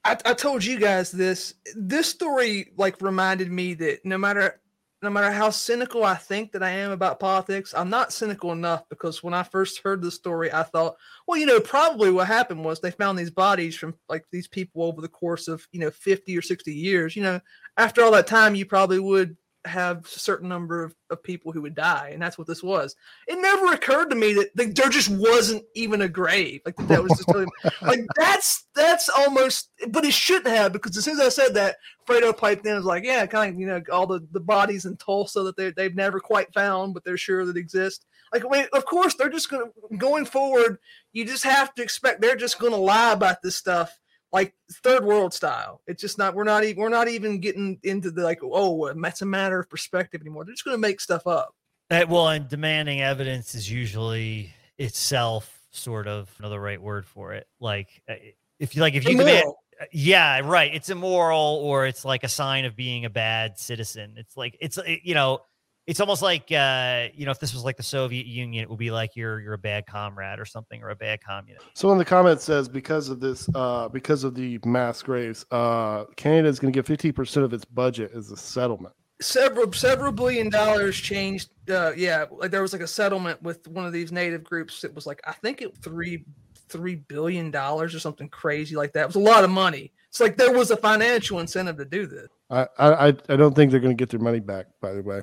I, 0.04 0.18
I 0.26 0.34
told 0.34 0.64
you 0.64 0.80
guys 0.80 1.12
this. 1.12 1.56
This 1.76 2.08
story 2.08 2.72
like 2.78 3.02
reminded 3.02 3.52
me 3.52 3.74
that 3.76 4.06
no 4.06 4.18
matter 4.18 4.60
no 5.06 5.10
matter 5.12 5.32
how 5.32 5.52
cynical 5.52 6.04
I 6.04 6.16
think 6.16 6.52
that 6.52 6.64
I 6.64 6.72
am 6.72 6.92
about 6.92 7.20
politics, 7.20 7.74
I'm 7.78 7.90
not 7.90 8.12
cynical 8.12 8.52
enough 8.52 8.90
because 8.90 9.22
when 9.22 9.34
I 9.34 9.44
first 9.44 9.82
heard 9.84 10.02
the 10.02 10.10
story, 10.10 10.52
I 10.52 10.64
thought, 10.64 10.96
well, 11.28 11.40
you 11.40 11.46
know, 11.46 11.60
probably 11.60 12.12
what 12.12 12.28
happened 12.28 12.66
was 12.66 12.80
they 12.80 12.92
found 12.92 13.18
these 13.18 13.30
bodies 13.30 13.76
from 13.76 13.94
like 14.10 14.26
these 14.32 14.48
people 14.48 14.84
over 14.84 15.02
the 15.02 15.08
course 15.08 15.48
of, 15.48 15.68
you 15.72 15.80
know, 15.80 15.92
50 15.92 16.36
or 16.36 16.42
60 16.42 16.74
years. 16.74 17.16
You 17.16 17.22
know, 17.22 17.40
after 17.78 18.02
all 18.04 18.12
that 18.12 18.26
time, 18.26 18.56
you 18.56 18.66
probably 18.66 19.00
would 19.00 19.38
have 19.66 20.06
a 20.06 20.20
certain 20.20 20.50
number 20.50 20.84
of, 20.84 20.96
of 21.10 21.24
people 21.24 21.52
who 21.52 21.62
would 21.62 21.76
die, 21.76 22.12
and 22.14 22.22
that's 22.22 22.38
what 22.38 22.48
this 22.48 22.64
was. 22.64 22.96
It 23.28 23.40
never 23.40 23.74
occurred 23.74 24.10
to 24.10 24.16
me 24.16 24.34
that, 24.34 24.56
that 24.56 24.76
there 24.76 24.90
just 24.90 25.10
wasn't 25.10 25.64
even 25.76 26.02
a 26.02 26.08
grave. 26.08 26.62
Like 26.66 26.76
that 26.88 27.04
was 27.04 27.12
just 27.14 27.28
totally, 27.28 27.48
like 27.82 28.02
that's 28.16 28.66
that's 28.76 29.10
almost, 29.10 29.70
but 29.90 30.06
it 30.06 30.14
shouldn't 30.14 30.56
have 30.56 30.74
because 30.74 30.96
as 30.98 31.04
soon 31.04 31.20
as 31.20 31.26
I 31.26 31.30
said 31.30 31.54
that, 31.56 31.78
Fredo 32.08 32.36
piped 32.36 32.66
in 32.66 32.76
was 32.76 32.86
like, 32.86 33.04
yeah, 33.04 33.26
kind 33.26 33.54
of 33.54 33.60
you 33.60 33.68
know 33.68 33.82
all 33.92 34.08
the 34.08 34.26
the 34.32 34.40
bodies 34.40 34.86
in 34.86 34.98
Tulsa 34.98 35.44
that 35.44 35.58
they 35.58 35.72
they've 35.72 35.96
never 35.96 36.20
quite 36.20 36.54
found, 36.54 36.94
but 36.94 37.04
they're 37.04 37.18
sure 37.18 37.46
that 37.46 37.58
exist. 37.58 38.06
Like, 38.34 38.46
I 38.46 38.50
mean, 38.50 38.68
of 38.74 38.86
course, 38.86 39.16
they're 39.16 39.30
just 39.30 39.50
going 39.50 39.72
to 39.92 39.98
going 39.98 40.26
forward. 40.26 40.80
You 41.14 41.26
just 41.26 41.44
have 41.44 41.74
to 41.76 41.84
expect 41.84 42.22
they're 42.22 42.36
just 42.36 42.60
going 42.60 42.74
to 42.74 42.78
lie 42.78 43.14
about 43.14 43.42
this 43.42 43.56
stuff 43.56 43.98
like 44.32 44.54
third 44.84 45.06
world 45.06 45.34
style. 45.34 45.82
It's 45.88 46.02
just 46.02 46.18
not 46.18 46.36
we're 46.36 46.44
not 46.44 46.64
even 46.64 46.82
we're 46.82 46.90
not 46.90 47.08
even 47.08 47.40
getting 47.40 47.80
into 47.84 48.12
the 48.12 48.24
like 48.24 48.40
oh 48.44 48.92
that's 48.94 49.22
a 49.22 49.26
matter 49.26 49.60
of 49.60 49.70
perspective 49.70 50.22
anymore. 50.22 50.46
They're 50.46 50.54
just 50.54 50.66
going 50.66 50.76
to 50.76 50.82
make 50.82 51.00
stuff 51.00 51.28
up. 51.28 51.54
That, 51.90 52.10
well, 52.10 52.30
and 52.30 52.48
demanding 52.48 53.02
evidence 53.02 53.54
is 53.54 53.70
usually 53.70 54.54
itself 54.78 55.60
sort 55.72 56.08
of 56.08 56.34
another 56.40 56.60
right 56.60 56.82
word 56.82 57.06
for 57.06 57.34
it. 57.34 57.48
Like 57.60 58.02
uh, 58.10 58.16
if 58.60 58.76
you 58.76 58.82
like 58.82 58.96
if 58.96 59.08
you 59.08 59.18
demand 59.18 59.46
yeah, 59.92 60.40
right. 60.40 60.74
It's 60.74 60.90
immoral 60.90 61.60
or 61.64 61.86
it's 61.86 62.06
like 62.06 62.24
a 62.24 62.30
sign 62.30 62.66
of 62.66 62.76
being 62.76 63.06
a 63.06 63.10
bad 63.10 63.60
citizen. 63.60 64.16
It's 64.18 64.38
like 64.38 64.58
it's 64.62 64.78
uh, 64.78 64.84
you 65.04 65.14
know, 65.14 65.40
it's 65.88 66.00
almost 66.00 66.22
like 66.22 66.52
uh, 66.52 67.08
you 67.14 67.26
know, 67.26 67.32
if 67.32 67.40
this 67.40 67.54
was 67.54 67.64
like 67.64 67.78
the 67.78 67.84
Soviet 67.84 68.26
Union, 68.26 68.64
it 68.64 68.70
would 68.70 68.80
be 68.80 68.92
like 68.92 69.16
you're 69.16 69.40
you're 69.40 69.54
a 69.54 69.58
bad 69.58 69.86
comrade 69.86 70.40
or 70.40 70.46
something 70.46 70.82
or 70.82 70.90
a 70.90 70.96
bad 70.96 71.24
communist. 71.24 71.66
So 71.74 71.92
in 71.92 71.98
the 71.98 72.06
comments 72.06 72.44
says 72.44 72.68
because 72.68 73.10
of 73.10 73.20
this, 73.20 73.48
uh, 73.54 73.88
because 73.90 74.24
of 74.24 74.36
the 74.36 74.60
mass 74.66 75.02
graves, 75.02 75.46
uh, 75.52 76.06
Canada 76.16 76.50
is 76.50 76.60
going 76.60 76.74
to 76.74 76.82
get 76.82 76.86
50% 76.86 77.44
of 77.44 77.54
its 77.54 77.66
budget 77.66 78.12
as 78.16 78.32
a 78.32 78.38
settlement. 78.38 78.94
several 79.22 79.72
several 79.74 80.12
billion 80.12 80.50
dollars 80.50 80.98
changed 80.98 81.50
uh 81.70 81.94
yeah 81.96 82.26
like 82.32 82.52
there 82.52 82.62
was 82.62 82.74
like 82.74 82.82
a 82.82 82.88
settlement 82.88 83.42
with 83.42 83.66
one 83.70 83.86
of 83.86 83.94
these 83.94 84.12
native 84.12 84.44
groups 84.44 84.84
it 84.84 84.94
was 84.94 85.06
like 85.06 85.22
i 85.26 85.32
think 85.32 85.62
it 85.62 85.74
three 85.78 86.26
three 86.68 86.96
billion 86.96 87.50
dollars 87.50 87.96
or 87.96 88.00
something 88.00 88.28
crazy 88.28 88.76
like 88.76 88.92
that 88.92 89.04
it 89.04 89.08
was 89.08 89.16
a 89.16 89.20
lot 89.20 89.46
of 89.46 89.50
money 89.50 89.90
it's 90.10 90.20
like 90.20 90.36
there 90.36 90.52
was 90.52 90.70
a 90.70 90.76
financial 90.76 91.40
incentive 91.40 91.78
to 91.78 91.86
do 91.86 92.06
this 92.06 92.28
I, 92.50 92.68
I, 92.78 92.90
I 92.94 93.08
I 93.08 93.36
don't 93.38 93.56
think 93.56 93.72
they're 93.72 93.80
going 93.80 93.96
to 93.96 94.00
get 94.02 94.10
their 94.10 94.20
money 94.20 94.40
back. 94.40 94.68
By 94.82 94.94
the 94.94 95.02
way, 95.02 95.22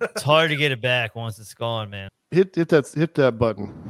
It's 0.00 0.22
hard 0.22 0.50
to 0.50 0.56
get 0.56 0.72
it 0.72 0.80
back 0.80 1.14
once 1.14 1.38
it's 1.38 1.54
gone, 1.54 1.90
man. 1.90 2.08
hit 2.30 2.54
hit 2.54 2.68
that 2.70 2.88
hit 2.88 3.14
that 3.14 3.38
button. 3.38 3.88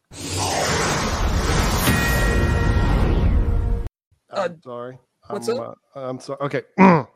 Uh, 4.30 4.42
I'm 4.42 4.60
sorry. 4.62 4.98
what's 5.28 5.48
I'm, 5.48 5.60
up? 5.60 5.78
Uh, 5.94 6.08
I'm 6.08 6.20
sorry. 6.20 6.38
Okay. 6.42 6.62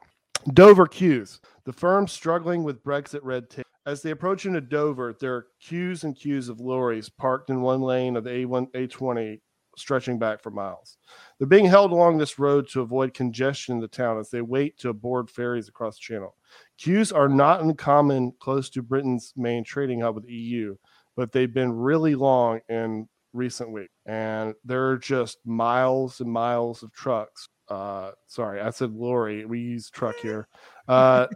Dover 0.55 0.87
queues. 0.87 1.41
The 1.65 1.73
firm 1.73 2.09
struggling 2.09 2.65
with 2.65 2.83
Brexit 2.83 3.21
red 3.23 3.51
tape. 3.51 3.67
As 3.87 4.03
they 4.03 4.11
approach 4.11 4.47
into 4.47 4.61
Dover, 4.61 5.15
there 5.21 5.35
are 5.35 5.47
queues 5.61 6.05
and 6.05 6.17
queues 6.17 6.49
of 6.49 6.61
lorries 6.61 7.09
parked 7.09 7.51
in 7.51 7.61
one 7.61 7.81
lane 7.81 8.17
of 8.17 8.25
the 8.25 8.31
A1 8.31 8.71
A20 8.73 9.41
stretching 9.81 10.19
back 10.19 10.43
for 10.43 10.51
miles. 10.51 10.99
They're 11.39 11.47
being 11.47 11.67
held 11.67 11.93
along 11.93 12.19
this 12.19 12.39
road 12.39 12.69
to 12.69 12.81
avoid 12.81 13.15
congestion 13.15 13.77
in 13.77 13.81
the 13.81 13.89
town 13.89 14.19
as 14.19 14.31
they 14.31 14.43
wait 14.43 14.79
to 14.79 14.93
board 14.93 15.31
ferries 15.31 15.69
across 15.69 15.97
the 15.97 16.03
channel. 16.03 16.37
Queues 16.79 17.13
are 17.13 17.29
not 17.29 17.63
uncommon 17.63 18.33
close 18.41 18.71
to 18.71 18.83
Britain's 18.83 19.33
main 19.37 19.65
trading 19.65 20.01
hub 20.01 20.15
with 20.17 20.27
the 20.27 20.33
EU, 20.33 20.77
but 21.17 21.33
they've 21.33 21.53
been 21.53 21.73
really 21.73 22.15
long 22.15 22.61
in 22.69 23.09
recent 23.33 23.71
weeks. 23.71 23.93
And 24.07 24.55
there 24.65 24.89
are 24.91 24.99
just 24.99 25.39
miles 25.45 26.21
and 26.21 26.31
miles 26.31 26.83
of 26.83 26.93
trucks. 26.93 27.49
Uh, 27.69 28.13
sorry, 28.27 28.61
I 28.61 28.71
said 28.71 28.93
lorry. 28.93 29.45
We 29.45 29.61
use 29.61 29.91
truck 29.91 30.17
here. 30.23 30.49
Uh, 30.89 31.27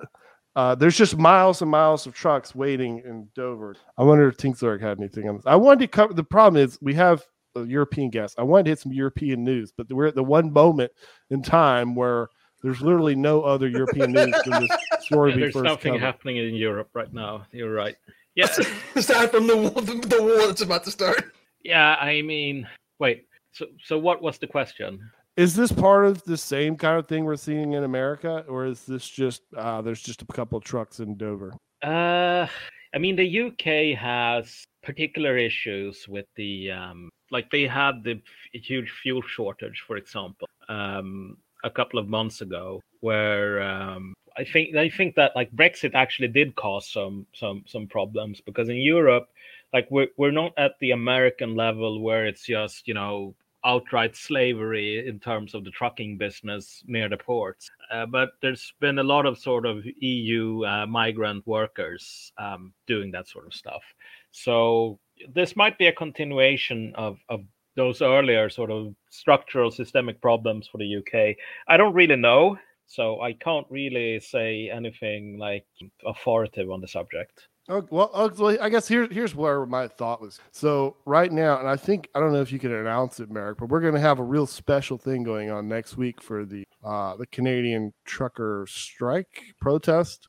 uh, 0.56 0.74
there's 0.74 0.96
just 0.96 1.16
miles 1.16 1.62
and 1.62 1.70
miles 1.70 2.06
of 2.06 2.14
trucks 2.14 2.54
waiting 2.54 3.02
in 3.04 3.28
Dover. 3.34 3.74
I 3.98 4.04
wonder 4.04 4.28
if 4.28 4.36
Tinkzorg 4.36 4.80
had 4.80 4.98
anything 4.98 5.28
on 5.28 5.36
this. 5.36 5.46
I 5.46 5.56
wanted 5.56 5.80
to 5.80 5.88
cover. 5.88 6.14
The 6.14 6.22
problem 6.22 6.62
is 6.62 6.78
we 6.80 6.94
have 6.94 7.24
a 7.56 7.64
European 7.64 8.10
guest. 8.10 8.36
I 8.38 8.42
wanted 8.42 8.64
to 8.64 8.70
hit 8.70 8.78
some 8.80 8.92
European 8.92 9.44
news, 9.44 9.72
but 9.76 9.90
we're 9.92 10.06
at 10.06 10.14
the 10.14 10.22
one 10.24 10.52
moment 10.52 10.92
in 11.30 11.42
time 11.42 11.94
where 11.94 12.28
there's 12.62 12.80
literally 12.80 13.14
no 13.14 13.42
other 13.42 13.68
European 13.68 14.12
news 14.12 14.34
than 14.46 14.62
this 14.62 14.70
story 15.00 15.30
Yeah, 15.30 15.36
we 15.36 15.42
there's 15.42 15.52
first 15.54 15.66
something 15.68 15.92
covered. 15.94 16.04
happening 16.04 16.36
in 16.38 16.54
Europe 16.54 16.88
right 16.94 17.12
now. 17.12 17.46
You're 17.52 17.72
right. 17.72 17.96
Yeah, 18.36 18.48
aside 18.96 19.30
from 19.30 19.46
the, 19.46 19.56
war- 19.56 19.70
the, 19.70 19.94
the 20.08 20.20
war 20.20 20.48
that's 20.48 20.60
about 20.60 20.82
to 20.84 20.90
start 20.90 21.32
yeah. 21.62 21.94
I 22.00 22.20
mean, 22.22 22.68
wait. 22.98 23.26
So, 23.52 23.66
so 23.84 23.96
what 23.98 24.22
was 24.22 24.38
the 24.38 24.46
question? 24.48 25.08
Is 25.36 25.54
this 25.54 25.70
part 25.72 26.04
of 26.06 26.22
the 26.24 26.36
same 26.36 26.76
kind 26.76 26.98
of 26.98 27.06
thing 27.08 27.24
we're 27.24 27.36
seeing 27.36 27.72
in 27.72 27.84
America, 27.84 28.44
or 28.48 28.66
is 28.66 28.84
this 28.86 29.08
just 29.08 29.42
uh, 29.56 29.82
there's 29.82 30.02
just 30.02 30.22
a 30.22 30.26
couple 30.26 30.58
of 30.58 30.64
trucks 30.64 30.98
in 31.00 31.16
Dover? 31.16 31.54
Uh, 31.82 32.46
I 32.94 32.98
mean, 32.98 33.16
the 33.16 33.40
UK 33.46 33.98
has 33.98 34.64
particular 34.82 35.36
issues 35.36 36.06
with 36.06 36.26
the 36.36 36.70
um, 36.70 37.10
like 37.30 37.50
they 37.50 37.66
had 37.66 38.04
the 38.04 38.20
huge 38.52 38.90
fuel 39.02 39.22
shortage, 39.22 39.82
for 39.86 39.96
example, 39.96 40.48
um, 40.68 41.36
a 41.64 41.70
couple 41.70 41.98
of 41.98 42.08
months 42.08 42.40
ago, 42.40 42.80
where 43.00 43.60
um, 43.62 44.14
I 44.36 44.44
think 44.44 44.76
I 44.76 44.88
think 44.88 45.16
that 45.16 45.34
like 45.34 45.50
Brexit 45.52 45.94
actually 45.94 46.28
did 46.28 46.54
cause 46.54 46.88
some 46.88 47.26
some 47.34 47.64
some 47.66 47.88
problems 47.88 48.40
because 48.40 48.68
in 48.68 48.76
Europe, 48.76 49.28
like 49.72 49.88
we're 49.90 50.08
we're 50.16 50.30
not 50.30 50.52
at 50.56 50.78
the 50.80 50.92
American 50.92 51.56
level 51.56 52.00
where 52.00 52.26
it's 52.26 52.46
just 52.46 52.86
you 52.86 52.94
know 52.94 53.34
outright 53.64 54.14
slavery 54.14 55.08
in 55.08 55.18
terms 55.18 55.54
of 55.54 55.64
the 55.64 55.70
trucking 55.70 56.18
business 56.18 56.82
near 56.86 57.08
the 57.08 57.16
ports. 57.16 57.70
Uh, 57.90 58.06
but 58.06 58.30
there's 58.42 58.72
been 58.80 58.98
a 58.98 59.02
lot 59.02 59.26
of 59.26 59.38
sort 59.38 59.66
of 59.66 59.84
EU 59.98 60.64
uh, 60.64 60.86
migrant 60.86 61.46
workers 61.46 62.32
um, 62.38 62.72
doing 62.86 63.10
that 63.10 63.28
sort 63.28 63.46
of 63.46 63.54
stuff. 63.54 63.82
So 64.30 64.98
this 65.34 65.56
might 65.56 65.78
be 65.78 65.86
a 65.86 65.92
continuation 65.92 66.92
of, 66.96 67.18
of 67.28 67.44
those 67.76 68.02
earlier 68.02 68.48
sort 68.50 68.70
of 68.70 68.94
structural 69.10 69.70
systemic 69.70 70.20
problems 70.20 70.68
for 70.68 70.78
the 70.78 70.96
UK. 70.96 71.36
I 71.68 71.76
don't 71.76 71.94
really 71.94 72.16
know. 72.16 72.58
So 72.86 73.20
I 73.22 73.32
can't 73.32 73.66
really 73.70 74.20
say 74.20 74.70
anything 74.70 75.38
like 75.38 75.64
authoritative 76.04 76.70
on 76.70 76.80
the 76.80 76.88
subject. 76.88 77.48
Oh, 77.66 77.86
well, 77.90 78.56
I 78.60 78.68
guess 78.68 78.86
here, 78.86 79.08
here's 79.10 79.34
where 79.34 79.64
my 79.64 79.88
thought 79.88 80.20
was. 80.20 80.38
So 80.52 80.96
right 81.06 81.32
now, 81.32 81.58
and 81.58 81.66
I 81.66 81.76
think 81.76 82.10
I 82.14 82.20
don't 82.20 82.32
know 82.32 82.42
if 82.42 82.52
you 82.52 82.58
can 82.58 82.72
announce 82.72 83.20
it, 83.20 83.30
Merrick, 83.30 83.58
but 83.58 83.70
we're 83.70 83.80
going 83.80 83.94
to 83.94 84.00
have 84.00 84.18
a 84.18 84.22
real 84.22 84.46
special 84.46 84.98
thing 84.98 85.22
going 85.22 85.50
on 85.50 85.66
next 85.66 85.96
week 85.96 86.20
for 86.20 86.44
the 86.44 86.66
uh, 86.84 87.16
the 87.16 87.26
Canadian 87.26 87.94
trucker 88.04 88.66
strike 88.68 89.42
protest. 89.62 90.28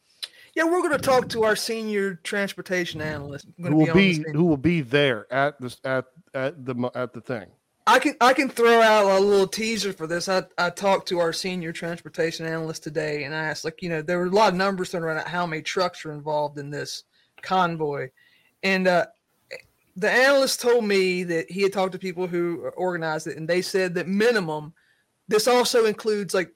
yeah 0.56 0.64
we're 0.64 0.80
going 0.80 0.92
to 0.92 0.98
talk 0.98 1.28
to 1.30 1.44
our 1.44 1.58
senior 1.58 2.16
transportation 2.24 3.02
analyst 3.02 3.48
Who 3.58 3.76
will 3.76 3.90
on 3.90 3.98
be 3.98 4.24
who 4.32 4.46
will 4.46 4.56
be 4.56 4.80
there 4.80 5.32
at 5.32 5.60
this 5.60 5.78
at 5.84 6.06
at 6.34 6.66
the 6.66 6.90
at 6.96 7.12
the 7.12 7.20
thing? 7.20 7.48
I 7.86 8.00
can 8.00 8.16
I 8.22 8.34
can 8.34 8.48
throw 8.48 8.82
out 8.82 9.06
a 9.06 9.20
little 9.20 9.46
teaser 9.46 9.92
for 9.92 10.08
this. 10.08 10.30
I, 10.30 10.44
I 10.58 10.70
talked 10.70 11.10
to 11.10 11.20
our 11.20 11.34
senior 11.34 11.74
transportation 11.74 12.46
analyst 12.46 12.84
today, 12.84 13.26
and 13.26 13.36
I 13.36 13.44
asked 13.44 13.66
like 13.66 13.82
you 13.82 13.90
know 13.90 14.02
there 14.02 14.20
were 14.20 14.28
a 14.28 14.30
lot 14.30 14.54
of 14.54 14.56
numbers 14.56 14.92
thrown 14.92 15.04
around 15.04 15.28
how 15.28 15.46
many 15.46 15.62
trucks 15.62 16.06
are 16.06 16.14
involved 16.14 16.58
in 16.58 16.70
this 16.70 17.04
convoy, 17.46 18.10
and 18.64 18.88
uh, 18.88 19.06
the 19.96 20.12
analyst 20.12 20.62
told 20.62 20.84
me 20.84 21.24
that 21.24 21.50
he 21.50 21.62
had 21.62 21.74
talked 21.74 21.94
to 21.94 22.00
people 22.00 22.28
who 22.28 22.72
organized 22.76 23.28
it, 23.28 23.38
and 23.38 23.48
they 23.48 23.62
said 23.62 23.94
that 23.96 24.08
minimum, 24.08 24.74
this 25.28 25.48
also 25.48 25.86
includes 25.86 26.34
like 26.34 26.52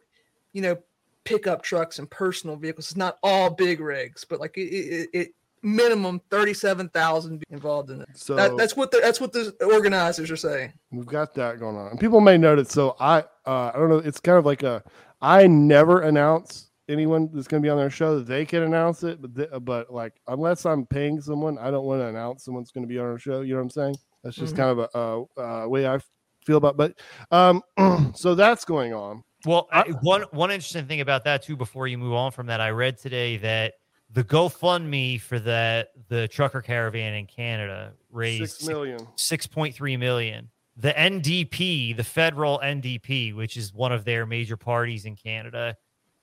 you 0.54 0.62
know 0.62 0.78
pickup 1.24 1.62
trucks 1.62 2.00
and 2.00 2.10
personal 2.10 2.56
vehicles. 2.56 2.88
It's 2.88 2.98
not 2.98 3.18
all 3.24 3.50
big 3.50 3.80
rigs, 3.80 4.26
but 4.26 4.40
like 4.40 4.58
it, 4.58 4.62
it, 4.62 5.10
it 5.14 5.34
minimum 5.62 6.22
thirty 6.30 6.54
seven 6.54 6.90
thousand 6.90 7.44
involved 7.50 7.92
in 7.92 8.02
it. 8.02 8.10
So 8.14 8.36
That, 8.36 8.58
that's 8.58 8.76
what 8.76 8.92
the 8.92 9.00
that's 9.02 9.22
what 9.22 9.32
the 9.32 9.54
organizers 9.64 10.32
are 10.32 10.38
saying. 10.38 10.74
We've 10.92 11.06
got 11.06 11.34
that 11.36 11.60
going 11.60 11.78
on. 11.78 11.92
And 11.92 12.00
people 12.00 12.22
may 12.22 12.38
notice. 12.38 12.70
So 12.70 12.96
I, 13.00 13.20
uh, 13.46 13.72
I 13.74 13.78
don't 13.78 13.90
know. 13.90 13.98
It's 13.98 14.20
kind 14.20 14.38
of 14.38 14.46
like 14.46 14.64
a. 14.64 14.84
I 15.22 15.48
never 15.48 16.02
announce 16.02 16.69
anyone 16.90 17.30
that's 17.34 17.48
going 17.48 17.62
to 17.62 17.66
be 17.66 17.70
on 17.70 17.78
their 17.78 17.90
show. 17.90 18.20
They 18.20 18.46
can 18.46 18.64
announce 18.64 19.04
it, 19.04 19.22
but 19.22 19.36
th- 19.36 19.50
but 19.62 19.94
like 19.94 20.20
unless 20.28 20.66
I'm 20.66 20.86
paying 20.86 21.22
someone, 21.22 21.58
I 21.58 21.72
don't 21.72 21.86
want 21.86 22.02
to 22.02 22.08
announce 22.08 22.44
someone's 22.44 22.72
going 22.72 22.84
to 22.84 22.88
be 22.90 23.00
on 23.00 23.06
our 23.06 23.20
show. 23.20 23.42
You 23.42 23.54
know 23.54 23.60
what 23.60 23.64
I'm 23.64 23.70
saying? 23.70 23.96
That's 24.24 24.36
just 24.36 24.56
Mhm. 24.56 24.58
kind 24.58 24.80
of 24.80 24.80
a, 24.80 25.40
uh 25.40 25.64
uh 25.64 25.68
way 25.68 25.88
I 25.88 26.00
feel 26.46 26.58
about. 26.58 26.76
But 26.78 27.00
um, 27.32 27.62
so 28.16 28.36
that's 28.36 28.66
going 28.66 28.94
on. 28.94 29.24
Well, 29.46 29.70
I- 29.72 29.82
I, 29.82 29.84
one 30.02 30.24
one 30.32 30.52
interesting 30.52 30.86
thing 30.88 31.00
about 31.02 31.24
that 31.24 31.44
too, 31.44 31.56
before 31.56 31.88
you 31.88 31.98
move 31.98 32.14
on 32.14 32.32
from 32.32 32.48
that, 32.48 32.60
I 32.60 32.72
read 32.72 32.98
today 32.98 33.38
that 33.38 33.76
the 34.12 34.24
GoFundMe 34.24 35.22
for 35.22 35.38
that 35.40 35.90
the 36.08 36.28
trucker 36.28 36.62
caravan 36.62 37.14
in 37.14 37.28
Canada 37.28 37.94
raised 38.12 38.54
Six 38.58 38.68
million. 38.68 39.08
six 39.16 39.46
point 39.48 39.76
three 39.76 39.96
million. 39.96 40.50
The 40.78 40.94
NDP, 40.94 41.96
the 41.96 42.04
federal 42.04 42.60
NDP, 42.64 43.36
which 43.36 43.58
is 43.58 43.74
one 43.74 43.92
of 43.92 44.06
their 44.06 44.26
major 44.26 44.56
parties 44.58 45.06
in 45.06 45.16
Canada, 45.16 45.76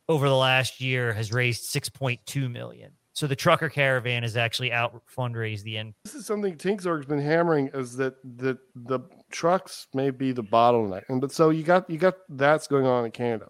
over 0.09 0.29
the 0.29 0.37
last 0.37 0.81
year 0.81 1.13
has 1.13 1.33
raised 1.33 1.65
six 1.65 1.89
point 1.89 2.21
two 2.27 2.49
million. 2.49 2.93
So 3.13 3.27
the 3.27 3.37
trucker 3.37 3.71
caravan 3.71 4.25
has 4.25 4.37
actually 4.37 4.73
out 4.73 5.01
fundraised 5.17 5.63
the 5.63 5.79
end. 5.79 5.95
This 6.05 6.15
is 6.15 6.27
something 6.27 6.55
Tinkzorg's 6.55 7.07
been 7.07 7.21
hammering 7.21 7.71
is 7.73 7.97
that 7.97 8.15
that 8.37 8.59
the 8.75 9.01
trucks 9.31 9.87
may 9.95 10.11
be 10.11 10.33
the 10.33 10.45
bottleneck, 10.45 11.05
and 11.09 11.21
but 11.21 11.33
so 11.33 11.51
you 11.51 11.63
got 11.63 11.89
you 11.89 11.99
got 11.99 12.17
that's 12.29 12.67
going 12.67 12.87
on 12.87 13.05
in 13.05 13.11
Canada. 13.11 13.49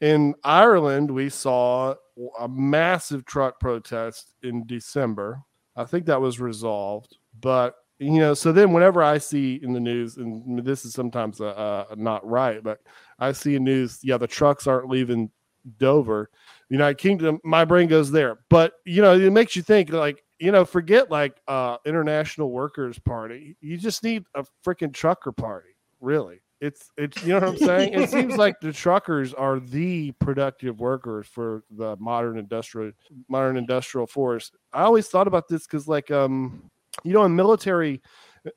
In 0.00 0.34
Ireland, 0.44 1.10
we 1.10 1.28
saw 1.28 1.94
a 2.38 2.48
massive 2.48 3.24
truck 3.24 3.60
protest 3.60 4.34
in 4.42 4.66
December. 4.66 5.42
I 5.76 5.84
think 5.84 6.06
that 6.06 6.20
was 6.20 6.40
resolved, 6.40 7.16
but 7.40 7.74
you 7.98 8.18
know, 8.18 8.32
so 8.32 8.50
then 8.50 8.72
whenever 8.72 9.02
I 9.02 9.18
see 9.18 9.60
in 9.62 9.74
the 9.74 9.80
news, 9.80 10.16
and 10.16 10.64
this 10.64 10.86
is 10.86 10.94
sometimes 10.94 11.40
uh, 11.40 11.48
uh, 11.48 11.94
not 11.96 12.26
right, 12.26 12.62
but 12.62 12.78
I 13.18 13.32
see 13.32 13.56
in 13.56 13.64
news, 13.64 13.98
yeah, 14.02 14.16
the 14.16 14.26
trucks 14.26 14.66
aren't 14.66 14.88
leaving 14.88 15.30
Dover, 15.78 16.30
United 16.68 16.98
Kingdom, 16.98 17.40
my 17.44 17.64
brain 17.64 17.88
goes 17.88 18.10
there. 18.10 18.38
But 18.48 18.74
you 18.84 19.02
know, 19.02 19.14
it 19.14 19.32
makes 19.32 19.56
you 19.56 19.62
think 19.62 19.90
like, 19.90 20.22
you 20.38 20.52
know, 20.52 20.64
forget 20.64 21.10
like 21.10 21.40
uh 21.48 21.76
international 21.84 22.50
workers 22.50 22.98
party. 22.98 23.56
You 23.60 23.76
just 23.76 24.02
need 24.02 24.24
a 24.34 24.44
freaking 24.64 24.92
trucker 24.92 25.32
party, 25.32 25.70
really. 26.00 26.42
It's 26.60 26.90
it's 26.96 27.22
you 27.24 27.28
know 27.28 27.40
what 27.40 27.48
I'm 27.48 27.56
saying? 27.66 27.94
it 27.94 28.10
seems 28.10 28.36
like 28.36 28.60
the 28.60 28.72
truckers 28.72 29.32
are 29.34 29.60
the 29.60 30.12
productive 30.12 30.78
workers 30.80 31.26
for 31.26 31.64
the 31.70 31.96
modern 31.96 32.38
industrial 32.38 32.92
modern 33.28 33.56
industrial 33.56 34.06
force. 34.06 34.50
I 34.72 34.82
always 34.82 35.08
thought 35.08 35.26
about 35.26 35.48
this 35.48 35.66
because 35.66 35.88
like 35.88 36.10
um 36.10 36.70
you 37.02 37.12
know 37.12 37.24
in 37.24 37.34
military 37.34 38.02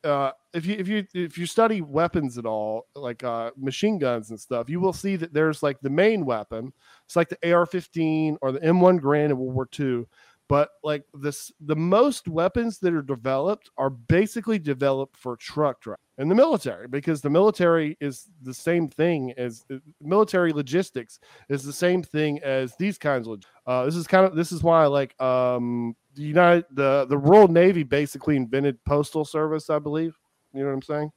uh, 0.03 0.31
if 0.53 0.65
you 0.65 0.75
if 0.75 0.87
you 0.87 1.05
if 1.13 1.37
you 1.37 1.45
study 1.45 1.81
weapons 1.81 2.37
at 2.37 2.45
all, 2.45 2.87
like 2.95 3.23
uh, 3.23 3.51
machine 3.57 3.97
guns 3.97 4.29
and 4.29 4.39
stuff, 4.39 4.69
you 4.69 4.79
will 4.79 4.93
see 4.93 5.15
that 5.15 5.33
there's 5.33 5.63
like 5.63 5.79
the 5.81 5.89
main 5.89 6.25
weapon. 6.25 6.73
It's 7.05 7.15
like 7.15 7.29
the 7.29 7.53
AR-15 7.53 8.37
or 8.41 8.51
the 8.51 8.59
M1 8.59 8.99
Garand 8.99 9.31
in 9.31 9.37
World 9.37 9.55
War 9.55 9.69
II. 9.79 10.05
But 10.49 10.69
like 10.83 11.03
this, 11.13 11.51
the 11.61 11.75
most 11.75 12.27
weapons 12.27 12.77
that 12.79 12.93
are 12.93 13.01
developed 13.01 13.69
are 13.77 13.89
basically 13.89 14.59
developed 14.59 15.17
for 15.17 15.37
truck 15.37 15.81
drive 15.81 15.97
in 16.17 16.27
the 16.27 16.35
military 16.35 16.87
because 16.87 17.21
the 17.21 17.29
military 17.29 17.97
is 18.01 18.29
the 18.41 18.53
same 18.53 18.87
thing 18.87 19.33
as 19.37 19.65
uh, 19.71 19.77
military 20.01 20.51
logistics 20.51 21.19
is 21.49 21.63
the 21.63 21.73
same 21.73 22.03
thing 22.03 22.39
as 22.43 22.75
these 22.75 22.97
kinds 22.97 23.27
of. 23.27 23.41
Uh, 23.65 23.85
this 23.85 23.95
is 23.95 24.05
kind 24.05 24.25
of 24.25 24.35
this 24.35 24.51
is 24.51 24.61
why 24.61 24.85
like 24.85 25.19
um 25.21 25.95
the 26.15 26.21
United 26.23 26.65
the 26.71 27.05
the 27.09 27.17
Royal 27.17 27.47
Navy 27.47 27.83
basically 27.83 28.35
invented 28.35 28.83
postal 28.85 29.25
service, 29.25 29.69
I 29.69 29.79
believe. 29.79 30.17
You 30.53 30.61
know 30.61 30.67
what 30.67 30.73
I'm 30.73 30.81
saying? 30.81 31.11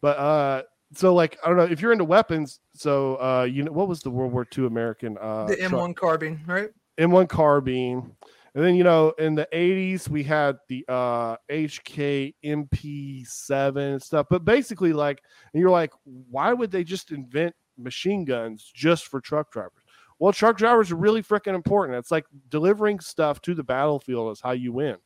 But 0.00 0.18
uh 0.18 0.62
so 0.94 1.14
like 1.14 1.38
I 1.44 1.48
don't 1.48 1.56
know 1.56 1.64
if 1.64 1.80
you're 1.80 1.92
into 1.92 2.04
weapons. 2.04 2.60
So 2.74 3.16
uh 3.16 3.44
you 3.44 3.62
know 3.62 3.72
what 3.72 3.88
was 3.88 4.00
the 4.00 4.10
World 4.10 4.32
War 4.32 4.46
II 4.56 4.66
American 4.66 5.16
uh 5.18 5.46
the? 5.46 5.56
M1 5.56 5.96
carbine, 5.96 6.40
right? 6.46 6.70
M1 6.98 7.28
carbine. 7.28 8.14
And 8.54 8.64
then 8.64 8.74
you 8.74 8.84
know 8.84 9.10
in 9.18 9.34
the 9.34 9.48
80s 9.52 10.08
we 10.08 10.22
had 10.22 10.58
the 10.68 10.84
uh 10.88 11.36
HK 11.50 12.34
MP7 12.44 13.76
and 13.76 14.02
stuff. 14.02 14.26
But 14.28 14.44
basically 14.44 14.92
like 14.92 15.22
and 15.52 15.60
you're 15.60 15.70
like 15.70 15.92
why 16.04 16.52
would 16.52 16.70
they 16.70 16.84
just 16.84 17.12
invent 17.12 17.54
machine 17.78 18.24
guns 18.24 18.70
just 18.74 19.06
for 19.06 19.20
truck 19.20 19.52
drivers? 19.52 19.79
Well, 20.20 20.32
truck 20.32 20.58
drivers 20.58 20.92
are 20.92 20.96
really 20.96 21.22
freaking 21.22 21.54
important. 21.54 21.98
It's 21.98 22.10
like 22.10 22.26
delivering 22.50 23.00
stuff 23.00 23.40
to 23.42 23.54
the 23.54 23.64
battlefield 23.64 24.30
is 24.32 24.40
how 24.40 24.52
you 24.52 24.70
win. 24.72 24.96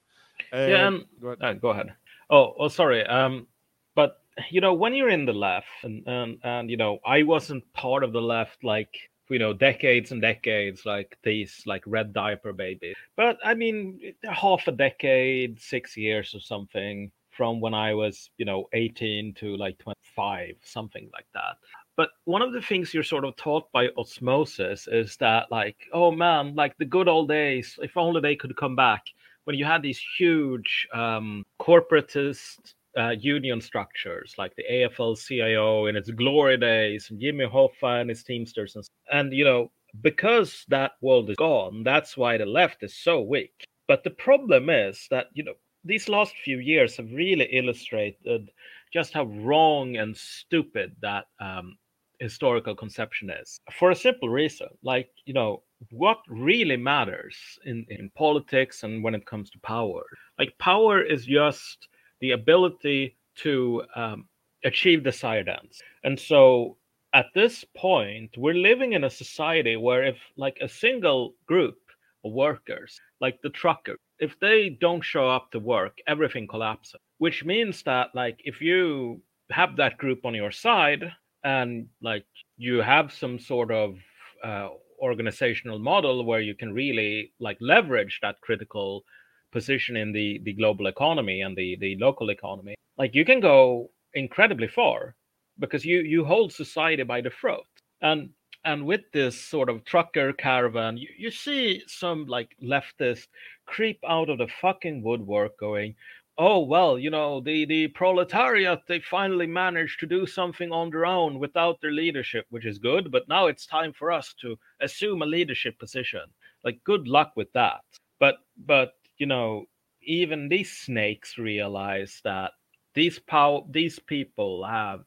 And, 0.53 0.71
yeah, 0.71 0.87
and, 0.89 1.05
go 1.21 1.29
ahead. 1.29 1.43
uh, 1.43 1.53
go 1.55 1.69
ahead. 1.71 1.95
Oh, 2.29 2.55
oh, 2.59 2.69
sorry. 2.69 3.07
Um, 3.07 3.47
but 3.95 4.21
you 4.51 4.61
know, 4.61 4.75
when 4.75 4.93
you're 4.93 5.09
in 5.09 5.25
the 5.25 5.33
left, 5.33 5.69
and 5.85 6.03
and 6.07 6.39
and 6.43 6.69
you 6.69 6.77
know, 6.77 6.99
I 7.07 7.23
wasn't 7.23 7.73
part 7.73 8.03
of 8.03 8.13
the 8.13 8.21
left 8.21 8.65
like 8.65 8.91
you 9.31 9.39
know 9.39 9.53
decades 9.53 10.13
and 10.13 10.21
decades 10.21 10.85
like 10.85 11.17
these 11.23 11.63
like 11.65 11.83
red 11.87 12.13
diaper 12.13 12.53
babies 12.53 12.95
but 13.17 13.39
i 13.43 13.55
mean 13.55 13.99
half 14.23 14.69
a 14.69 14.73
decade 14.73 15.59
six 15.59 15.97
years 15.97 16.35
or 16.35 16.41
something 16.41 17.11
from 17.31 17.59
when 17.59 17.73
i 17.73 17.95
was 17.95 18.29
you 18.37 18.45
know 18.45 18.69
18 18.75 19.33
to 19.35 19.57
like 19.57 19.79
25 19.79 20.57
something 20.63 21.09
like 21.15 21.27
that 21.33 21.57
but 21.97 22.11
one 22.25 22.43
of 22.43 22.53
the 22.53 22.63
things 22.63 22.93
you're 22.93 23.03
sort 23.03 23.25
of 23.25 23.37
taught 23.37 23.71
by 23.73 23.89
osmosis 23.97 24.89
is 24.91 25.17
that 25.17 25.51
like 25.51 25.77
oh 25.93 26.11
man 26.11 26.55
like 26.55 26.77
the 26.79 26.85
good 26.85 27.09
old 27.09 27.29
days 27.29 27.79
if 27.83 27.97
only 27.97 28.21
they 28.21 28.37
could 28.37 28.57
come 28.57 28.77
back 28.77 29.03
when 29.45 29.57
you 29.57 29.65
had 29.65 29.83
these 29.83 30.01
huge 30.19 30.89
um, 30.93 31.45
corporatist 31.61 32.75
uh, 32.99 33.11
union 33.11 33.61
structures 33.61 34.35
like 34.39 34.55
the 34.57 34.65
AFL-CIO 34.71 35.87
in 35.87 35.97
its 35.97 36.11
glory 36.11 36.57
days, 36.57 37.09
and 37.11 37.21
Jimmy 37.21 37.45
Hoffa 37.45 38.01
and 38.01 38.09
his 38.09 38.23
Teamsters, 38.23 38.77
and, 38.77 38.89
and 39.13 39.33
you 39.33 39.45
know 39.45 39.71
because 40.03 40.65
that 40.69 40.93
world 41.01 41.31
is 41.31 41.37
gone, 41.37 41.83
that's 41.85 42.17
why 42.17 42.37
the 42.37 42.47
left 42.47 42.83
is 42.83 42.97
so 42.97 43.21
weak. 43.21 43.65
But 43.87 44.03
the 44.03 44.11
problem 44.11 44.71
is 44.71 45.07
that 45.11 45.27
you 45.35 45.45
know 45.45 45.55
these 45.85 46.09
last 46.09 46.35
few 46.45 46.59
years 46.59 46.97
have 46.97 47.11
really 47.13 47.49
illustrated 47.53 48.51
just 48.93 49.13
how 49.13 49.25
wrong 49.25 49.97
and 49.97 50.17
stupid 50.17 50.95
that 51.03 51.27
um, 51.41 51.77
historical 52.21 52.75
conception 52.75 53.31
is 53.31 53.59
for 53.79 53.91
a 53.91 53.97
simple 53.97 54.29
reason 54.29 54.69
like 54.83 55.11
you 55.25 55.35
know 55.35 55.63
what 55.91 56.19
really 56.29 56.77
matters 56.77 57.37
in, 57.67 57.85
in 57.91 58.11
politics 58.15 58.85
and 58.85 59.05
when 59.05 59.15
it 59.15 59.27
comes 59.27 59.51
to 59.51 59.59
power? 59.59 60.03
Like 60.39 60.57
power 60.59 61.03
is 61.03 61.27
just 61.27 61.89
the 62.21 62.31
ability 62.31 63.17
to 63.43 63.83
um, 63.95 64.27
achieve 64.65 65.05
desired 65.05 65.49
ends 65.49 65.83
and 66.05 66.19
so 66.19 66.77
at 67.13 67.27
this 67.35 67.65
point 67.77 68.31
we're 68.37 68.55
living 68.55 68.95
in 68.95 69.05
a 69.05 69.11
society 69.11 69.77
where 69.77 70.05
if 70.05 70.17
like 70.37 70.59
a 70.63 70.69
single 70.69 71.35
group 71.47 71.79
of 72.25 72.33
workers 72.33 72.99
like 73.21 73.41
the 73.43 73.51
trucker 73.51 73.97
if 74.19 74.39
they 74.41 74.71
don't 74.81 75.05
show 75.05 75.29
up 75.29 75.51
to 75.51 75.59
work 75.59 75.99
everything 76.07 76.47
collapses. 76.47 77.01
Which 77.19 77.45
means 77.45 77.83
that 77.85 78.15
like 78.15 78.41
if 78.45 78.61
you 78.61 79.21
have 79.51 79.77
that 79.77 79.99
group 79.99 80.25
on 80.25 80.35
your 80.35 80.51
side 80.51 81.13
and 81.45 81.87
like 82.03 82.27
you 82.57 82.79
have 82.83 83.13
some 83.13 83.39
sort 83.39 83.71
of 83.71 83.97
uh, 84.43 84.69
organizational 85.01 85.79
model 85.79 86.25
where 86.25 86.41
you 86.41 86.55
can 86.55 86.73
really 86.73 87.33
like 87.39 87.59
leverage 87.61 88.19
that 88.23 88.41
critical 88.41 89.05
position 89.53 89.97
in 89.97 90.13
the 90.13 90.41
the 90.45 90.53
global 90.53 90.87
economy 90.87 91.43
and 91.43 91.57
the 91.57 91.77
the 91.81 91.97
local 92.01 92.31
economy. 92.31 92.75
Like 92.99 93.15
you 93.15 93.25
can 93.25 93.41
go 93.41 93.91
incredibly 94.15 94.69
far 94.69 95.15
because 95.59 95.85
you 95.85 96.01
you 96.01 96.25
hold 96.25 96.53
society 96.53 97.03
by 97.03 97.21
the 97.21 97.31
throat 97.31 97.67
and 98.03 98.31
and 98.65 98.85
with 98.85 99.03
this 99.13 99.39
sort 99.41 99.69
of 99.69 99.85
trucker 99.85 100.33
caravan 100.33 100.97
you, 100.97 101.09
you 101.19 101.31
see 101.31 101.83
some 101.87 102.27
like 102.27 102.57
leftist 102.63 103.27
creep 103.67 103.99
out 104.09 104.29
of 104.29 104.39
the 104.39 104.49
fucking 104.61 105.03
woodwork 105.03 105.59
going 105.59 105.95
oh 106.39 106.59
well 106.59 106.99
you 106.99 107.11
know 107.11 107.41
the 107.41 107.65
the 107.67 107.87
proletariat 107.89 108.81
they 108.89 108.99
finally 108.99 109.47
managed 109.47 110.01
to 110.01 110.07
do 110.07 110.27
something 110.27 110.73
on 110.73 110.91
their 110.91 111.07
own 111.07 111.39
without 111.39 111.81
their 111.81 111.93
leadership 111.93 112.47
which 112.51 112.67
is 112.67 112.79
good 112.79 113.11
but 113.13 113.29
now 113.29 113.47
it's 113.47 113.67
time 113.67 113.93
for 113.93 114.11
us 114.11 114.35
to 114.41 114.59
assume 114.81 115.23
a 115.23 115.27
leadership 115.27 115.79
position 115.79 116.23
like 116.65 116.79
good 116.85 117.07
luck 117.07 117.33
with 117.37 117.53
that 117.53 117.83
but 118.19 118.37
but 118.67 118.95
you 119.19 119.27
know 119.27 119.65
even 120.03 120.49
these 120.49 120.73
snakes 120.73 121.39
realize 121.39 122.21
that 122.25 122.53
these 122.95 123.19
power 123.19 123.61
these 123.71 123.99
people 124.01 124.65
have 124.65 125.05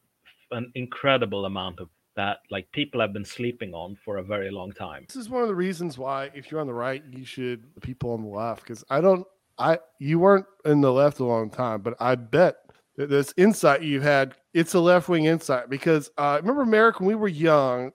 an 0.50 0.70
incredible 0.74 1.44
amount 1.44 1.78
of 1.78 1.88
that 2.16 2.38
like 2.50 2.70
people 2.72 3.00
have 3.00 3.12
been 3.12 3.24
sleeping 3.24 3.72
on 3.74 3.96
for 4.04 4.16
a 4.16 4.22
very 4.22 4.50
long 4.50 4.72
time 4.72 5.04
This 5.06 5.16
is 5.16 5.28
one 5.30 5.42
of 5.42 5.48
the 5.48 5.54
reasons 5.54 5.96
why, 5.98 6.30
if 6.34 6.50
you're 6.50 6.60
on 6.60 6.66
the 6.66 6.74
right, 6.74 7.02
you 7.10 7.24
should 7.24 7.62
the 7.74 7.80
people 7.80 8.10
on 8.12 8.22
the 8.22 8.28
left. 8.28 8.62
Because 8.62 8.82
I 8.90 9.00
don't, 9.00 9.24
I 9.58 9.78
you 9.98 10.18
weren't 10.18 10.46
in 10.64 10.80
the 10.80 10.92
left 10.92 11.20
a 11.20 11.24
long 11.24 11.50
time, 11.50 11.80
but 11.82 11.94
I 12.00 12.14
bet 12.14 12.56
that 12.96 13.10
this 13.10 13.32
insight 13.36 13.82
you 13.82 14.00
had, 14.00 14.34
it's 14.54 14.74
a 14.74 14.80
left 14.80 15.08
wing 15.08 15.26
insight. 15.26 15.70
Because 15.70 16.10
uh, 16.18 16.38
remember, 16.40 16.66
Merrick, 16.66 17.00
when 17.00 17.08
we 17.08 17.14
were 17.14 17.28
young, 17.28 17.92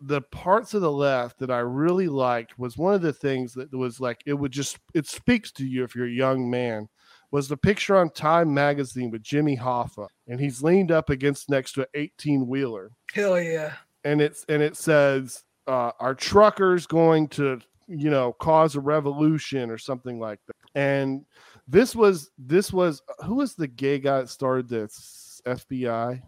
the 0.00 0.20
parts 0.20 0.74
of 0.74 0.82
the 0.82 0.92
left 0.92 1.38
that 1.38 1.50
I 1.50 1.60
really 1.60 2.08
liked 2.08 2.58
was 2.58 2.76
one 2.76 2.94
of 2.94 3.02
the 3.02 3.12
things 3.12 3.54
that 3.54 3.72
was 3.72 4.00
like 4.00 4.22
it 4.26 4.34
would 4.34 4.52
just 4.52 4.78
it 4.94 5.06
speaks 5.06 5.50
to 5.52 5.66
you 5.66 5.84
if 5.84 5.94
you're 5.94 6.06
a 6.06 6.10
young 6.10 6.50
man. 6.50 6.88
Was 7.30 7.48
the 7.48 7.56
picture 7.56 7.96
on 7.96 8.10
Time 8.10 8.52
magazine 8.52 9.10
with 9.10 9.22
Jimmy 9.22 9.56
Hoffa, 9.56 10.06
and 10.28 10.38
he's 10.38 10.62
leaned 10.62 10.92
up 10.92 11.08
against 11.08 11.48
next 11.48 11.72
to 11.72 11.80
an 11.80 11.86
18 11.94 12.46
wheeler 12.46 12.90
Hell 13.14 13.40
yeah. 13.40 13.72
and 14.04 14.20
it's 14.20 14.44
and 14.50 14.60
it 14.62 14.76
says 14.76 15.42
uh, 15.66 15.92
are 15.98 16.14
truckers 16.14 16.86
going 16.86 17.28
to 17.28 17.60
you 17.98 18.10
know 18.10 18.32
cause 18.34 18.74
a 18.76 18.80
revolution 18.80 19.70
or 19.70 19.78
something 19.78 20.18
like 20.18 20.38
that 20.46 20.56
and 20.74 21.24
this 21.68 21.94
was 21.94 22.30
this 22.38 22.72
was 22.72 23.02
who 23.24 23.36
was 23.36 23.54
the 23.54 23.66
gay 23.68 23.98
guy 23.98 24.20
that 24.20 24.28
started 24.28 24.68
this 24.68 25.40
fbi 25.46 26.20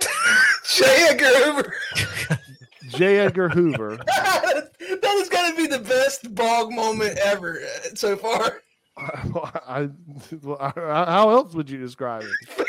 J. 0.70 0.84
Edgar 1.10 1.24
Hoover. 1.44 1.74
j 2.88 3.18
edgar 3.18 3.48
hoover 3.50 3.96
that 4.06 4.70
is 5.16 5.28
going 5.28 5.50
to 5.50 5.56
be 5.56 5.66
the 5.66 5.78
best 5.78 6.34
bog 6.34 6.72
moment 6.72 7.18
ever 7.18 7.60
uh, 7.60 7.88
so 7.94 8.16
far. 8.16 8.62
I, 8.96 9.88
I- 10.58 10.72
how 11.12 11.28
else 11.30 11.52
would 11.54 11.68
you 11.68 11.78
describe 11.78 12.22
it 12.24 12.66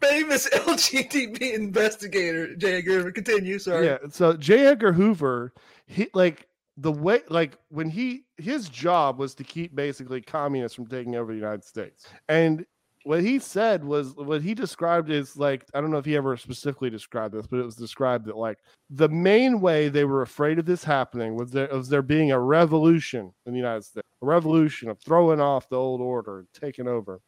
Famous 0.00 0.48
LGTB 0.50 1.52
investigator 1.54 2.54
J. 2.56 2.74
Edgar 2.78 2.94
Hoover. 2.98 3.12
Continue. 3.12 3.58
Sorry. 3.58 3.86
yeah 3.86 3.98
so 4.10 4.34
j 4.34 4.66
edgar 4.66 4.92
hoover 4.92 5.52
he 5.86 6.08
like 6.12 6.46
the 6.76 6.92
way 6.92 7.20
like 7.28 7.58
when 7.68 7.90
he 7.90 8.24
his 8.36 8.68
job 8.68 9.18
was 9.18 9.34
to 9.34 9.44
keep 9.44 9.74
basically 9.74 10.20
communists 10.20 10.74
from 10.74 10.86
taking 10.86 11.16
over 11.16 11.32
the 11.32 11.38
united 11.38 11.64
states. 11.64 12.06
And 12.28 12.64
what 13.04 13.20
he 13.20 13.38
said 13.38 13.84
was 13.84 14.14
what 14.14 14.42
he 14.42 14.54
described 14.54 15.10
is 15.10 15.36
like 15.36 15.64
i 15.74 15.80
don't 15.80 15.90
know 15.90 15.98
if 15.98 16.04
he 16.04 16.16
ever 16.16 16.36
specifically 16.36 16.88
described 16.88 17.34
this 17.34 17.48
but 17.48 17.58
it 17.58 17.64
was 17.64 17.74
described 17.74 18.26
that 18.26 18.36
like 18.36 18.58
the 18.90 19.08
main 19.08 19.60
way 19.60 19.88
they 19.88 20.04
were 20.04 20.22
afraid 20.22 20.56
of 20.56 20.66
this 20.66 20.84
happening 20.84 21.34
was 21.34 21.50
there 21.50 21.66
was 21.72 21.88
there 21.88 22.00
being 22.00 22.30
a 22.30 22.38
revolution 22.38 23.32
in 23.44 23.52
the 23.52 23.58
united 23.58 23.82
states 23.82 24.06
a 24.22 24.24
revolution 24.24 24.88
of 24.88 25.00
throwing 25.00 25.40
off 25.40 25.68
the 25.68 25.76
old 25.76 26.00
order 26.00 26.38
and 26.38 26.48
taking 26.54 26.86
over 26.86 27.20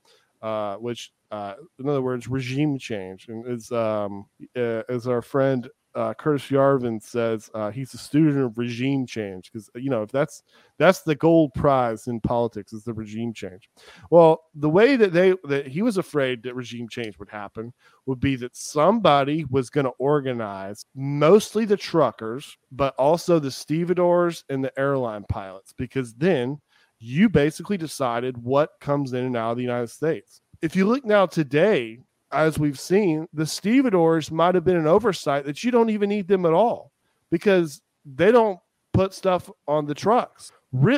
uh, 0.45 0.77
which 0.77 1.11
uh, 1.31 1.55
in 1.79 1.89
other 1.89 2.03
words 2.03 2.29
regime 2.29 2.79
change. 2.79 3.29
And 3.29 3.47
is 3.49 3.73
um 3.73 4.27
uh, 4.57 4.83
as 4.89 5.09
our 5.09 5.23
friend 5.23 5.69
uh, 5.95 6.15
Curtis 6.15 6.49
Yarvin 6.49 7.03
says 7.03 7.51
uh, 7.55 7.71
he's 7.71 7.95
a 7.95 7.99
student 7.99 8.39
of 8.45 8.59
regime 8.59 9.07
change 9.07 9.51
because 9.51 9.71
you 9.75 9.91
know 9.91 10.03
if 10.03 10.11
that's 10.11 10.43
that's 10.79 11.03
the 11.03 11.15
gold 11.15 11.53
prize 11.55 12.07
in 12.07 12.21
politics 12.21 12.73
is 12.73 12.85
the 12.85 12.93
regime 12.93 13.33
change. 13.33 13.71
Well, 14.11 14.45
the 14.55 14.69
way 14.69 14.97
that 14.97 15.13
they 15.13 15.35
that 15.45 15.67
he 15.67 15.83
was 15.83 15.99
afraid 15.99 16.43
that 16.43 16.55
regime 16.55 16.89
change 16.89 17.19
would 17.19 17.29
happen 17.29 17.73
would 18.07 18.21
be 18.21 18.37
that 18.37 18.57
somebody 18.57 19.45
was 19.51 19.71
going 19.71 19.87
to 19.87 19.93
organize 19.99 20.85
mostly 20.95 21.65
the 21.65 21.77
truckers, 21.77 22.57
but 22.73 22.95
also 22.97 23.39
the 23.39 23.51
stevedores 23.51 24.45
and 24.49 24.65
the 24.65 24.79
airline 24.79 25.25
pilots 25.29 25.73
because 25.73 26.15
then 26.15 26.61
you 26.99 27.29
basically 27.29 27.77
decided 27.77 28.37
what 28.39 28.71
comes 28.81 29.13
in 29.13 29.25
and 29.25 29.37
out 29.37 29.53
of 29.53 29.57
the 29.57 29.63
United 29.63 29.91
States 29.91 30.41
if 30.65 30.75
you 30.75 30.87
look 30.87 31.05
now 31.05 31.27
today, 31.27 31.99
as 32.35 32.59
we've 32.59 32.79
seen, 32.79 33.29
the 33.33 33.47
stevedores 33.47 34.31
might 34.31 34.55
have 34.55 34.65
been 34.65 34.77
an 34.77 34.87
oversight 34.87 35.45
that 35.47 35.65
you 35.65 35.71
don't 35.71 35.91
even 35.91 36.09
need 36.09 36.29
them 36.29 36.45
at 36.45 36.53
all 36.53 36.93
because 37.31 37.81
they 38.05 38.33
don't 38.33 38.59
put 38.93 39.15
stuff 39.15 39.51
on 39.67 39.87
the 39.87 39.95
trucks. 39.95 40.53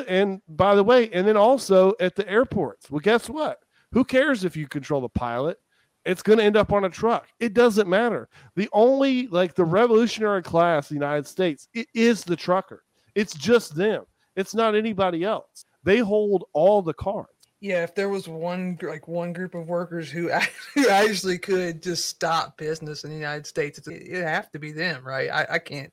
And 0.09 0.41
by 0.49 0.74
the 0.74 0.82
way, 0.82 1.11
and 1.11 1.26
then 1.28 1.37
also 1.37 1.95
at 2.01 2.16
the 2.16 2.28
airports. 2.28 2.91
Well, 2.91 3.01
guess 3.01 3.28
what? 3.28 3.59
Who 3.93 4.05
cares 4.05 4.45
if 4.45 4.57
you 4.57 4.66
control 4.66 5.01
the 5.01 5.09
pilot? 5.09 5.59
It's 6.05 6.22
going 6.22 6.39
to 6.39 6.45
end 6.45 6.57
up 6.57 6.72
on 6.72 6.84
a 6.84 6.91
truck. 6.91 7.28
It 7.41 7.53
doesn't 7.53 7.89
matter. 7.89 8.28
The 8.55 8.68
only 8.72 9.26
like 9.26 9.55
the 9.55 9.64
revolutionary 9.64 10.43
class, 10.43 10.91
in 10.91 10.99
the 10.99 11.05
United 11.05 11.26
States, 11.26 11.68
it 11.74 11.89
is 11.95 12.22
the 12.24 12.37
trucker. 12.37 12.84
It's 13.14 13.34
just 13.34 13.74
them. 13.74 14.05
It's 14.37 14.55
not 14.55 14.74
anybody 14.74 15.24
else. 15.24 15.64
They 15.82 15.99
hold 15.99 16.45
all 16.53 16.80
the 16.80 16.95
cards. 16.95 17.30
Yeah, 17.61 17.82
if 17.82 17.94
there 17.94 18.09
was 18.09 18.28
one 18.28 18.78
like 18.82 19.09
one 19.09 19.32
group 19.32 19.54
of 19.54 19.66
workers 19.66 20.11
who 20.11 20.30
who 20.74 20.88
actually 20.88 21.38
could 21.38 21.82
just 21.82 22.07
stop 22.07 22.59
business 22.59 23.04
in 23.04 23.11
the 23.11 23.16
United 23.16 23.46
States, 23.46 23.78
it'd 23.86 24.22
have 24.22 24.50
to 24.52 24.59
be 24.59 24.72
them, 24.72 25.04
right? 25.04 25.30
I, 25.30 25.54
I 25.54 25.59
can't, 25.59 25.92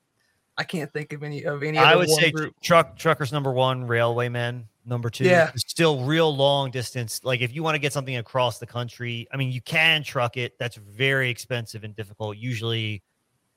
I 0.58 0.64
can't 0.64 0.92
think 0.92 1.14
of 1.14 1.24
any 1.24 1.46
of 1.46 1.64
any. 1.64 1.78
I 1.78 1.96
would 1.96 2.10
say 2.10 2.32
group. 2.32 2.54
truck 2.62 2.98
truckers 2.98 3.32
number 3.32 3.54
one, 3.54 3.88
railwaymen 3.88 4.66
number 4.86 5.10
two. 5.10 5.24
Yeah. 5.24 5.52
Still 5.56 6.04
real 6.04 6.36
long 6.36 6.72
distance. 6.72 7.22
Like 7.24 7.42
if 7.42 7.54
you 7.54 7.64
want 7.64 7.76
to 7.76 7.80
get 7.80 7.94
something 7.94 8.18
across 8.18 8.60
the 8.60 8.68
country, 8.68 9.28
I 9.32 9.38
mean, 9.38 9.52
you 9.52 9.62
can 9.62 10.04
truck 10.04 10.38
it. 10.38 10.58
That's 10.60 10.76
very 10.76 11.30
expensive 11.30 11.84
and 11.84 11.96
difficult. 11.96 12.38
Usually, 12.38 13.02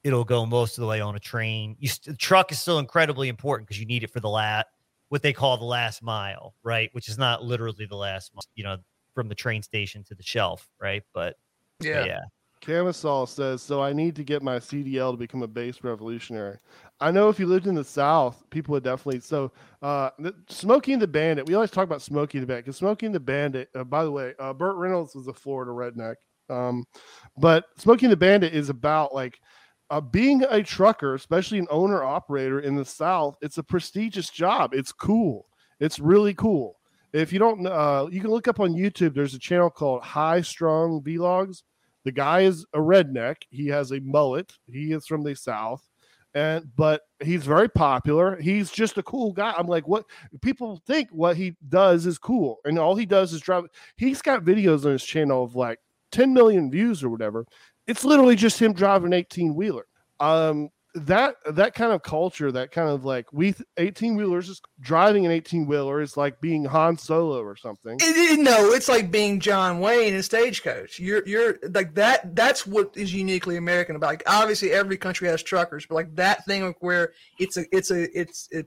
it'll 0.04 0.24
go 0.24 0.46
most 0.46 0.78
of 0.78 0.82
the 0.82 0.88
way 0.88 1.00
on 1.00 1.16
a 1.16 1.20
train. 1.20 1.76
You 1.80 1.88
st- 1.88 2.18
truck 2.18 2.52
is 2.52 2.60
still 2.60 2.78
incredibly 2.78 3.28
important 3.28 3.68
because 3.68 3.80
you 3.80 3.86
need 3.86 4.04
it 4.04 4.10
for 4.10 4.20
the 4.20 4.28
lat 4.28 4.66
what 5.08 5.22
they 5.22 5.32
call 5.32 5.56
the 5.56 5.64
last 5.64 6.02
mile, 6.02 6.54
right? 6.62 6.90
Which 6.92 7.08
is 7.08 7.18
not 7.18 7.44
literally 7.44 7.86
the 7.86 7.96
last, 7.96 8.34
mile, 8.34 8.42
you 8.54 8.64
know, 8.64 8.76
from 9.14 9.28
the 9.28 9.34
train 9.34 9.62
station 9.62 10.04
to 10.04 10.14
the 10.14 10.22
shelf, 10.22 10.68
right? 10.80 11.02
But 11.14 11.36
but 11.78 11.86
Yeah. 11.86 12.04
yeah. 12.04 12.20
Camisol 12.62 13.28
says, 13.28 13.62
so 13.62 13.82
I 13.82 13.92
need 13.92 14.16
to 14.16 14.24
get 14.24 14.42
my 14.42 14.58
CDL 14.58 15.12
to 15.12 15.16
become 15.16 15.42
a 15.42 15.46
base 15.46 15.84
revolutionary. 15.84 16.58
I 17.00 17.10
know 17.10 17.28
if 17.28 17.38
you 17.38 17.46
lived 17.46 17.66
in 17.66 17.74
the 17.74 17.84
South, 17.84 18.42
people 18.50 18.72
would 18.72 18.82
definitely. 18.82 19.20
So, 19.20 19.52
uh, 19.82 20.10
the, 20.18 20.34
Smokey 20.48 20.94
and 20.94 21.02
the 21.02 21.06
Bandit, 21.06 21.46
we 21.46 21.54
always 21.54 21.70
talk 21.70 21.84
about 21.84 22.02
Smokey 22.02 22.38
and 22.38 22.42
the 22.42 22.46
Bandit 22.46 22.64
because 22.64 22.78
Smokey 22.78 23.06
and 23.06 23.14
the 23.14 23.20
Bandit, 23.20 23.68
uh, 23.74 23.84
by 23.84 24.04
the 24.04 24.10
way, 24.10 24.34
uh, 24.38 24.52
Burt 24.52 24.76
Reynolds 24.76 25.14
was 25.14 25.28
a 25.28 25.34
Florida 25.34 25.70
redneck. 25.70 26.16
Um, 26.48 26.84
but 27.36 27.66
Smokey 27.76 28.06
and 28.06 28.12
the 28.12 28.16
Bandit 28.16 28.54
is 28.54 28.68
about 28.68 29.14
like 29.14 29.38
uh, 29.90 30.00
being 30.00 30.44
a 30.48 30.62
trucker, 30.62 31.14
especially 31.14 31.58
an 31.58 31.68
owner 31.70 32.02
operator 32.02 32.60
in 32.60 32.74
the 32.74 32.84
South. 32.84 33.36
It's 33.40 33.58
a 33.58 33.62
prestigious 33.62 34.30
job. 34.30 34.74
It's 34.74 34.92
cool. 34.92 35.46
It's 35.80 35.98
really 35.98 36.34
cool. 36.34 36.78
If 37.12 37.32
you 37.32 37.38
don't, 37.38 37.66
uh, 37.66 38.08
you 38.10 38.20
can 38.20 38.30
look 38.30 38.48
up 38.48 38.60
on 38.60 38.74
YouTube. 38.74 39.14
There's 39.14 39.34
a 39.34 39.38
channel 39.38 39.70
called 39.70 40.02
High 40.02 40.40
Strung 40.40 41.02
Vlogs. 41.02 41.62
The 42.04 42.12
guy 42.12 42.40
is 42.40 42.64
a 42.72 42.78
redneck. 42.78 43.36
He 43.50 43.68
has 43.68 43.92
a 43.92 44.00
mullet. 44.00 44.52
He 44.70 44.92
is 44.92 45.06
from 45.06 45.22
the 45.22 45.34
South, 45.34 45.88
and 46.34 46.64
but 46.76 47.02
he's 47.22 47.44
very 47.44 47.68
popular. 47.68 48.40
He's 48.40 48.70
just 48.70 48.98
a 48.98 49.02
cool 49.02 49.32
guy. 49.32 49.54
I'm 49.56 49.66
like, 49.66 49.88
what 49.88 50.04
people 50.42 50.80
think 50.86 51.08
what 51.10 51.36
he 51.36 51.56
does 51.68 52.06
is 52.06 52.18
cool, 52.18 52.58
and 52.64 52.78
all 52.78 52.96
he 52.96 53.06
does 53.06 53.32
is 53.32 53.40
drive. 53.40 53.64
He's 53.96 54.20
got 54.20 54.44
videos 54.44 54.84
on 54.84 54.92
his 54.92 55.04
channel 55.04 55.42
of 55.42 55.54
like 55.54 55.78
10 56.12 56.32
million 56.32 56.70
views 56.70 57.02
or 57.02 57.08
whatever. 57.08 57.46
It's 57.86 58.04
literally 58.04 58.36
just 58.36 58.60
him 58.60 58.72
driving 58.72 59.06
an 59.08 59.12
18 59.14 59.54
wheeler. 59.54 59.86
Um, 60.20 60.70
that 60.94 61.36
that 61.50 61.74
kind 61.74 61.92
of 61.92 62.02
culture, 62.02 62.50
that 62.50 62.70
kind 62.72 62.88
of 62.88 63.04
like 63.04 63.30
we 63.30 63.54
18 63.76 64.16
wheelers 64.16 64.48
is 64.48 64.62
driving 64.80 65.26
an 65.26 65.30
18 65.32 65.66
wheeler 65.66 66.00
is 66.00 66.16
like 66.16 66.40
being 66.40 66.64
Han 66.64 66.96
Solo 66.96 67.42
or 67.42 67.54
something. 67.54 67.98
It- 68.00 68.38
it- 68.38 68.40
no, 68.40 68.70
it's 68.72 68.88
like 68.88 69.10
being 69.10 69.38
John 69.38 69.78
Wayne 69.80 70.14
in 70.14 70.22
Stagecoach. 70.22 70.98
You're 70.98 71.22
you're 71.28 71.58
like 71.74 71.94
that. 71.96 72.34
That's 72.34 72.66
what 72.66 72.96
is 72.96 73.12
uniquely 73.12 73.56
American 73.58 73.94
about. 73.96 74.06
Like 74.06 74.22
obviously 74.26 74.72
every 74.72 74.96
country 74.96 75.28
has 75.28 75.42
truckers, 75.42 75.84
but 75.84 75.96
like 75.96 76.16
that 76.16 76.46
thing 76.46 76.74
where 76.80 77.12
it's 77.38 77.58
a 77.58 77.66
it's 77.76 77.90
a 77.90 78.18
it's 78.18 78.48
it 78.50 78.66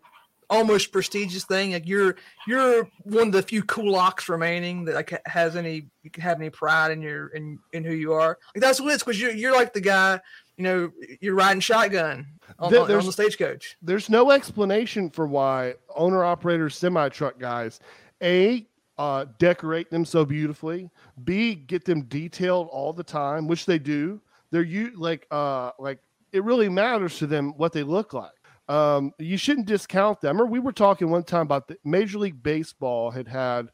almost 0.49 0.91
prestigious 0.91 1.45
thing. 1.45 1.73
Like 1.73 1.87
you're 1.87 2.15
you're 2.47 2.89
one 3.03 3.27
of 3.27 3.33
the 3.33 3.41
few 3.43 3.63
cool 3.63 3.93
kulaks 3.93 4.29
remaining 4.29 4.85
that 4.85 4.95
like 4.95 5.21
has 5.25 5.55
any 5.55 5.87
you 6.03 6.09
can 6.09 6.23
have 6.23 6.39
any 6.39 6.49
pride 6.49 6.91
in 6.91 7.01
your 7.01 7.27
in 7.29 7.59
in 7.73 7.83
who 7.83 7.93
you 7.93 8.13
are. 8.13 8.37
Like 8.55 8.61
that's 8.61 8.79
what 8.81 8.93
it's 8.93 9.03
because 9.03 9.19
you're 9.19 9.31
you're 9.31 9.53
like 9.53 9.73
the 9.73 9.81
guy. 9.81 10.19
You 10.57 10.63
know, 10.63 10.91
you're 11.21 11.35
riding 11.35 11.61
shotgun 11.61 12.27
on, 12.59 12.69
There- 12.69 12.81
on, 12.81 13.05
the 13.05 13.11
stagecoach. 13.13 13.77
there's 13.81 14.09
no 14.09 14.31
explanation 14.31 15.09
for 15.09 15.25
why 15.25 15.75
owner 15.95 16.25
operators 16.25 16.75
semi 16.75 17.07
truck 17.07 17.39
guys 17.39 17.79
a 18.21 18.67
uh, 18.97 19.23
decorate 19.37 19.89
them 19.89 20.03
so 20.03 20.25
beautifully 20.25 20.89
b 21.23 21.55
get 21.55 21.85
them 21.85 22.01
detailed 22.01 22.67
all 22.73 22.91
the 22.91 23.03
time 23.05 23.47
which 23.47 23.65
they 23.65 23.79
do 23.79 24.19
they're 24.51 24.61
you 24.61 24.91
like 24.97 25.25
uh 25.31 25.71
like 25.79 25.99
it 26.33 26.43
really 26.43 26.67
matters 26.67 27.17
to 27.19 27.25
them 27.25 27.53
what 27.55 27.71
they 27.71 27.83
look 27.83 28.11
like 28.11 28.31
um 28.69 29.11
you 29.19 29.35
shouldn't 29.35 29.67
discount 29.67 30.21
them 30.21 30.41
or 30.41 30.45
we 30.45 30.59
were 30.59 30.71
talking 30.71 31.09
one 31.09 31.23
time 31.23 31.41
about 31.41 31.67
the 31.67 31.77
major 31.83 32.17
league 32.17 32.41
baseball 32.41 33.11
had 33.11 33.27
had 33.27 33.67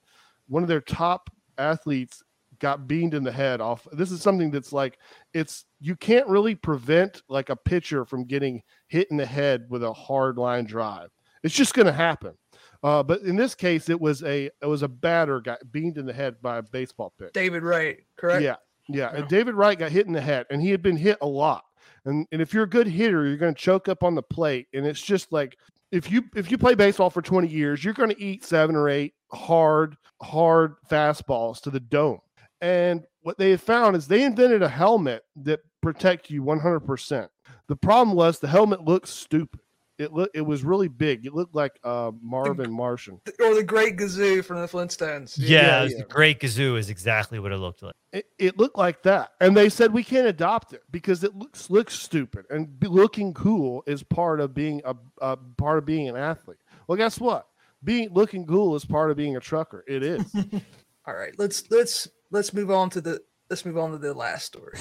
one 0.48 0.64
of 0.64 0.70
their 0.70 0.82
top 0.82 1.30
athletes 1.58 2.24
got 2.60 2.88
beamed 2.88 3.14
in 3.14 3.24
the 3.24 3.32
head 3.32 3.60
off 3.60 3.86
this 3.92 4.12
is 4.12 4.22
something 4.22 4.50
that's 4.50 4.72
like 4.72 4.98
it's 5.34 5.66
you 5.86 5.96
can't 5.96 6.28
really 6.28 6.56
prevent 6.56 7.22
like 7.30 7.52
a 7.52 7.56
pitcher 7.56 8.06
from 8.06 8.26
getting 8.26 8.64
hit 8.88 9.08
in 9.12 9.18
the 9.18 9.26
head 9.26 9.68
with 9.70 9.84
a 9.84 9.94
hard 9.94 10.36
line 10.36 10.66
drive. 10.66 11.10
It's 11.44 11.54
just 11.54 11.76
going 11.76 11.86
to 11.86 11.94
happen. 11.94 12.34
Uh, 12.82 13.04
but 13.04 13.22
in 13.22 13.36
this 13.36 13.54
case, 13.54 13.88
it 13.88 14.02
was 14.02 14.24
a 14.24 14.46
it 14.46 14.66
was 14.66 14.82
a 14.82 14.88
batter 14.88 15.40
got 15.42 15.60
beamed 15.72 16.00
in 16.00 16.08
the 16.08 16.14
head 16.14 16.38
by 16.42 16.58
a 16.58 16.64
baseball 16.64 17.14
pitch. 17.20 17.34
David 17.34 17.62
Wright, 17.62 18.00
correct? 18.18 18.42
Yeah, 18.42 18.56
yeah. 18.90 19.12
Yeah. 19.12 19.20
And 19.20 19.28
David 19.28 19.54
Wright 19.54 19.78
got 19.78 19.92
hit 19.92 20.08
in 20.08 20.14
the 20.14 20.22
head, 20.22 20.48
and 20.50 20.60
he 20.60 20.72
had 20.72 20.82
been 20.82 20.98
hit 20.98 21.20
a 21.22 21.28
lot. 21.28 21.64
And 22.06 22.28
and 22.32 22.42
if 22.42 22.54
you're 22.54 22.64
a 22.64 22.70
good 22.70 22.88
hitter, 22.88 23.26
you're 23.26 23.38
going 23.38 23.54
to 23.54 23.62
choke 23.62 23.88
up 23.88 24.04
on 24.04 24.16
the 24.16 24.24
plate, 24.24 24.68
and 24.74 24.86
it's 24.86 25.02
just 25.02 25.32
like 25.32 25.58
if 25.92 26.12
you 26.12 26.24
if 26.36 26.52
you 26.52 26.58
play 26.58 26.76
baseball 26.76 27.10
for 27.10 27.22
20 27.22 27.48
years, 27.48 27.84
you're 27.84 27.94
going 27.94 28.10
to 28.10 28.22
eat 28.22 28.44
seven 28.44 28.76
or 28.76 28.90
eight 28.90 29.14
hard 29.32 29.96
hard 30.22 30.76
fastballs 30.90 31.62
to 31.62 31.70
the 31.70 31.80
dome. 31.80 32.20
And 32.62 33.06
what 33.22 33.38
they 33.38 33.58
found 33.58 33.96
is 33.96 34.08
they 34.08 34.24
invented 34.24 34.62
a 34.62 34.70
helmet 34.70 35.24
that 35.38 35.60
protects 35.82 36.30
you 36.30 36.42
100%. 36.42 37.28
The 37.68 37.76
problem 37.76 38.16
was 38.16 38.40
the 38.40 38.48
helmet 38.48 38.84
looks 38.84 39.10
stupid. 39.10 39.60
It 39.98 40.12
looked 40.12 40.36
it 40.36 40.42
was 40.42 40.64
really 40.64 40.88
big. 40.88 41.26
It 41.26 41.34
looked 41.34 41.56
like 41.56 41.80
uh, 41.84 42.12
Marvin 42.22 42.72
Martian. 42.72 43.22
Or 43.40 43.56
the 43.56 43.64
Great 43.64 43.98
Gazoo 43.98 44.44
from 44.44 44.60
the 44.62 44.68
Flintstones. 44.68 45.36
Yeah, 45.38 45.48
Yeah, 45.48 45.84
yeah. 45.84 45.98
the 46.00 46.04
Great 46.04 46.40
Gazoo 46.40 46.78
is 46.78 46.90
exactly 46.90 47.40
what 47.40 47.52
it 47.52 47.58
looked 47.58 47.82
like. 47.82 47.94
It, 48.12 48.26
it 48.38 48.58
looked 48.58 48.78
like 48.78 49.04
that, 49.04 49.32
and 49.40 49.56
they 49.56 49.70
said 49.70 49.94
we 49.94 50.04
can't 50.04 50.28
adopt 50.28 50.74
it 50.74 50.84
because 50.92 51.24
it 51.24 51.36
looks 51.36 51.70
looks 51.70 51.94
stupid, 51.94 52.46
and 52.50 52.80
be- 52.80 52.88
looking 52.88 53.34
cool 53.34 53.84
is 53.88 54.04
part 54.04 54.40
of 54.40 54.54
being 54.54 54.82
a, 54.86 54.96
a 55.22 55.38
part 55.38 55.78
of 55.78 55.86
being 55.86 56.10
an 56.10 56.16
athlete. 56.18 56.58
Well, 56.88 56.98
guess 56.98 57.20
what? 57.20 57.48
Being 57.84 58.10
looking 58.12 58.46
cool 58.46 58.76
is 58.76 58.84
part 58.84 59.12
of 59.12 59.18
being 59.18 59.36
a 59.38 59.40
trucker. 59.40 59.84
It 59.88 60.04
is. 60.04 60.24
All 61.08 61.14
right, 61.14 61.34
let's 61.38 61.70
let's 61.72 62.08
let's 62.32 62.54
move 62.54 62.72
on 62.72 62.90
to 62.92 63.02
the 63.02 63.22
let's 63.50 63.64
move 63.66 63.78
on 63.78 63.92
to 63.92 63.98
the 63.98 64.14
last 64.14 64.46
story. 64.46 64.74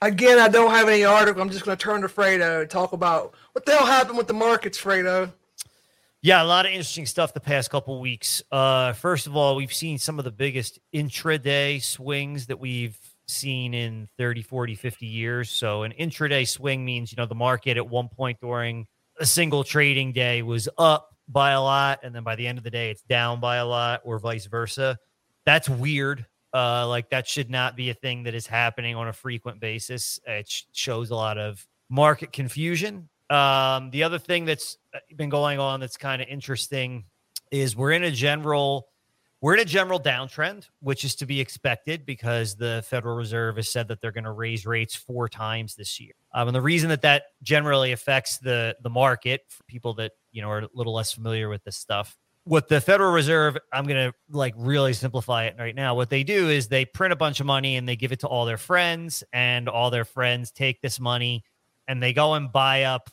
Again, 0.00 0.38
I 0.38 0.48
don't 0.48 0.70
have 0.70 0.88
any 0.88 1.04
article. 1.04 1.42
I'm 1.42 1.50
just 1.50 1.64
going 1.64 1.76
to 1.76 1.82
turn 1.82 2.02
to 2.02 2.08
Fredo 2.08 2.60
and 2.60 2.70
talk 2.70 2.92
about 2.92 3.34
what 3.52 3.66
the 3.66 3.72
hell 3.72 3.86
happened 3.86 4.16
with 4.16 4.28
the 4.28 4.34
markets, 4.34 4.80
Fredo. 4.80 5.32
Yeah, 6.20 6.42
a 6.42 6.44
lot 6.44 6.66
of 6.66 6.72
interesting 6.72 7.06
stuff 7.06 7.32
the 7.32 7.40
past 7.40 7.70
couple 7.70 8.00
weeks. 8.00 8.42
Uh, 8.50 8.92
first 8.92 9.26
of 9.26 9.36
all, 9.36 9.56
we've 9.56 9.72
seen 9.72 9.98
some 9.98 10.18
of 10.18 10.24
the 10.24 10.32
biggest 10.32 10.78
intraday 10.92 11.82
swings 11.82 12.46
that 12.46 12.58
we've 12.58 12.98
seen 13.26 13.74
in 13.74 14.08
30, 14.18 14.42
40, 14.42 14.74
50 14.74 15.06
years. 15.06 15.50
So, 15.50 15.84
an 15.84 15.92
intraday 15.92 16.46
swing 16.46 16.84
means, 16.84 17.12
you 17.12 17.16
know, 17.16 17.26
the 17.26 17.36
market 17.36 17.76
at 17.76 17.88
one 17.88 18.08
point 18.08 18.40
during 18.40 18.86
a 19.20 19.26
single 19.26 19.62
trading 19.62 20.12
day 20.12 20.42
was 20.42 20.68
up 20.78 21.14
by 21.28 21.52
a 21.52 21.60
lot. 21.60 22.00
And 22.02 22.14
then 22.14 22.24
by 22.24 22.34
the 22.34 22.46
end 22.46 22.58
of 22.58 22.64
the 22.64 22.70
day, 22.70 22.90
it's 22.90 23.02
down 23.02 23.38
by 23.38 23.56
a 23.56 23.66
lot, 23.66 24.00
or 24.04 24.18
vice 24.18 24.46
versa. 24.46 24.98
That's 25.44 25.68
weird. 25.68 26.26
Uh, 26.54 26.88
like, 26.88 27.10
that 27.10 27.26
should 27.26 27.50
not 27.50 27.76
be 27.76 27.90
a 27.90 27.94
thing 27.94 28.22
that 28.24 28.34
is 28.34 28.46
happening 28.46 28.96
on 28.96 29.08
a 29.08 29.12
frequent 29.12 29.60
basis. 29.60 30.18
It 30.26 30.48
sh- 30.48 30.62
shows 30.72 31.10
a 31.10 31.14
lot 31.14 31.38
of 31.38 31.66
market 31.88 32.32
confusion. 32.32 33.08
Um, 33.30 33.90
the 33.90 34.04
other 34.04 34.18
thing 34.18 34.46
that's 34.46 34.78
been 35.14 35.28
going 35.28 35.58
on 35.58 35.80
that's 35.80 35.96
kind 35.96 36.22
of 36.22 36.28
interesting 36.28 37.04
is 37.50 37.76
we're 37.76 37.92
in 37.92 38.04
a 38.04 38.10
general 38.10 38.88
we're 39.40 39.54
in 39.54 39.60
a 39.60 39.64
general 39.64 40.00
downtrend, 40.00 40.68
which 40.80 41.04
is 41.04 41.14
to 41.16 41.26
be 41.26 41.40
expected 41.40 42.04
because 42.04 42.56
the 42.56 42.84
Federal 42.88 43.16
Reserve 43.16 43.54
has 43.54 43.68
said 43.68 43.86
that 43.88 44.00
they're 44.00 44.10
going 44.10 44.24
to 44.24 44.32
raise 44.32 44.66
rates 44.66 44.96
four 44.96 45.28
times 45.28 45.76
this 45.76 46.00
year. 46.00 46.14
Um, 46.34 46.48
and 46.48 46.54
the 46.54 46.60
reason 46.60 46.88
that 46.88 47.02
that 47.02 47.24
generally 47.42 47.92
affects 47.92 48.38
the 48.38 48.76
the 48.82 48.90
market 48.90 49.42
for 49.48 49.62
people 49.64 49.94
that 49.94 50.12
you 50.32 50.42
know 50.42 50.50
are 50.50 50.58
a 50.60 50.68
little 50.74 50.94
less 50.94 51.12
familiar 51.12 51.48
with 51.48 51.62
this 51.62 51.76
stuff, 51.76 52.16
what 52.48 52.68
the 52.68 52.80
Federal 52.80 53.12
Reserve, 53.12 53.58
I'm 53.74 53.84
going 53.84 54.10
to 54.10 54.14
like 54.30 54.54
really 54.56 54.94
simplify 54.94 55.44
it 55.44 55.56
right 55.58 55.74
now. 55.74 55.94
What 55.94 56.08
they 56.08 56.24
do 56.24 56.48
is 56.48 56.68
they 56.68 56.86
print 56.86 57.12
a 57.12 57.16
bunch 57.16 57.40
of 57.40 57.46
money 57.46 57.76
and 57.76 57.86
they 57.86 57.94
give 57.94 58.10
it 58.10 58.20
to 58.20 58.26
all 58.26 58.46
their 58.46 58.56
friends, 58.56 59.22
and 59.34 59.68
all 59.68 59.90
their 59.90 60.06
friends 60.06 60.50
take 60.50 60.80
this 60.80 60.98
money 60.98 61.44
and 61.86 62.02
they 62.02 62.14
go 62.14 62.34
and 62.34 62.50
buy 62.50 62.84
up 62.84 63.10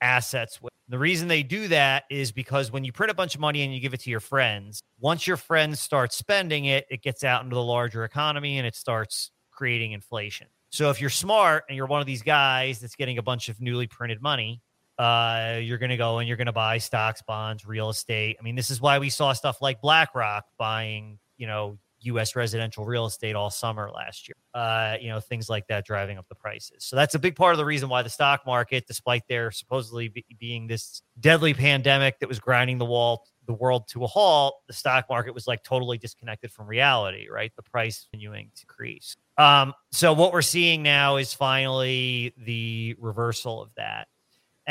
assets. 0.00 0.58
The 0.88 0.98
reason 0.98 1.28
they 1.28 1.44
do 1.44 1.68
that 1.68 2.04
is 2.10 2.32
because 2.32 2.72
when 2.72 2.84
you 2.84 2.92
print 2.92 3.12
a 3.12 3.14
bunch 3.14 3.36
of 3.36 3.40
money 3.40 3.62
and 3.62 3.72
you 3.72 3.80
give 3.80 3.94
it 3.94 4.00
to 4.00 4.10
your 4.10 4.20
friends, 4.20 4.82
once 4.98 5.28
your 5.28 5.36
friends 5.36 5.78
start 5.78 6.12
spending 6.12 6.64
it, 6.64 6.84
it 6.90 7.02
gets 7.02 7.22
out 7.22 7.44
into 7.44 7.54
the 7.54 7.62
larger 7.62 8.04
economy 8.04 8.58
and 8.58 8.66
it 8.66 8.74
starts 8.74 9.30
creating 9.52 9.92
inflation. 9.92 10.48
So 10.70 10.90
if 10.90 11.00
you're 11.00 11.10
smart 11.10 11.64
and 11.68 11.76
you're 11.76 11.86
one 11.86 12.00
of 12.00 12.06
these 12.06 12.22
guys 12.22 12.80
that's 12.80 12.96
getting 12.96 13.18
a 13.18 13.22
bunch 13.22 13.48
of 13.48 13.60
newly 13.60 13.86
printed 13.86 14.20
money, 14.20 14.60
uh, 15.02 15.58
you're 15.60 15.78
going 15.78 15.90
to 15.90 15.96
go 15.96 16.18
and 16.18 16.28
you're 16.28 16.36
going 16.36 16.46
to 16.46 16.52
buy 16.52 16.78
stocks, 16.78 17.20
bonds, 17.22 17.66
real 17.66 17.90
estate. 17.90 18.36
I 18.38 18.42
mean, 18.44 18.54
this 18.54 18.70
is 18.70 18.80
why 18.80 19.00
we 19.00 19.10
saw 19.10 19.32
stuff 19.32 19.60
like 19.60 19.80
BlackRock 19.80 20.44
buying, 20.58 21.18
you 21.36 21.48
know, 21.48 21.76
U.S. 22.02 22.36
residential 22.36 22.84
real 22.84 23.06
estate 23.06 23.34
all 23.34 23.50
summer 23.50 23.90
last 23.90 24.28
year. 24.28 24.36
Uh, 24.54 24.96
you 25.00 25.08
know, 25.08 25.18
things 25.18 25.48
like 25.48 25.66
that 25.66 25.84
driving 25.84 26.18
up 26.18 26.28
the 26.28 26.36
prices. 26.36 26.84
So 26.84 26.94
that's 26.94 27.16
a 27.16 27.18
big 27.18 27.34
part 27.34 27.52
of 27.52 27.58
the 27.58 27.64
reason 27.64 27.88
why 27.88 28.02
the 28.02 28.10
stock 28.10 28.46
market, 28.46 28.86
despite 28.86 29.26
there 29.28 29.50
supposedly 29.50 30.06
be, 30.06 30.24
being 30.38 30.68
this 30.68 31.02
deadly 31.18 31.52
pandemic 31.52 32.20
that 32.20 32.28
was 32.28 32.38
grinding 32.38 32.78
the 32.78 32.84
wall, 32.84 33.24
the 33.46 33.54
world 33.54 33.88
to 33.88 34.04
a 34.04 34.06
halt, 34.06 34.54
the 34.68 34.72
stock 34.72 35.06
market 35.10 35.34
was 35.34 35.48
like 35.48 35.64
totally 35.64 35.98
disconnected 35.98 36.52
from 36.52 36.68
reality. 36.68 37.26
Right, 37.28 37.50
the 37.56 37.62
price 37.62 38.06
continuing 38.08 38.52
to 38.54 38.62
increase. 38.62 39.16
Um, 39.36 39.74
so 39.90 40.12
what 40.12 40.32
we're 40.32 40.42
seeing 40.42 40.84
now 40.84 41.16
is 41.16 41.34
finally 41.34 42.34
the 42.36 42.94
reversal 43.00 43.60
of 43.60 43.74
that 43.74 44.06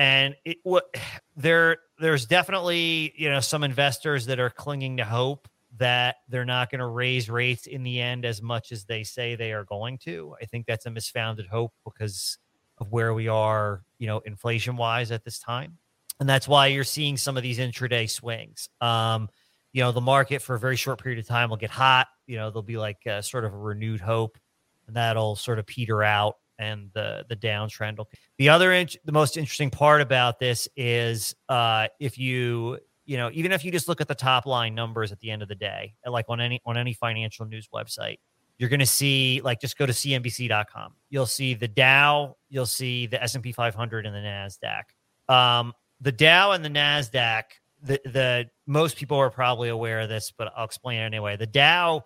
and 0.02 0.36
it 0.46 0.58
what 0.64 0.86
there 1.36 1.78
there's 2.00 2.26
definitely 2.26 3.14
you 3.16 3.30
know 3.30 3.40
some 3.40 3.64
investors 3.64 4.26
that 4.26 4.40
are 4.40 4.50
clinging 4.50 4.98
to 4.98 5.06
hope 5.06 5.48
that 5.78 6.18
they're 6.28 6.44
not 6.44 6.70
going 6.70 6.80
to 6.80 6.88
raise 6.88 7.30
rates 7.30 7.66
in 7.66 7.84
the 7.84 8.02
end 8.02 8.26
as 8.26 8.42
much 8.42 8.72
as 8.72 8.84
they 8.86 9.04
say 9.04 9.36
they 9.36 9.54
are 9.54 9.64
going 9.64 9.98
to. 10.00 10.36
I 10.42 10.46
think 10.46 10.66
that's 10.66 10.86
a 10.86 10.90
misfounded 10.90 11.48
hope 11.48 11.72
because 11.86 12.38
of 12.78 12.92
where 12.92 13.14
we 13.14 13.30
are, 13.30 13.82
you 13.98 14.06
know, 14.06 14.20
inflation 14.20 14.76
wise 14.76 15.12
at 15.12 15.24
this 15.24 15.40
time. 15.40 15.78
And 16.20 16.28
that's 16.28 16.48
why 16.48 16.68
you're 16.68 16.84
seeing 16.84 17.16
some 17.16 17.38
of 17.38 17.44
these 17.44 17.58
intraday 17.58 18.10
swings. 18.10 18.68
Um, 18.82 19.30
you 19.72 19.82
know, 19.82 19.94
the 19.94 20.02
market 20.02 20.42
for 20.42 20.56
a 20.56 20.60
very 20.60 20.76
short 20.76 21.02
period 21.02 21.20
of 21.20 21.26
time 21.26 21.50
will 21.50 21.58
get 21.58 21.72
hot. 21.72 22.08
You 22.28 22.36
know, 22.36 22.50
there'll 22.50 22.64
be 22.64 22.78
like 22.78 23.06
a, 23.06 23.24
sort 23.24 23.46
of 23.46 23.54
a 23.54 23.58
renewed 23.58 24.02
hope, 24.02 24.38
and 24.88 24.96
that'll 24.98 25.38
sort 25.38 25.58
of 25.58 25.66
peter 25.66 26.04
out, 26.04 26.36
and 26.62 26.90
the 26.94 27.26
the 27.28 27.36
downtrend. 27.36 28.04
The 28.38 28.50
other, 28.50 28.72
int- 28.72 28.98
the 29.04 29.12
most 29.12 29.38
interesting 29.38 29.70
part 29.70 30.02
about 30.02 30.40
this 30.40 30.68
is 30.76 31.36
uh, 31.50 31.88
if 32.00 32.18
you 32.18 32.80
you 33.06 33.18
know, 33.18 33.30
even 33.34 33.52
if 33.52 33.66
you 33.66 33.72
just 33.72 33.88
look 33.88 34.00
at 34.00 34.08
the 34.08 34.16
top 34.16 34.46
line 34.46 34.76
numbers 34.76 35.12
at 35.12 35.20
the 35.20 35.32
end 35.32 35.42
of 35.42 35.48
the 35.48 35.56
day, 35.56 35.96
like 36.06 36.26
on 36.30 36.40
any 36.40 36.62
on 36.66 36.78
any 36.78 36.94
financial 36.94 37.46
news 37.46 37.68
website, 37.74 38.18
you're 38.58 38.70
going 38.70 38.80
to 38.80 38.86
see 38.86 39.42
like 39.44 39.60
just 39.60 39.78
go 39.78 39.86
to 39.86 39.92
cnbc.com. 39.92 40.94
You'll 41.10 41.26
see 41.26 41.54
the 41.54 41.68
Dow, 41.68 42.38
you'll 42.50 42.66
see 42.66 43.08
the 43.08 43.22
S&P 43.22 43.52
500 43.52 44.06
and 44.06 44.16
the 44.16 44.20
Nasdaq. 44.20 45.34
Um, 45.34 45.74
the 46.00 46.12
Dow 46.12 46.52
and 46.52 46.64
the 46.64 46.70
Nasdaq, 46.70 47.44
the 47.82 48.00
the 48.06 48.50
most 48.68 48.98
people 48.98 49.18
are 49.18 49.32
probably 49.32 49.70
aware 49.70 50.02
of 50.02 50.10
this, 50.10 50.32
but 50.38 50.54
I'll 50.56 50.66
explain 50.66 51.02
it 51.02 51.06
anyway. 51.06 51.38
The 51.38 51.48
Dow 51.48 52.04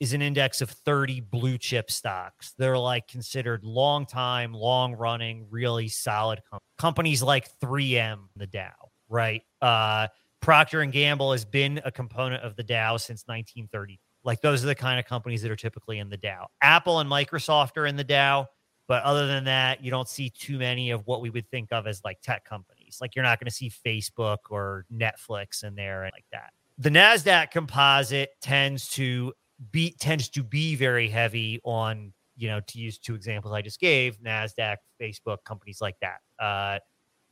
is 0.00 0.12
an 0.12 0.22
index 0.22 0.60
of 0.60 0.70
30 0.70 1.20
blue 1.20 1.58
chip 1.58 1.90
stocks. 1.90 2.54
They're 2.56 2.78
like 2.78 3.08
considered 3.08 3.64
long 3.64 4.06
time, 4.06 4.52
long 4.52 4.94
running, 4.94 5.46
really 5.50 5.88
solid 5.88 6.40
com- 6.48 6.60
companies 6.78 7.22
like 7.22 7.48
3M, 7.60 8.28
the 8.36 8.46
Dow, 8.46 8.72
right? 9.08 9.42
Uh, 9.60 10.08
Procter 10.40 10.82
and 10.82 10.92
Gamble 10.92 11.32
has 11.32 11.44
been 11.44 11.80
a 11.84 11.90
component 11.90 12.44
of 12.44 12.54
the 12.54 12.62
Dow 12.62 12.96
since 12.96 13.24
1930. 13.26 13.98
Like 14.24 14.40
those 14.40 14.62
are 14.62 14.68
the 14.68 14.74
kind 14.74 15.00
of 15.00 15.06
companies 15.06 15.42
that 15.42 15.50
are 15.50 15.56
typically 15.56 15.98
in 15.98 16.08
the 16.08 16.16
Dow. 16.16 16.46
Apple 16.60 17.00
and 17.00 17.10
Microsoft 17.10 17.76
are 17.76 17.86
in 17.86 17.96
the 17.96 18.04
Dow, 18.04 18.46
but 18.86 19.02
other 19.02 19.26
than 19.26 19.44
that, 19.44 19.82
you 19.82 19.90
don't 19.90 20.08
see 20.08 20.30
too 20.30 20.58
many 20.58 20.90
of 20.90 21.06
what 21.06 21.20
we 21.20 21.30
would 21.30 21.48
think 21.50 21.72
of 21.72 21.86
as 21.86 22.02
like 22.04 22.20
tech 22.20 22.44
companies. 22.44 22.98
Like 23.00 23.16
you're 23.16 23.24
not 23.24 23.40
going 23.40 23.46
to 23.46 23.54
see 23.54 23.70
Facebook 23.70 24.38
or 24.50 24.86
Netflix 24.92 25.64
in 25.64 25.74
there 25.74 26.04
and 26.04 26.12
like 26.14 26.26
that. 26.32 26.52
The 26.78 26.90
Nasdaq 26.90 27.50
composite 27.50 28.30
tends 28.40 28.88
to 28.90 29.32
be 29.70 29.94
tends 30.00 30.28
to 30.30 30.42
be 30.42 30.74
very 30.74 31.08
heavy 31.08 31.60
on, 31.64 32.12
you 32.36 32.48
know, 32.48 32.60
to 32.68 32.78
use 32.78 32.98
two 32.98 33.14
examples 33.14 33.52
I 33.52 33.62
just 33.62 33.80
gave, 33.80 34.18
Nasdaq, 34.20 34.76
Facebook, 35.00 35.38
companies 35.44 35.80
like 35.80 35.96
that. 36.00 36.18
Uh, 36.38 36.78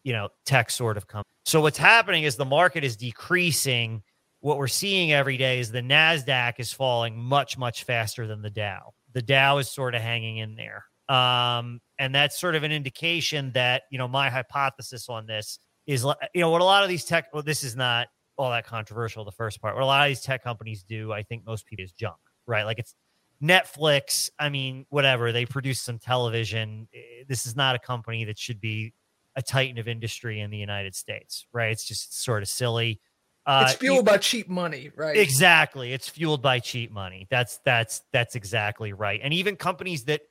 you 0.02 0.12
know, 0.12 0.28
tech 0.44 0.70
sort 0.70 0.96
of 0.96 1.06
companies. 1.06 1.24
So 1.44 1.60
what's 1.60 1.78
happening 1.78 2.24
is 2.24 2.36
the 2.36 2.44
market 2.44 2.84
is 2.84 2.96
decreasing. 2.96 4.02
What 4.40 4.58
we're 4.58 4.68
seeing 4.68 5.12
every 5.12 5.36
day 5.36 5.58
is 5.58 5.72
the 5.72 5.80
Nasdaq 5.80 6.54
is 6.58 6.72
falling 6.72 7.18
much 7.18 7.58
much 7.58 7.84
faster 7.84 8.26
than 8.26 8.42
the 8.42 8.50
Dow. 8.50 8.92
The 9.14 9.22
Dow 9.22 9.58
is 9.58 9.70
sort 9.70 9.94
of 9.94 10.02
hanging 10.02 10.38
in 10.38 10.56
there. 10.56 10.84
Um, 11.08 11.80
and 11.98 12.14
that's 12.14 12.38
sort 12.38 12.54
of 12.54 12.62
an 12.64 12.72
indication 12.72 13.52
that, 13.52 13.82
you 13.90 13.98
know, 13.98 14.08
my 14.08 14.28
hypothesis 14.28 15.08
on 15.08 15.26
this 15.26 15.58
is, 15.86 16.04
you 16.34 16.40
know, 16.40 16.50
what 16.50 16.60
a 16.60 16.64
lot 16.64 16.82
of 16.82 16.88
these 16.88 17.04
tech, 17.04 17.26
well, 17.32 17.42
this 17.42 17.62
is 17.62 17.76
not 17.76 18.08
all 18.36 18.50
that 18.50 18.66
controversial, 18.66 19.24
the 19.24 19.32
first 19.32 19.60
part. 19.60 19.74
What 19.74 19.82
a 19.82 19.86
lot 19.86 20.06
of 20.06 20.10
these 20.10 20.20
tech 20.20 20.42
companies 20.42 20.82
do, 20.82 21.12
I 21.12 21.22
think 21.22 21.44
most 21.46 21.66
people 21.66 21.84
is 21.84 21.92
junk, 21.92 22.16
right? 22.46 22.64
Like 22.64 22.78
it's 22.78 22.94
Netflix. 23.42 24.30
I 24.38 24.48
mean, 24.48 24.86
whatever, 24.88 25.32
they 25.32 25.46
produce 25.46 25.80
some 25.80 25.98
television. 25.98 26.88
Eh, 26.94 27.24
this 27.28 27.46
is 27.46 27.56
not 27.56 27.74
a 27.74 27.78
company 27.78 28.24
that 28.24 28.38
should 28.38 28.60
be 28.60 28.92
a 29.36 29.42
titan 29.42 29.78
of 29.78 29.88
industry 29.88 30.40
in 30.40 30.50
the 30.50 30.56
United 30.56 30.94
States, 30.94 31.46
right? 31.52 31.70
It's 31.70 31.84
just 31.84 32.22
sort 32.22 32.42
of 32.42 32.48
silly. 32.48 33.00
Uh, 33.44 33.66
it's 33.68 33.78
fueled 33.78 34.04
by 34.04 34.16
cheap 34.16 34.48
money, 34.48 34.90
right? 34.96 35.16
Exactly. 35.16 35.92
It's 35.92 36.08
fueled 36.08 36.42
by 36.42 36.58
cheap 36.58 36.90
money. 36.90 37.26
That's 37.30 37.58
that's 37.64 38.02
that's 38.12 38.34
exactly 38.34 38.92
right. 38.92 39.20
And 39.22 39.32
even 39.32 39.56
companies 39.56 40.04
that 40.04 40.22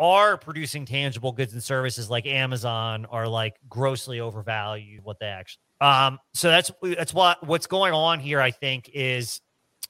are 0.00 0.36
producing 0.36 0.84
tangible 0.84 1.32
goods 1.32 1.52
and 1.54 1.62
services 1.62 2.10
like 2.10 2.26
Amazon 2.26 3.06
are 3.06 3.26
like 3.26 3.56
grossly 3.68 4.20
overvalued 4.20 5.02
what 5.02 5.18
they 5.18 5.26
actually. 5.26 5.62
Um, 5.80 6.18
so 6.34 6.48
that's 6.48 6.70
that's 6.82 7.14
what 7.14 7.46
what's 7.46 7.66
going 7.66 7.92
on 7.92 8.20
here. 8.20 8.40
I 8.40 8.50
think 8.50 8.90
is, 8.92 9.40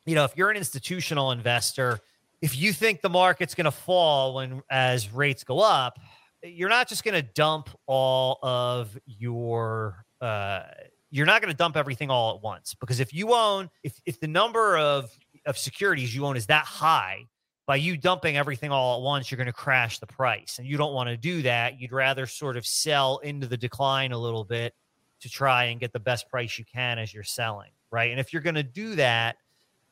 you 0.07 0.15
know, 0.15 0.25
if 0.25 0.37
you're 0.37 0.51
an 0.51 0.57
institutional 0.57 1.33
investor, 1.33 2.01
if 2.43 2.57
you 2.57 2.73
think 2.73 3.01
the 3.01 3.09
market's 3.09 3.55
going 3.55 3.65
to 3.65 3.71
fall 3.71 4.35
when 4.35 4.63
as 4.71 5.11
rates 5.13 5.45
go 5.45 5.61
up, 5.61 5.99
you're 6.43 6.69
not 6.69 6.89
just 6.89 7.05
going 7.05 7.15
to 7.15 7.29
dump 7.35 7.71
all 7.87 8.39
of 8.43 8.99
your 9.07 10.05
uh, 10.21 10.63
you're 11.11 11.27
not 11.27 11.41
going 11.41 11.53
to 11.53 11.57
dump 11.57 11.77
everything 11.77 12.11
all 12.11 12.37
at 12.37 12.43
once 12.43 12.75
because 12.79 13.01
if 13.01 13.13
you 13.13 13.33
own 13.35 13.71
if 13.83 14.01
if 14.05 14.21
the 14.21 14.29
number 14.29 14.77
of 14.77 15.11
of 15.47 15.57
securities 15.57 16.15
you 16.15 16.27
own 16.27 16.37
is 16.37 16.47
that 16.47 16.65
high 16.65 17.25
by 17.67 17.77
you 17.77 17.97
dumping 17.97 18.37
everything 18.37 18.71
all 18.71 18.97
at 18.97 19.03
once 19.03 19.31
you're 19.31 19.37
going 19.37 19.47
to 19.47 19.53
crash 19.53 19.99
the 19.99 20.07
price 20.07 20.59
and 20.59 20.67
you 20.67 20.77
don't 20.77 20.93
want 20.93 21.09
to 21.09 21.17
do 21.17 21.43
that 21.43 21.81
you'd 21.81 21.93
rather 21.93 22.27
sort 22.27 22.57
of 22.57 22.67
sell 22.67 23.19
into 23.19 23.47
the 23.47 23.57
decline 23.57 24.13
a 24.13 24.19
little 24.19 24.45
bit 24.45 24.75
to 25.21 25.29
try 25.29 25.65
and 25.65 25.81
get 25.81 25.93
the 25.93 26.01
best 26.01 26.29
price 26.29 26.59
you 26.59 26.65
can 26.65 26.99
as 26.99 27.13
you're 27.13 27.23
selling 27.23 27.71
right 27.91 28.11
and 28.11 28.21
if 28.21 28.33
you're 28.33 28.43
going 28.43 28.55
to 28.55 28.63
do 28.63 28.95
that 28.95 29.37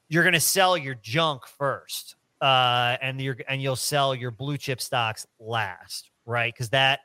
you're 0.09 0.23
going 0.23 0.33
to 0.33 0.41
sell 0.41 0.77
your 0.77 0.95
junk 1.03 1.47
first 1.47 2.17
uh, 2.41 2.97
and 3.01 3.21
you're 3.21 3.37
and 3.49 3.63
you'll 3.63 3.75
sell 3.75 4.15
your 4.15 4.31
blue 4.31 4.57
chip 4.57 4.81
stocks 4.81 5.27
last 5.41 6.11
right? 6.27 6.53
Because 6.53 6.71
that 6.71 7.01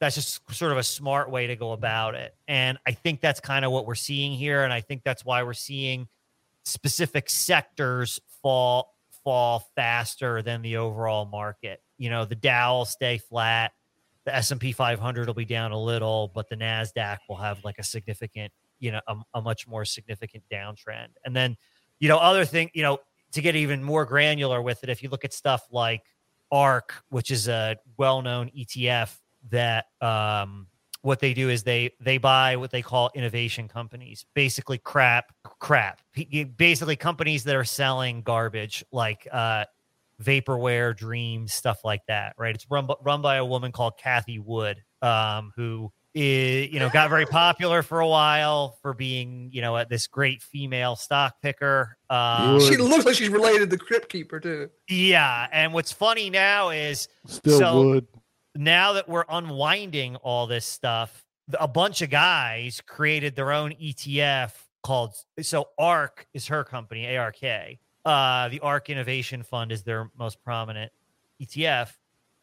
that's 0.00 0.16
just 0.16 0.40
sort 0.52 0.72
of 0.72 0.78
a 0.78 0.82
smart 0.82 1.30
way 1.30 1.46
to 1.46 1.54
go 1.54 1.72
about 1.72 2.16
it. 2.16 2.34
And 2.48 2.76
I 2.84 2.90
think 2.90 3.20
that's 3.20 3.38
kind 3.38 3.64
of 3.64 3.70
what 3.70 3.86
we're 3.86 3.94
seeing 3.94 4.32
here. 4.32 4.64
And 4.64 4.72
I 4.72 4.80
think 4.80 5.04
that's 5.04 5.24
why 5.24 5.44
we're 5.44 5.52
seeing 5.52 6.08
specific 6.64 7.30
sectors 7.30 8.18
fall 8.42 8.96
fall 9.22 9.68
faster 9.76 10.42
than 10.42 10.62
the 10.62 10.78
overall 10.78 11.26
market. 11.26 11.80
You 11.98 12.10
know, 12.10 12.24
the 12.24 12.34
Dow 12.34 12.78
will 12.78 12.84
stay 12.84 13.18
flat, 13.18 13.72
the 14.24 14.34
S&P 14.34 14.72
500 14.72 15.26
will 15.26 15.34
be 15.34 15.44
down 15.44 15.72
a 15.72 15.78
little, 15.78 16.30
but 16.34 16.48
the 16.48 16.56
Nasdaq 16.56 17.18
will 17.28 17.36
have 17.36 17.62
like 17.64 17.78
a 17.78 17.82
significant, 17.82 18.52
you 18.78 18.92
know, 18.92 19.00
a, 19.08 19.16
a 19.34 19.42
much 19.42 19.66
more 19.66 19.84
significant 19.84 20.44
downtrend. 20.50 21.08
And 21.24 21.34
then, 21.34 21.56
you 21.98 22.08
know, 22.08 22.18
other 22.18 22.44
thing, 22.44 22.70
you 22.74 22.82
know, 22.82 22.98
to 23.32 23.40
get 23.40 23.56
even 23.56 23.82
more 23.82 24.04
granular 24.04 24.62
with 24.62 24.82
it, 24.84 24.90
if 24.90 25.02
you 25.02 25.08
look 25.08 25.24
at 25.24 25.32
stuff 25.32 25.66
like 25.70 26.02
ARK, 26.50 26.94
which 27.08 27.30
is 27.30 27.48
a 27.48 27.76
well-known 27.96 28.50
ETF 28.56 29.16
that 29.50 29.86
um, 30.00 30.68
what 31.00 31.18
they 31.18 31.34
do 31.34 31.48
is 31.48 31.64
they 31.64 31.90
they 32.00 32.18
buy 32.18 32.56
what 32.56 32.70
they 32.70 32.82
call 32.82 33.10
innovation 33.14 33.66
companies, 33.66 34.24
basically 34.34 34.78
crap 34.78 35.32
crap, 35.42 36.00
basically 36.56 36.94
companies 36.94 37.42
that 37.44 37.56
are 37.56 37.64
selling 37.64 38.22
garbage 38.22 38.84
like 38.92 39.26
uh, 39.32 39.64
vaporware, 40.22 40.96
dreams, 40.96 41.52
stuff 41.54 41.80
like 41.84 42.02
that. 42.08 42.34
Right? 42.38 42.54
It's 42.54 42.66
run 42.70 42.88
run 43.02 43.22
by 43.22 43.36
a 43.36 43.44
woman 43.44 43.72
called 43.72 43.94
Cathie 43.98 44.38
Wood, 44.38 44.82
um, 45.02 45.52
who 45.56 45.92
is, 46.14 46.70
you 46.70 46.78
know, 46.78 46.90
got 46.90 47.08
very 47.08 47.26
popular 47.26 47.82
for 47.82 48.00
a 48.00 48.08
while 48.08 48.78
for 48.82 48.94
being, 48.94 49.50
you 49.52 49.60
know, 49.60 49.82
this 49.84 50.06
great 50.06 50.42
female 50.42 50.96
stock 50.96 51.40
picker. 51.42 51.96
Um, 52.10 52.60
she 52.60 52.76
looks 52.76 53.04
like 53.04 53.14
she's 53.16 53.30
related 53.30 53.70
to 53.70 53.78
Crypt 53.78 54.08
Keeper 54.08 54.40
too. 54.40 54.70
Yeah, 54.88 55.46
and 55.52 55.72
what's 55.72 55.92
funny 55.92 56.30
now 56.30 56.70
is 56.70 57.08
still 57.26 57.58
so 57.58 57.88
would. 57.88 58.06
Now 58.54 58.94
that 58.94 59.08
we're 59.08 59.24
unwinding 59.28 60.16
all 60.16 60.46
this 60.46 60.66
stuff, 60.66 61.24
a 61.58 61.68
bunch 61.68 62.02
of 62.02 62.10
guys 62.10 62.82
created 62.86 63.34
their 63.34 63.50
own 63.50 63.72
ETF 63.72 64.52
called 64.82 65.14
so 65.40 65.68
ARK 65.78 66.26
is 66.34 66.48
her 66.48 66.64
company, 66.64 67.16
ARK. 67.16 67.42
Uh, 68.04 68.48
the 68.48 68.60
ARK 68.60 68.90
Innovation 68.90 69.42
Fund 69.42 69.72
is 69.72 69.82
their 69.82 70.10
most 70.18 70.42
prominent 70.42 70.90
ETF 71.40 71.92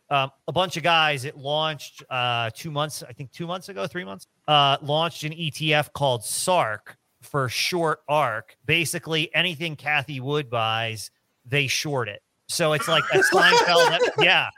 um, 0.09 0.31
a 0.47 0.51
bunch 0.51 0.77
of 0.77 0.83
guys. 0.83 1.25
It 1.25 1.37
launched 1.37 2.03
uh, 2.09 2.49
two 2.53 2.71
months, 2.71 3.03
I 3.07 3.13
think, 3.13 3.31
two 3.31 3.47
months 3.47 3.69
ago, 3.69 3.87
three 3.87 4.03
months. 4.03 4.27
Uh, 4.47 4.77
launched 4.81 5.23
an 5.23 5.33
ETF 5.33 5.93
called 5.93 6.23
SARK 6.25 6.97
for 7.21 7.47
short 7.49 7.99
ARK. 8.07 8.57
Basically, 8.65 9.33
anything 9.35 9.75
Cathie 9.75 10.19
Wood 10.19 10.49
buys, 10.49 11.11
they 11.45 11.67
short 11.67 12.09
it. 12.09 12.23
So 12.47 12.73
it's 12.73 12.87
like 12.87 13.03
that 13.13 13.23
Seinfeld. 13.33 14.23
yeah, 14.23 14.49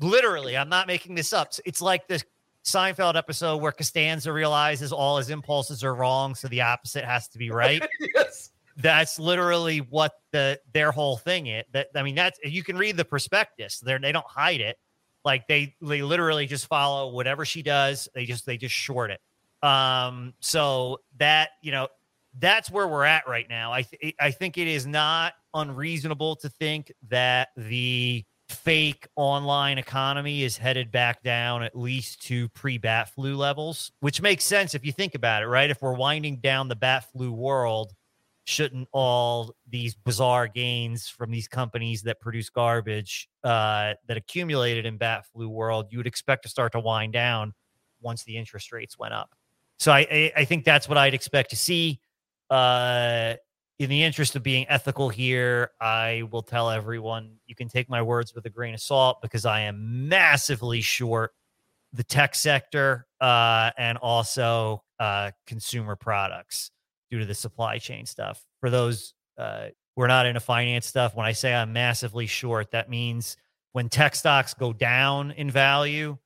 literally, 0.00 0.56
I'm 0.56 0.68
not 0.68 0.86
making 0.86 1.16
this 1.16 1.32
up. 1.32 1.52
It's 1.64 1.82
like 1.82 2.06
this 2.06 2.24
Seinfeld 2.64 3.16
episode 3.16 3.56
where 3.56 3.72
Costanza 3.72 4.32
realizes 4.32 4.92
all 4.92 5.16
his 5.16 5.30
impulses 5.30 5.82
are 5.82 5.94
wrong, 5.94 6.36
so 6.36 6.46
the 6.46 6.60
opposite 6.60 7.04
has 7.04 7.26
to 7.28 7.38
be 7.38 7.50
right. 7.50 7.84
yes. 8.14 8.50
That's 8.82 9.18
literally 9.18 9.78
what 9.78 10.12
the 10.32 10.60
their 10.72 10.92
whole 10.92 11.16
thing 11.16 11.46
is. 11.46 11.64
That 11.72 11.88
I 11.94 12.02
mean, 12.02 12.14
that's 12.14 12.38
you 12.44 12.62
can 12.62 12.76
read 12.76 12.96
the 12.96 13.04
prospectus. 13.04 13.80
They 13.80 13.98
they 13.98 14.12
don't 14.12 14.26
hide 14.26 14.60
it. 14.60 14.76
Like 15.24 15.46
they 15.48 15.74
they 15.82 16.02
literally 16.02 16.46
just 16.46 16.66
follow 16.66 17.12
whatever 17.12 17.44
she 17.44 17.62
does. 17.62 18.08
They 18.14 18.24
just 18.24 18.46
they 18.46 18.56
just 18.56 18.74
short 18.74 19.10
it. 19.10 19.20
Um, 19.66 20.34
so 20.40 20.98
that 21.18 21.50
you 21.62 21.72
know 21.72 21.88
that's 22.38 22.70
where 22.70 22.88
we're 22.88 23.04
at 23.04 23.28
right 23.28 23.48
now. 23.48 23.72
I 23.72 23.82
th- 23.82 24.14
I 24.20 24.30
think 24.30 24.56
it 24.56 24.68
is 24.68 24.86
not 24.86 25.34
unreasonable 25.54 26.36
to 26.36 26.48
think 26.48 26.92
that 27.08 27.48
the 27.56 28.24
fake 28.48 29.06
online 29.16 29.78
economy 29.78 30.42
is 30.42 30.56
headed 30.56 30.90
back 30.90 31.22
down 31.22 31.62
at 31.62 31.76
least 31.76 32.22
to 32.22 32.48
pre 32.50 32.78
bat 32.78 33.08
flu 33.10 33.36
levels, 33.36 33.92
which 34.00 34.20
makes 34.20 34.44
sense 34.44 34.74
if 34.74 34.84
you 34.84 34.92
think 34.92 35.14
about 35.14 35.42
it, 35.42 35.46
right? 35.46 35.70
If 35.70 35.82
we're 35.82 35.94
winding 35.94 36.36
down 36.36 36.68
the 36.68 36.76
bat 36.76 37.10
flu 37.12 37.32
world, 37.32 37.92
shouldn't 38.50 38.88
all 38.92 39.54
these 39.68 39.94
bizarre 39.94 40.48
gains 40.48 41.08
from 41.08 41.30
these 41.30 41.46
companies 41.46 42.02
that 42.02 42.20
produce 42.20 42.50
garbage 42.50 43.28
uh, 43.44 43.94
that 44.08 44.16
accumulated 44.16 44.84
in 44.84 44.96
bat 44.96 45.24
flu 45.32 45.48
world, 45.48 45.86
you 45.90 45.98
would 45.98 46.06
expect 46.06 46.42
to 46.42 46.48
start 46.48 46.72
to 46.72 46.80
wind 46.80 47.12
down 47.12 47.54
once 48.02 48.24
the 48.24 48.36
interest 48.36 48.72
rates 48.72 48.98
went 48.98 49.14
up. 49.14 49.34
So 49.78 49.92
I, 49.92 50.32
I, 50.36 50.44
think 50.44 50.64
that's 50.64 50.88
what 50.88 50.98
I'd 50.98 51.14
expect 51.14 51.50
to 51.50 51.56
see. 51.56 52.00
Uh, 52.50 53.34
in 53.78 53.88
the 53.88 54.02
interest 54.02 54.36
of 54.36 54.42
being 54.42 54.66
ethical 54.68 55.08
here, 55.08 55.70
I 55.80 56.24
will 56.30 56.42
tell 56.42 56.68
everyone 56.68 57.36
you 57.46 57.54
can 57.54 57.68
take 57.68 57.88
my 57.88 58.02
words 58.02 58.34
with 58.34 58.44
a 58.44 58.50
grain 58.50 58.74
of 58.74 58.80
salt 58.80 59.22
because 59.22 59.46
I 59.46 59.60
am 59.60 60.08
massively 60.08 60.82
short 60.82 61.32
the 61.92 62.04
tech 62.04 62.34
sector 62.34 63.06
uh, 63.20 63.70
and 63.78 63.96
also 63.98 64.82
uh, 64.98 65.30
consumer 65.46 65.96
products 65.96 66.72
due 67.10 67.18
to 67.18 67.24
the 67.24 67.34
supply 67.34 67.78
chain 67.78 68.06
stuff. 68.06 68.44
For 68.60 68.70
those 68.70 69.14
uh, 69.38 69.68
we're 69.96 70.06
not 70.06 70.26
into 70.26 70.40
finance 70.40 70.86
stuff, 70.86 71.14
when 71.14 71.26
I 71.26 71.32
say 71.32 71.52
I'm 71.52 71.72
massively 71.72 72.26
short, 72.26 72.70
that 72.70 72.88
means 72.88 73.36
when 73.72 73.88
tech 73.88 74.14
stocks 74.14 74.54
go 74.54 74.72
down 74.72 75.30
in 75.32 75.50
value, 75.50 76.16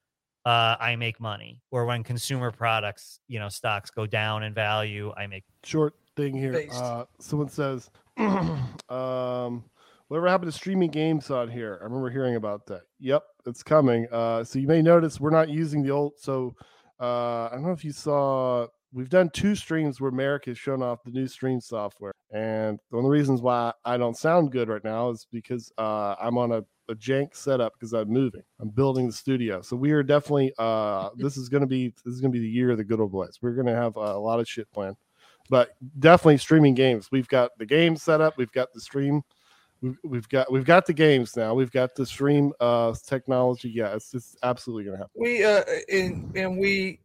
uh, 0.45 0.77
I 0.79 0.97
make 0.97 1.21
money, 1.21 1.63
or 1.71 1.87
when 1.87 2.05
consumer 2.05 2.51
products, 2.51 3.21
you 3.29 3.39
know, 3.39 3.49
stocks 3.49 3.91
go 3.91 4.07
down 4.07 4.43
in 4.43 4.53
value, 4.53 5.13
I 5.17 5.27
make 5.27 5.45
short 5.63 5.95
thing 6.17 6.37
here. 6.37 6.69
Uh, 6.73 7.05
someone 7.19 7.49
says, 7.49 7.91
um, 8.19 9.65
whatever 10.09 10.29
happened 10.29 10.53
to 10.53 10.57
streaming 10.57 10.91
games 10.91 11.31
on 11.31 11.51
here? 11.51 11.79
I 11.81 11.85
remember 11.85 12.11
hearing 12.11 12.37
about 12.37 12.67
that. 12.67 12.83
Yep, 13.01 13.23
it's 13.47 13.63
coming. 13.63 14.07
Uh, 14.13 14.45
so 14.45 14.59
you 14.59 14.69
may 14.69 14.83
notice 14.83 15.19
we're 15.19 15.31
not 15.31 15.49
using 15.49 15.83
the 15.83 15.91
old. 15.91 16.13
So 16.19 16.55
uh, 17.01 17.47
I 17.47 17.51
don't 17.53 17.63
know 17.63 17.73
if 17.73 17.85
you 17.85 17.93
saw. 17.93 18.67
We've 18.95 19.09
done 19.09 19.29
two 19.31 19.55
streams 19.57 20.01
where 20.01 20.11
Merrick 20.11 20.45
has 20.47 20.57
shown 20.57 20.83
off 20.83 21.03
the 21.03 21.11
new 21.11 21.27
stream 21.27 21.61
software, 21.61 22.15
and 22.33 22.79
one 22.91 23.01
of 23.01 23.05
the 23.05 23.11
reasons 23.11 23.43
why 23.43 23.73
I 23.85 23.97
don't 23.97 24.17
sound 24.17 24.53
good 24.53 24.69
right 24.69 24.85
now 24.85 25.11
is 25.11 25.27
because 25.33 25.73
uh, 25.79 26.15
I'm 26.21 26.39
on 26.39 26.53
a, 26.53 26.65
a 26.89 26.95
jank 26.95 27.35
setup 27.35 27.73
because 27.75 27.93
I'm 27.93 28.09
moving. 28.09 28.43
I'm 28.61 28.69
building 28.69 29.09
the 29.09 29.13
studio, 29.13 29.63
so 29.63 29.77
we 29.77 29.91
are 29.91 30.05
definitely. 30.05 30.53
Uh, 30.59 31.11
this 31.17 31.37
is 31.37 31.49
going 31.49 31.63
to 31.63 31.67
be 31.67 31.93
this 32.05 32.15
is 32.15 32.21
going 32.21 32.33
to 32.33 32.39
be 32.39 32.45
the 32.45 32.51
year 32.51 32.71
of 32.71 32.79
the 32.79 32.85
good 32.85 33.01
old 33.01 33.13
boys. 33.13 33.39
We're 33.43 33.55
going 33.55 33.67
to 33.67 33.75
have 33.75 33.97
a 33.97 34.17
lot 34.17 34.39
of 34.41 34.49
shit 34.49 34.71
planned 34.71 34.97
but 35.51 35.75
definitely 35.99 36.39
streaming 36.39 36.75
games. 36.75 37.09
We've 37.11 37.29
got 37.29 37.51
the 37.59 37.67
game 37.67 37.97
set 37.97 38.21
up. 38.21 38.39
We've 38.39 38.53
got 38.53 38.73
the 38.73 38.81
stream. 38.81 39.23
We've, 39.83 39.99
we've 40.03 40.29
got 40.29 40.51
we've 40.51 40.65
got 40.65 40.87
the 40.87 40.95
games 40.95 41.37
now. 41.37 41.55
We've 41.55 41.71
got 41.71 41.95
the 41.95 42.07
stream 42.07 42.53
uh, 42.61 42.95
technology. 43.07 43.69
Yeah, 43.69 43.95
it's 43.95 44.11
just 44.11 44.37
absolutely 44.43 44.85
gonna 44.85 44.99
happen. 44.99 45.13
We 45.17 45.45
uh 45.45 45.63
and 45.91 46.35
and 46.37 46.59
we 46.59 47.01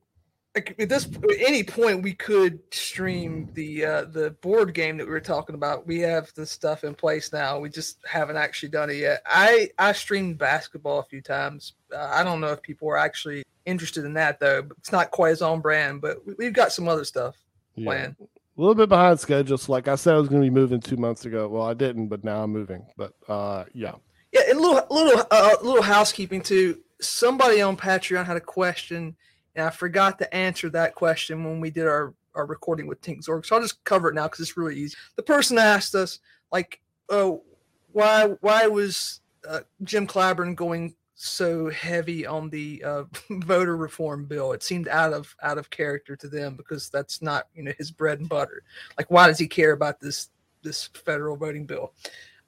at 0.60 0.90
this 0.90 1.06
at 1.06 1.40
any 1.40 1.64
point 1.64 2.04
we 2.04 2.14
could 2.14 2.60
stream 2.72 3.50
the 3.54 3.86
uh, 3.86 4.04
the 4.06 4.32
board 4.42 4.74
game 4.74 4.98
that 4.98 5.06
we 5.06 5.12
were 5.12 5.20
talking 5.20 5.56
about. 5.56 5.88
We 5.88 6.00
have 6.00 6.34
the 6.34 6.46
stuff 6.46 6.84
in 6.84 6.96
place 6.96 7.32
now. 7.34 7.60
We 7.60 7.70
just 7.70 8.00
haven't 8.06 8.38
actually 8.38 8.70
done 8.70 8.90
it 8.90 8.98
yet. 8.98 9.22
I 9.26 9.70
I 9.78 9.92
streamed 9.92 10.38
basketball 10.38 11.00
a 11.00 11.04
few 11.04 11.22
times. 11.22 11.74
Uh, 11.94 12.10
I 12.12 12.24
don't 12.24 12.42
know 12.42 12.52
if 12.52 12.62
people 12.62 12.90
are 12.90 12.98
actually 12.98 13.44
interested 13.66 14.06
in 14.06 14.14
that 14.16 14.40
though. 14.40 14.68
It's 14.78 14.92
not 14.92 15.12
quite 15.12 15.32
as 15.32 15.42
on 15.42 15.62
brand, 15.62 16.02
but 16.02 16.18
we've 16.38 16.54
got 16.54 16.72
some 16.72 16.88
other 16.88 17.06
stuff. 17.06 17.36
Yeah. 17.76 18.10
A 18.58 18.60
little 18.60 18.76
bit 18.76 18.90
behind 18.90 19.20
schedule. 19.20 19.58
So 19.58 19.72
like 19.72 19.88
I 19.88 19.96
said, 19.96 20.16
I 20.16 20.18
was 20.18 20.28
going 20.28 20.42
to 20.42 20.46
be 20.46 20.54
moving 20.54 20.82
two 20.82 20.98
months 20.98 21.26
ago. 21.26 21.48
Well, 21.48 21.64
I 21.64 21.74
didn't, 21.74 22.08
but 22.08 22.26
now 22.26 22.44
I'm 22.44 22.52
moving. 22.52 22.86
But 22.98 23.14
uh, 23.28 23.66
yeah. 23.74 23.94
Yeah, 24.34 24.42
and 24.50 24.60
a 24.60 24.62
little 24.62 24.86
little 24.92 25.26
uh, 25.32 25.56
little 25.62 25.82
housekeeping 25.82 26.42
too. 26.42 26.80
Somebody 27.00 27.62
on 27.62 27.78
Patreon 27.78 28.26
had 28.26 28.36
a 28.36 28.42
question, 28.42 29.16
and 29.60 29.68
I 29.68 29.72
forgot 29.72 30.18
to 30.20 30.34
answer 30.34 30.70
that 30.70 30.96
question 30.96 31.44
when 31.44 31.60
we 31.60 31.70
did 31.70 31.86
our 31.86 32.14
our 32.34 32.46
recording 32.46 32.88
with 32.88 33.02
Tinkzorg. 33.02 33.46
So 33.46 33.56
I'll 33.56 33.62
just 33.62 33.84
cover 33.84 34.10
it 34.10 34.16
now 34.16 34.24
because 34.24 34.40
it's 34.40 34.56
really 34.56 34.78
easy. 34.78 34.96
The 35.18 35.24
person 35.24 35.58
asked 35.58 35.96
us 35.96 36.20
like, 36.52 36.80
"Oh, 37.10 37.44
why 37.92 38.36
why 38.40 38.68
was 38.68 39.20
uh, 39.48 39.62
Jim 39.84 40.08
Clyburn 40.08 40.56
going 40.56 40.96
so 41.16 41.70
heavy 41.70 42.26
on 42.26 42.50
the 42.50 42.82
uh, 42.86 43.04
voter 43.30 43.76
reform 43.76 44.24
bill. 44.24 44.54
It 44.54 44.64
seemed 44.64 44.88
out 44.88 45.12
of 45.12 45.36
out 45.44 45.58
of 45.58 45.70
character 45.70 46.16
to 46.16 46.30
them 46.30 46.56
because 46.56 46.90
that's 46.90 47.22
not 47.22 47.48
you 47.54 47.64
know 47.64 47.74
his 47.78 47.92
bread 47.92 48.20
and 48.20 48.30
butter. 48.30 48.64
Like, 48.98 49.12
why 49.12 49.28
does 49.28 49.40
he 49.40 49.48
care 49.48 49.74
about 49.74 50.00
this 50.00 50.30
this 50.64 50.88
federal 50.88 51.36
voting 51.36 51.66
bill? 51.66 51.92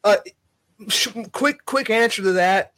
Uh, 0.05 0.17
quick 1.33 1.65
quick 1.65 1.89
answer 1.89 2.21
to 2.21 2.31
that. 2.33 2.71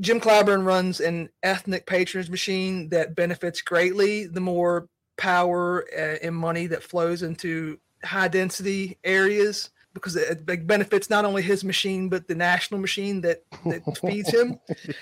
Jim 0.00 0.20
Clyburn 0.20 0.64
runs 0.64 1.00
an 1.00 1.28
ethnic 1.42 1.86
patronage 1.86 2.30
machine 2.30 2.88
that 2.88 3.14
benefits 3.14 3.60
greatly 3.60 4.26
the 4.26 4.40
more 4.40 4.88
power 5.16 5.84
uh, 5.96 6.16
and 6.22 6.34
money 6.34 6.66
that 6.66 6.82
flows 6.82 7.22
into 7.22 7.78
high 8.04 8.28
density 8.28 8.98
areas 9.04 9.70
because 9.94 10.16
it, 10.16 10.44
benefits 10.66 11.08
not 11.08 11.24
only 11.24 11.40
his 11.40 11.62
machine 11.62 12.08
but 12.08 12.26
the 12.26 12.34
national 12.34 12.80
machine 12.80 13.20
that, 13.20 13.44
that 13.64 13.82
feeds 14.00 14.28
him. 14.28 14.58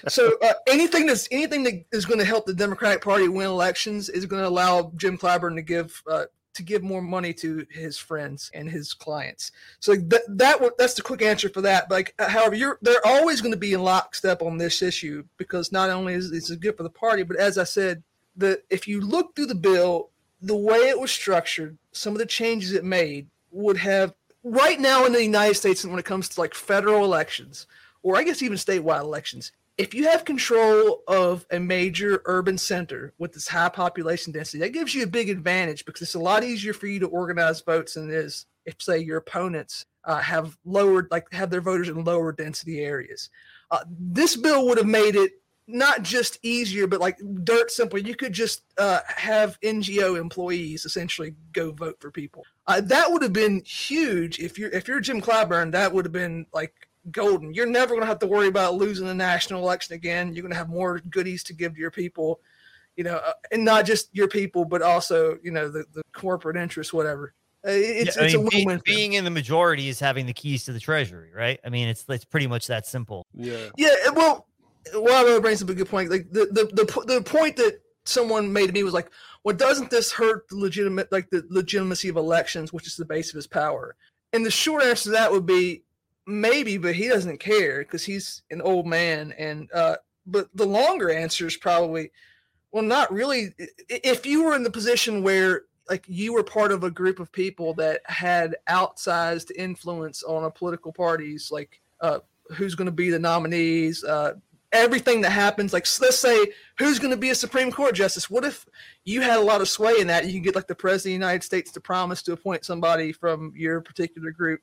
So 0.08 0.36
uh, 0.42 0.52
anything 0.68 1.06
that's 1.06 1.26
anything 1.30 1.62
that 1.64 1.84
is 1.92 2.04
going 2.04 2.18
to 2.18 2.26
help 2.26 2.44
the 2.44 2.54
Democratic 2.54 3.02
Party 3.02 3.28
win 3.28 3.46
elections 3.46 4.10
is 4.10 4.26
going 4.26 4.42
to 4.42 4.48
allow 4.48 4.92
Jim 4.96 5.16
Clyburn 5.16 5.56
to 5.56 5.62
give 5.62 6.02
uh, 6.06 6.24
to 6.54 6.62
give 6.62 6.82
more 6.82 7.02
money 7.02 7.32
to 7.34 7.66
his 7.70 7.98
friends 7.98 8.50
and 8.54 8.68
his 8.68 8.92
clients. 8.92 9.52
So 9.80 9.94
that 9.94 10.22
that 10.28 10.60
that's 10.78 10.94
the 10.94 11.02
quick 11.02 11.22
answer 11.22 11.48
for 11.48 11.60
that. 11.62 11.90
Like, 11.90 12.14
uh, 12.18 12.28
however, 12.28 12.54
you're 12.54 12.78
they're 12.82 13.06
always 13.06 13.40
going 13.40 13.52
to 13.52 13.58
be 13.58 13.72
in 13.72 13.82
lockstep 13.82 14.42
on 14.42 14.58
this 14.58 14.82
issue 14.82 15.24
because 15.36 15.72
not 15.72 15.90
only 15.90 16.14
is 16.14 16.50
it 16.50 16.60
good 16.60 16.76
for 16.76 16.82
the 16.82 16.90
party, 16.90 17.22
but 17.22 17.36
as 17.36 17.58
I 17.58 17.64
said, 17.64 18.02
the 18.36 18.62
if 18.70 18.86
you 18.86 19.00
look 19.00 19.34
through 19.34 19.46
the 19.46 19.54
bill, 19.54 20.10
the 20.40 20.56
way 20.56 20.88
it 20.88 20.98
was 20.98 21.10
structured, 21.10 21.76
some 21.92 22.12
of 22.12 22.18
the 22.18 22.26
changes 22.26 22.72
it 22.72 22.84
made 22.84 23.28
would 23.50 23.76
have 23.76 24.14
right 24.44 24.80
now 24.80 25.04
in 25.04 25.12
the 25.12 25.22
United 25.22 25.54
States, 25.54 25.84
when 25.84 25.98
it 25.98 26.04
comes 26.04 26.28
to 26.28 26.40
like 26.40 26.54
federal 26.54 27.04
elections, 27.04 27.66
or 28.02 28.16
I 28.16 28.24
guess 28.24 28.42
even 28.42 28.56
statewide 28.56 29.00
elections, 29.00 29.52
if 29.78 29.94
you 29.94 30.04
have 30.04 30.24
control 30.24 31.02
of 31.08 31.46
a 31.50 31.58
major 31.58 32.22
urban 32.26 32.58
center 32.58 33.14
with 33.18 33.32
this 33.32 33.48
high 33.48 33.68
population 33.68 34.32
density, 34.32 34.58
that 34.58 34.72
gives 34.72 34.94
you 34.94 35.02
a 35.02 35.08
big 35.08 35.30
advantage 35.30 35.84
because 35.84 36.02
it's 36.02 36.14
a 36.14 36.18
lot 36.18 36.44
easier 36.44 36.72
for 36.72 36.86
you 36.86 37.00
to 37.00 37.08
organize 37.08 37.60
votes 37.62 37.94
than 37.94 38.10
it 38.10 38.14
is 38.14 38.46
if, 38.66 38.76
say, 38.80 38.98
your 38.98 39.16
opponents 39.16 39.86
uh, 40.04 40.20
have 40.20 40.56
lowered, 40.64 41.08
like, 41.10 41.26
have 41.32 41.50
their 41.50 41.60
voters 41.60 41.88
in 41.88 42.04
lower 42.04 42.32
density 42.32 42.80
areas. 42.80 43.30
Uh, 43.70 43.84
this 43.88 44.36
bill 44.36 44.66
would 44.66 44.78
have 44.78 44.86
made 44.86 45.16
it 45.16 45.32
not 45.66 46.02
just 46.02 46.38
easier, 46.42 46.86
but 46.86 47.00
like 47.00 47.18
dirt 47.44 47.70
simple. 47.70 47.98
You 47.98 48.14
could 48.14 48.32
just 48.32 48.62
uh, 48.78 49.00
have 49.06 49.58
NGO 49.60 50.20
employees 50.20 50.84
essentially 50.84 51.34
go 51.52 51.72
vote 51.72 51.96
for 52.00 52.10
people. 52.10 52.44
Uh, 52.66 52.80
that 52.82 53.10
would 53.10 53.22
have 53.22 53.32
been 53.32 53.62
huge 53.64 54.38
if 54.38 54.58
you're 54.58 54.70
if 54.70 54.88
you're 54.88 55.00
Jim 55.00 55.20
Clyburn. 55.20 55.72
That 55.72 55.92
would 55.92 56.04
have 56.04 56.12
been 56.12 56.46
like 56.52 56.74
golden. 57.10 57.52
You're 57.54 57.66
never 57.66 57.90
going 57.90 58.02
to 58.02 58.06
have 58.06 58.18
to 58.20 58.26
worry 58.26 58.48
about 58.48 58.74
losing 58.74 59.06
the 59.06 59.14
national 59.14 59.62
election 59.62 59.94
again. 59.94 60.32
You're 60.32 60.42
going 60.42 60.52
to 60.52 60.58
have 60.58 60.68
more 60.68 61.00
goodies 61.10 61.42
to 61.44 61.54
give 61.54 61.74
to 61.74 61.80
your 61.80 61.90
people, 61.90 62.40
you 62.96 63.04
know, 63.04 63.16
uh, 63.16 63.32
and 63.50 63.64
not 63.64 63.84
just 63.86 64.08
your 64.12 64.28
people, 64.28 64.64
but 64.64 64.82
also 64.82 65.38
you 65.42 65.50
know 65.50 65.68
the, 65.68 65.84
the 65.92 66.02
corporate 66.12 66.56
interests, 66.56 66.92
whatever. 66.92 67.34
Uh, 67.64 67.70
it's, 67.70 68.16
yeah, 68.16 68.24
it's 68.24 68.34
mean, 68.34 68.48
being, 68.48 68.82
being 68.84 69.12
in 69.12 69.24
the 69.24 69.30
majority 69.30 69.88
is 69.88 70.00
having 70.00 70.26
the 70.26 70.32
keys 70.32 70.64
to 70.64 70.72
the 70.72 70.80
treasury, 70.80 71.30
right? 71.34 71.60
I 71.64 71.68
mean, 71.68 71.88
it's 71.88 72.04
it's 72.08 72.24
pretty 72.24 72.46
much 72.46 72.66
that 72.66 72.86
simple. 72.86 73.24
Yeah. 73.34 73.68
Yeah. 73.76 73.90
Well, 74.14 74.46
well, 74.94 75.24
that 75.26 75.40
brings 75.42 75.62
up 75.62 75.68
a 75.68 75.74
good 75.74 75.88
point. 75.88 76.10
Like 76.10 76.30
the, 76.30 76.46
the 76.46 76.84
the 76.84 77.14
the 77.14 77.22
point 77.22 77.56
that 77.56 77.80
someone 78.04 78.52
made 78.52 78.66
to 78.66 78.72
me 78.72 78.82
was 78.82 78.94
like, 78.94 79.10
well, 79.44 79.54
doesn't 79.54 79.90
this 79.90 80.10
hurt 80.10 80.48
the 80.48 80.56
legitimate 80.56 81.10
like 81.12 81.30
the 81.30 81.46
legitimacy 81.50 82.08
of 82.08 82.16
elections, 82.16 82.72
which 82.72 82.86
is 82.86 82.96
the 82.96 83.04
base 83.04 83.30
of 83.30 83.36
his 83.36 83.46
power? 83.46 83.96
And 84.32 84.44
the 84.44 84.50
short 84.50 84.82
answer 84.82 85.04
to 85.04 85.10
that 85.10 85.30
would 85.30 85.46
be 85.46 85.82
maybe, 86.26 86.78
but 86.78 86.94
he 86.94 87.08
doesn't 87.08 87.38
care 87.38 87.78
because 87.78 88.04
he's 88.04 88.42
an 88.50 88.60
old 88.60 88.86
man 88.86 89.32
and 89.38 89.70
uh, 89.72 89.96
but 90.26 90.48
the 90.54 90.66
longer 90.66 91.10
answer 91.10 91.46
is 91.46 91.56
probably, 91.56 92.10
well, 92.70 92.84
not 92.84 93.12
really. 93.12 93.54
If 93.88 94.24
you 94.24 94.44
were 94.44 94.54
in 94.54 94.62
the 94.62 94.70
position 94.70 95.22
where 95.22 95.62
like 95.90 96.04
you 96.06 96.32
were 96.32 96.44
part 96.44 96.72
of 96.72 96.84
a 96.84 96.90
group 96.90 97.18
of 97.18 97.32
people 97.32 97.74
that 97.74 98.02
had 98.04 98.56
outsized 98.68 99.50
influence 99.56 100.22
on 100.22 100.44
a 100.44 100.50
political 100.50 100.92
parties, 100.92 101.50
like 101.50 101.80
uh, 102.00 102.20
who's 102.56 102.74
going 102.74 102.86
to 102.86 102.92
be 102.92 103.10
the 103.10 103.18
nominees, 103.18 104.04
uh, 104.04 104.34
everything 104.72 105.20
that 105.22 105.30
happens. 105.30 105.72
Like 105.72 105.86
let's 106.00 106.18
say 106.18 106.46
who's 106.78 106.98
going 106.98 107.10
to 107.10 107.16
be 107.16 107.30
a 107.30 107.34
Supreme 107.34 107.72
Court 107.72 107.94
justice. 107.94 108.30
What 108.30 108.44
if 108.44 108.64
you 109.04 109.20
had 109.20 109.38
a 109.38 109.42
lot 109.42 109.60
of 109.60 109.68
sway 109.68 109.94
in 109.98 110.06
that? 110.06 110.24
You 110.24 110.32
can 110.32 110.42
get 110.42 110.54
like 110.54 110.68
the 110.68 110.74
president 110.74 111.16
of 111.16 111.20
the 111.20 111.26
United 111.26 111.44
States 111.44 111.72
to 111.72 111.80
promise 111.80 112.22
to 112.22 112.32
appoint 112.32 112.64
somebody 112.64 113.12
from 113.12 113.52
your 113.56 113.80
particular 113.80 114.30
group 114.30 114.60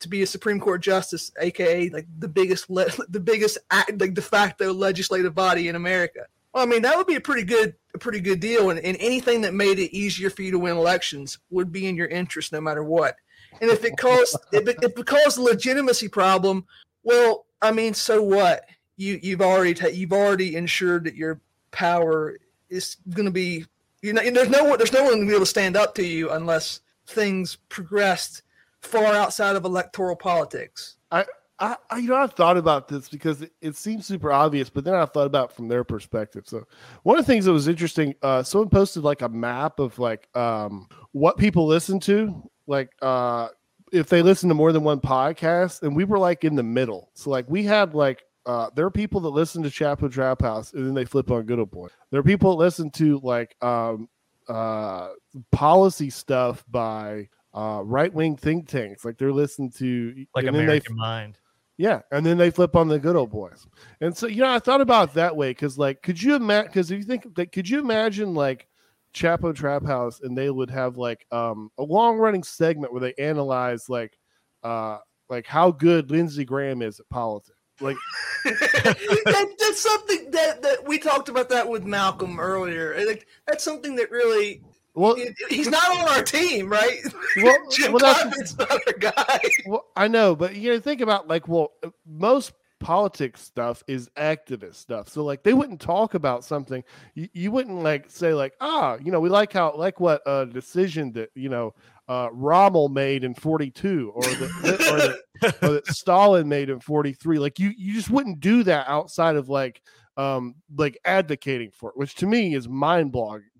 to 0.00 0.08
be 0.08 0.22
a 0.22 0.26
Supreme 0.26 0.60
Court 0.60 0.82
justice, 0.82 1.32
aka 1.40 1.88
like 1.90 2.06
the 2.18 2.28
biggest 2.28 2.70
le- 2.70 2.90
the 3.08 3.20
biggest 3.20 3.58
act, 3.70 4.00
like 4.00 4.14
de 4.14 4.22
facto 4.22 4.72
legislative 4.72 5.34
body 5.34 5.68
in 5.68 5.76
America. 5.76 6.26
Well, 6.52 6.62
I 6.62 6.66
mean 6.66 6.82
that 6.82 6.96
would 6.96 7.06
be 7.06 7.16
a 7.16 7.20
pretty 7.20 7.44
good 7.44 7.74
a 7.94 7.98
pretty 7.98 8.20
good 8.20 8.40
deal, 8.40 8.70
and, 8.70 8.80
and 8.80 8.96
anything 9.00 9.40
that 9.42 9.54
made 9.54 9.78
it 9.78 9.94
easier 9.94 10.30
for 10.30 10.42
you 10.42 10.50
to 10.52 10.58
win 10.58 10.76
elections 10.76 11.38
would 11.50 11.72
be 11.72 11.86
in 11.86 11.96
your 11.96 12.08
interest 12.08 12.52
no 12.52 12.60
matter 12.60 12.84
what. 12.84 13.16
And 13.60 13.70
if 13.70 13.84
it 13.84 13.96
caused 13.96 14.36
if 14.52 14.68
it, 14.68 14.78
if 14.82 14.98
it 14.98 15.06
caused 15.06 15.38
a 15.38 15.42
legitimacy 15.42 16.08
problem, 16.08 16.64
well, 17.02 17.46
I 17.62 17.72
mean, 17.72 17.94
so 17.94 18.22
what? 18.22 18.66
You 18.96 19.18
you've 19.22 19.42
already 19.42 19.74
ta- 19.74 19.88
you've 19.88 20.12
already 20.12 20.56
ensured 20.56 21.04
that 21.04 21.16
your 21.16 21.40
power 21.72 22.38
is 22.70 22.96
going 23.10 23.26
to 23.26 23.32
be 23.32 23.64
you 24.02 24.12
know 24.12 24.22
there's 24.30 24.50
no 24.50 24.64
one 24.64 24.78
there's 24.78 24.92
no 24.92 25.02
one 25.02 25.18
to 25.18 25.26
be 25.26 25.30
able 25.30 25.40
to 25.40 25.46
stand 25.46 25.76
up 25.76 25.94
to 25.94 26.06
you 26.06 26.30
unless 26.30 26.80
things 27.06 27.56
progressed 27.68 28.42
far 28.84 29.14
outside 29.14 29.56
of 29.56 29.64
electoral 29.64 30.16
politics. 30.16 30.96
I, 31.10 31.24
I, 31.58 31.76
I 31.90 31.98
you 31.98 32.08
know, 32.08 32.16
I've 32.16 32.34
thought 32.34 32.56
about 32.56 32.88
this 32.88 33.08
because 33.08 33.42
it, 33.42 33.52
it, 33.60 33.76
seems 33.76 34.06
super 34.06 34.32
obvious, 34.32 34.70
but 34.70 34.84
then 34.84 34.94
I 34.94 35.04
thought 35.06 35.26
about 35.26 35.52
from 35.52 35.68
their 35.68 35.84
perspective. 35.84 36.44
So 36.46 36.66
one 37.02 37.18
of 37.18 37.26
the 37.26 37.32
things 37.32 37.44
that 37.44 37.52
was 37.52 37.68
interesting, 37.68 38.14
uh, 38.22 38.42
someone 38.42 38.68
posted 38.68 39.02
like 39.02 39.22
a 39.22 39.28
map 39.28 39.78
of 39.78 39.98
like 39.98 40.28
um, 40.36 40.88
what 41.12 41.36
people 41.36 41.66
listen 41.66 42.00
to, 42.00 42.50
like 42.66 42.90
uh, 43.02 43.48
if 43.92 44.08
they 44.08 44.22
listen 44.22 44.48
to 44.48 44.54
more 44.54 44.72
than 44.72 44.82
one 44.82 45.00
podcast, 45.00 45.82
and 45.82 45.94
we 45.94 46.04
were 46.04 46.18
like 46.18 46.44
in 46.44 46.56
the 46.56 46.62
middle. 46.62 47.10
So 47.14 47.30
like 47.30 47.46
we 47.48 47.62
had 47.62 47.94
like 47.94 48.24
uh, 48.46 48.70
there 48.74 48.84
are 48.84 48.90
people 48.90 49.20
that 49.20 49.30
listen 49.30 49.62
to 49.62 49.70
Chapo 49.70 50.10
Trap 50.10 50.42
House 50.42 50.72
and 50.72 50.86
then 50.86 50.94
they 50.94 51.04
flip 51.04 51.30
on 51.30 51.44
Good 51.44 51.58
Old 51.58 51.70
Boy. 51.70 51.88
There 52.10 52.20
are 52.20 52.24
people 52.24 52.50
that 52.50 52.64
listen 52.64 52.90
to 52.92 53.20
like 53.22 53.56
um, 53.62 54.08
uh, 54.48 55.10
policy 55.50 56.10
stuff 56.10 56.64
by 56.70 57.28
uh, 57.54 57.80
right 57.84 58.12
wing 58.12 58.36
think 58.36 58.68
tanks. 58.68 59.04
Like 59.04 59.16
they're 59.16 59.32
listening 59.32 59.70
to 59.72 60.26
like 60.34 60.46
American 60.46 60.96
they, 60.96 61.00
Mind. 61.00 61.38
Yeah, 61.76 62.02
and 62.12 62.24
then 62.24 62.38
they 62.38 62.50
flip 62.50 62.76
on 62.76 62.86
the 62.86 62.98
good 62.98 63.16
old 63.16 63.30
boys. 63.30 63.66
And 64.00 64.16
so 64.16 64.26
you 64.26 64.42
know, 64.42 64.50
I 64.50 64.58
thought 64.58 64.80
about 64.80 65.14
that 65.14 65.36
way 65.36 65.50
because 65.50 65.78
like, 65.78 66.02
could 66.02 66.20
you 66.20 66.34
imagine? 66.34 66.68
Because 66.68 66.90
if 66.90 66.98
you 66.98 67.04
think, 67.04 67.26
like, 67.36 67.52
could 67.52 67.68
you 67.68 67.78
imagine 67.80 68.34
like 68.34 68.68
Chapo 69.14 69.54
Trap 69.54 69.84
House 69.84 70.20
and 70.20 70.36
they 70.36 70.50
would 70.50 70.70
have 70.70 70.96
like 70.96 71.26
um, 71.30 71.70
a 71.78 71.82
long 71.82 72.18
running 72.18 72.42
segment 72.42 72.92
where 72.92 73.00
they 73.00 73.14
analyze 73.14 73.88
like 73.88 74.18
uh, 74.62 74.98
like 75.28 75.46
how 75.46 75.70
good 75.70 76.10
Lindsey 76.10 76.44
Graham 76.44 76.82
is 76.82 77.00
at 77.00 77.08
politics. 77.08 77.56
Like 77.80 77.96
that, 78.44 79.54
that's 79.58 79.82
something 79.82 80.30
that, 80.30 80.62
that 80.62 80.86
we 80.86 80.98
talked 80.98 81.28
about 81.28 81.48
that 81.48 81.68
with 81.68 81.84
Malcolm 81.84 82.38
earlier. 82.38 82.94
Like 83.06 83.26
that's 83.46 83.64
something 83.64 83.96
that 83.96 84.10
really 84.10 84.62
well, 84.94 85.16
he's 85.48 85.68
not 85.68 85.90
on 85.90 86.08
our 86.08 86.22
team, 86.22 86.68
right? 86.68 87.00
Well, 87.42 87.56
Jim 87.72 87.92
well, 87.92 88.14
that's 88.30 88.56
not 88.56 88.70
our 88.70 88.92
guy. 88.92 89.40
Well, 89.66 89.86
I 89.96 90.06
know, 90.06 90.36
but 90.36 90.54
you 90.54 90.70
know, 90.70 90.78
think 90.78 91.00
about 91.00 91.26
like, 91.26 91.48
well, 91.48 91.72
most 92.06 92.52
politics 92.78 93.42
stuff 93.42 93.82
is 93.88 94.08
activist 94.16 94.76
stuff. 94.76 95.08
So 95.08 95.24
like, 95.24 95.42
they 95.42 95.52
wouldn't 95.52 95.80
talk 95.80 96.14
about 96.14 96.44
something. 96.44 96.84
You, 97.14 97.28
you 97.32 97.50
wouldn't 97.50 97.82
like 97.82 98.08
say 98.08 98.34
like, 98.34 98.54
ah, 98.60 98.96
you 99.02 99.10
know, 99.10 99.18
we 99.18 99.28
like 99.28 99.52
how 99.52 99.74
like 99.74 99.98
what 99.98 100.22
a 100.26 100.46
decision 100.46 101.10
that 101.14 101.30
you 101.34 101.48
know 101.48 101.74
uh, 102.08 102.28
Rommel 102.32 102.88
made 102.88 103.24
in 103.24 103.34
42 103.34 104.12
or, 104.14 104.22
the, 104.22 105.18
or, 105.42 105.48
the, 105.48 105.66
or 105.66 105.72
that 105.74 105.86
Stalin 105.88 106.48
made 106.48 106.70
in 106.70 106.80
43. 106.80 107.38
Like 107.38 107.58
you, 107.58 107.72
you 107.76 107.94
just 107.94 108.10
wouldn't 108.10 108.40
do 108.40 108.62
that 108.64 108.86
outside 108.88 109.36
of 109.36 109.48
like, 109.48 109.80
um, 110.16 110.54
like 110.76 110.98
advocating 111.04 111.70
for 111.72 111.90
it, 111.90 111.96
which 111.96 112.14
to 112.16 112.26
me 112.26 112.54
is 112.54 112.68
mind 112.68 113.12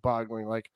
boggling. 0.02 0.46
Like, 0.46 0.70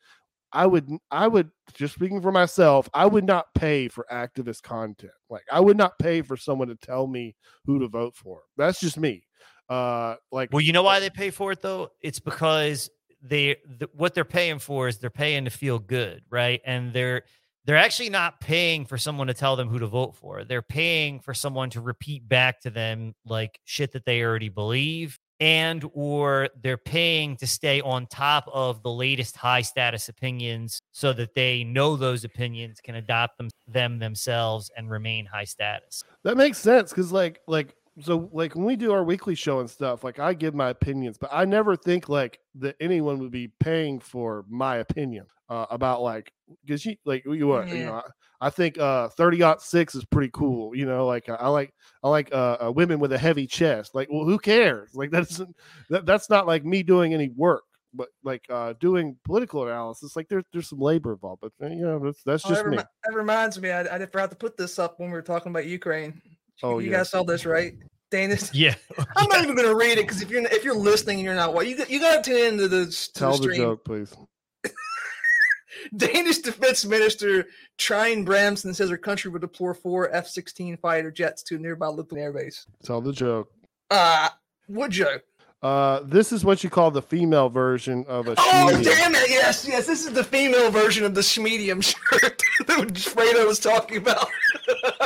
I 0.53 0.66
would 0.66 0.88
I 1.11 1.28
would 1.28 1.51
just 1.74 1.94
speaking 1.94 2.22
for 2.22 2.32
myself, 2.32 2.88
I 2.94 3.07
would 3.07 3.24
not 3.24 3.46
pay 3.55 3.88
for 3.88 4.07
activist 4.11 4.62
content. 4.62 5.12
Like 5.28 5.44
I 5.53 5.61
would 5.61 5.76
not 5.76 5.99
pay 5.99 6.22
for 6.22 6.36
someone 6.36 6.68
to 6.68 6.76
tell 6.76 7.07
me 7.07 7.34
who 7.66 7.78
to 7.80 7.88
vote 7.88 8.14
for. 8.16 8.42
That's 8.57 8.80
just 8.80 8.99
me. 8.99 9.24
Uh 9.68 10.16
like 10.32 10.51
Well, 10.53 10.62
you 10.62 10.72
know 10.72 10.82
why 10.82 11.01
they 11.01 11.11
pay 11.11 11.30
for 11.30 11.53
it 11.53 11.61
though? 11.61 11.90
It's 12.01 12.20
because 12.20 12.88
they 13.22 13.57
the, 13.78 13.88
what 13.92 14.14
they're 14.14 14.24
paying 14.24 14.59
for 14.59 14.88
is 14.88 14.99
they're 14.99 15.11
paying 15.11 15.44
to 15.44 15.51
feel 15.51 15.78
good, 15.78 16.22
right? 16.30 16.61
And 16.64 16.92
they're 16.92 17.24
they're 17.66 17.76
actually 17.76 18.09
not 18.09 18.40
paying 18.40 18.86
for 18.86 18.96
someone 18.96 19.26
to 19.26 19.34
tell 19.34 19.55
them 19.57 19.68
who 19.68 19.78
to 19.78 19.86
vote 19.86 20.16
for. 20.16 20.44
They're 20.44 20.62
paying 20.62 21.20
for 21.20 21.34
someone 21.34 21.68
to 21.70 21.82
repeat 21.82 22.26
back 22.26 22.62
to 22.62 22.70
them 22.70 23.14
like 23.26 23.61
shit 23.64 23.92
that 23.92 24.07
they 24.07 24.22
already 24.22 24.49
believe 24.49 25.18
and 25.41 25.89
or 25.93 26.49
they're 26.62 26.76
paying 26.76 27.36
to 27.36 27.47
stay 27.47 27.80
on 27.80 28.07
top 28.07 28.49
of 28.53 28.82
the 28.82 28.91
latest 28.91 29.36
high 29.36 29.62
status 29.62 30.09
opinions 30.09 30.80
so 30.93 31.12
that 31.12 31.34
they 31.34 31.64
know 31.64 31.97
those 31.97 32.24
opinions 32.24 32.80
can 32.82 32.97
adopt 32.97 33.39
them, 33.39 33.49
them 33.66 33.99
themselves 33.99 34.70
and 34.76 34.91
remain 34.91 35.26
high 35.26 35.45
status 35.45 36.03
that 36.24 36.36
makes 36.36 36.59
sense 36.59 36.91
because 36.91 37.12
like 37.12 37.41
like 37.47 37.74
so 38.01 38.28
like 38.32 38.55
when 38.55 38.64
we 38.64 38.76
do 38.76 38.93
our 38.93 39.05
weekly 39.05 39.34
show 39.34 39.61
and 39.61 39.68
stuff 39.68 40.05
like 40.05 40.18
i 40.18 40.32
give 40.32 40.55
my 40.55 40.70
opinions 40.70 41.18
but 41.18 41.30
i 41.32 41.45
never 41.45 41.76
think 41.76 42.09
like 42.09 42.39
that 42.55 42.76
anyone 42.80 43.18
would 43.18 43.30
be 43.30 43.51
paying 43.61 43.99
for 43.99 44.45
my 44.49 44.76
opinion 44.76 45.26
uh, 45.49 45.66
about 45.70 46.03
like 46.03 46.32
because 46.64 46.84
you 46.84 46.97
like 47.05 47.24
you 47.24 47.51
are 47.53 47.66
yeah. 47.66 47.74
you 47.74 47.84
know 47.86 48.03
I 48.41 48.51
think 48.51 48.78
uh 48.78 49.09
30 49.09 49.43
six 49.59 49.95
is 49.95 50.05
pretty 50.05 50.30
cool. 50.32 50.74
You 50.74 50.86
know, 50.86 51.07
like 51.07 51.28
I 51.28 51.49
like 51.49 51.74
I 52.03 52.09
like 52.09 52.32
uh, 52.32 52.57
uh, 52.66 52.72
women 52.72 53.01
with 53.01 53.12
a 53.12 53.18
heavy 53.18 53.47
chest. 53.47 53.95
Like, 53.95 54.09
well, 54.11 54.24
who 54.24 54.39
cares? 54.39 54.95
Like 54.95 55.11
that's 55.12 55.41
that, 55.91 56.07
that's 56.07 56.30
not 56.30 56.47
like 56.47 56.64
me 56.64 56.82
doing 56.82 57.14
any 57.14 57.30
work, 57.30 57.64
but 57.93 58.09
like 58.22 58.45
uh 58.49 58.74
doing 58.80 59.16
political 59.24 59.66
analysis. 59.66 60.14
Like 60.14 60.28
there's 60.28 60.45
there's 60.53 60.68
some 60.68 60.80
labor 60.80 61.12
involved, 61.12 61.43
but 61.43 61.53
uh, 61.62 61.68
you 61.68 61.82
know 61.82 61.99
that's 61.99 62.22
that's 62.22 62.47
oh, 62.47 62.51
just 62.51 62.64
that 62.64 62.70
me. 62.70 62.76
that 62.76 63.14
reminds 63.14 63.61
me, 63.61 63.70
I, 63.70 63.82
I 63.82 63.99
forgot 64.07 64.30
to 64.30 64.36
put 64.36 64.57
this 64.57 64.78
up 64.78 65.01
when 65.01 65.11
we 65.11 65.14
were 65.14 65.22
talking 65.22 65.51
about 65.51 65.66
Ukraine. 65.66 66.20
Oh, 66.62 66.78
you 66.78 66.91
yeah. 66.91 66.99
guys 66.99 67.11
saw 67.11 67.22
this, 67.22 67.47
right? 67.47 67.74
Danis. 68.11 68.51
Yeah. 68.55 68.74
I'm 69.16 69.28
not 69.28 69.43
even 69.43 69.55
going 69.55 69.68
to 69.68 69.74
read 69.74 69.99
it 69.99 70.07
because 70.07 70.22
if 70.22 70.30
you're 70.30 70.45
if 70.47 70.64
you're 70.64 70.74
listening 70.74 71.18
and 71.18 71.24
you're 71.24 71.34
not, 71.34 71.55
what 71.55 71.66
you 71.66 71.76
you 71.89 72.01
got 72.01 72.22
to 72.22 72.30
tune 72.30 72.55
into 72.55 72.68
the 72.68 72.86
to 72.86 73.12
tell 73.12 73.36
the, 73.39 73.49
the 73.49 73.57
joke, 73.57 73.84
please. 73.84 74.14
Danish 75.97 76.39
Defense 76.39 76.85
Minister 76.85 77.47
Trine 77.76 78.24
Bramsen 78.24 78.74
says 78.74 78.91
her 78.91 78.97
country 78.97 79.31
would 79.31 79.43
deploy 79.43 79.72
four 79.72 80.11
F 80.11 80.26
16 80.26 80.76
fighter 80.79 81.11
jets 81.11 81.43
to 81.45 81.57
a 81.57 81.59
nearby 81.59 81.87
Lithuanian 81.87 82.33
airbase. 82.33 82.66
Tell 82.85 83.01
the 83.01 83.12
joke. 83.12 83.51
Uh, 83.91 84.29
what 84.66 84.91
joke? 84.91 85.22
Uh, 85.61 86.00
this 86.04 86.30
is 86.30 86.44
what 86.44 86.62
you 86.62 86.70
call 86.70 86.90
the 86.90 87.02
female 87.02 87.48
version 87.48 88.04
of 88.06 88.28
a. 88.28 88.34
Oh 88.38 88.70
damn 88.82 89.14
it! 89.14 89.28
Yes, 89.28 89.66
yes, 89.66 89.86
this 89.86 90.06
is 90.06 90.12
the 90.12 90.22
female 90.22 90.70
version 90.70 91.04
of 91.04 91.14
the 91.14 91.20
schmedium 91.20 91.82
shirt 91.82 92.40
that 92.66 92.94
Fredo 92.94 93.44
was 93.44 93.59
talking 93.59 93.96
about. 93.96 94.28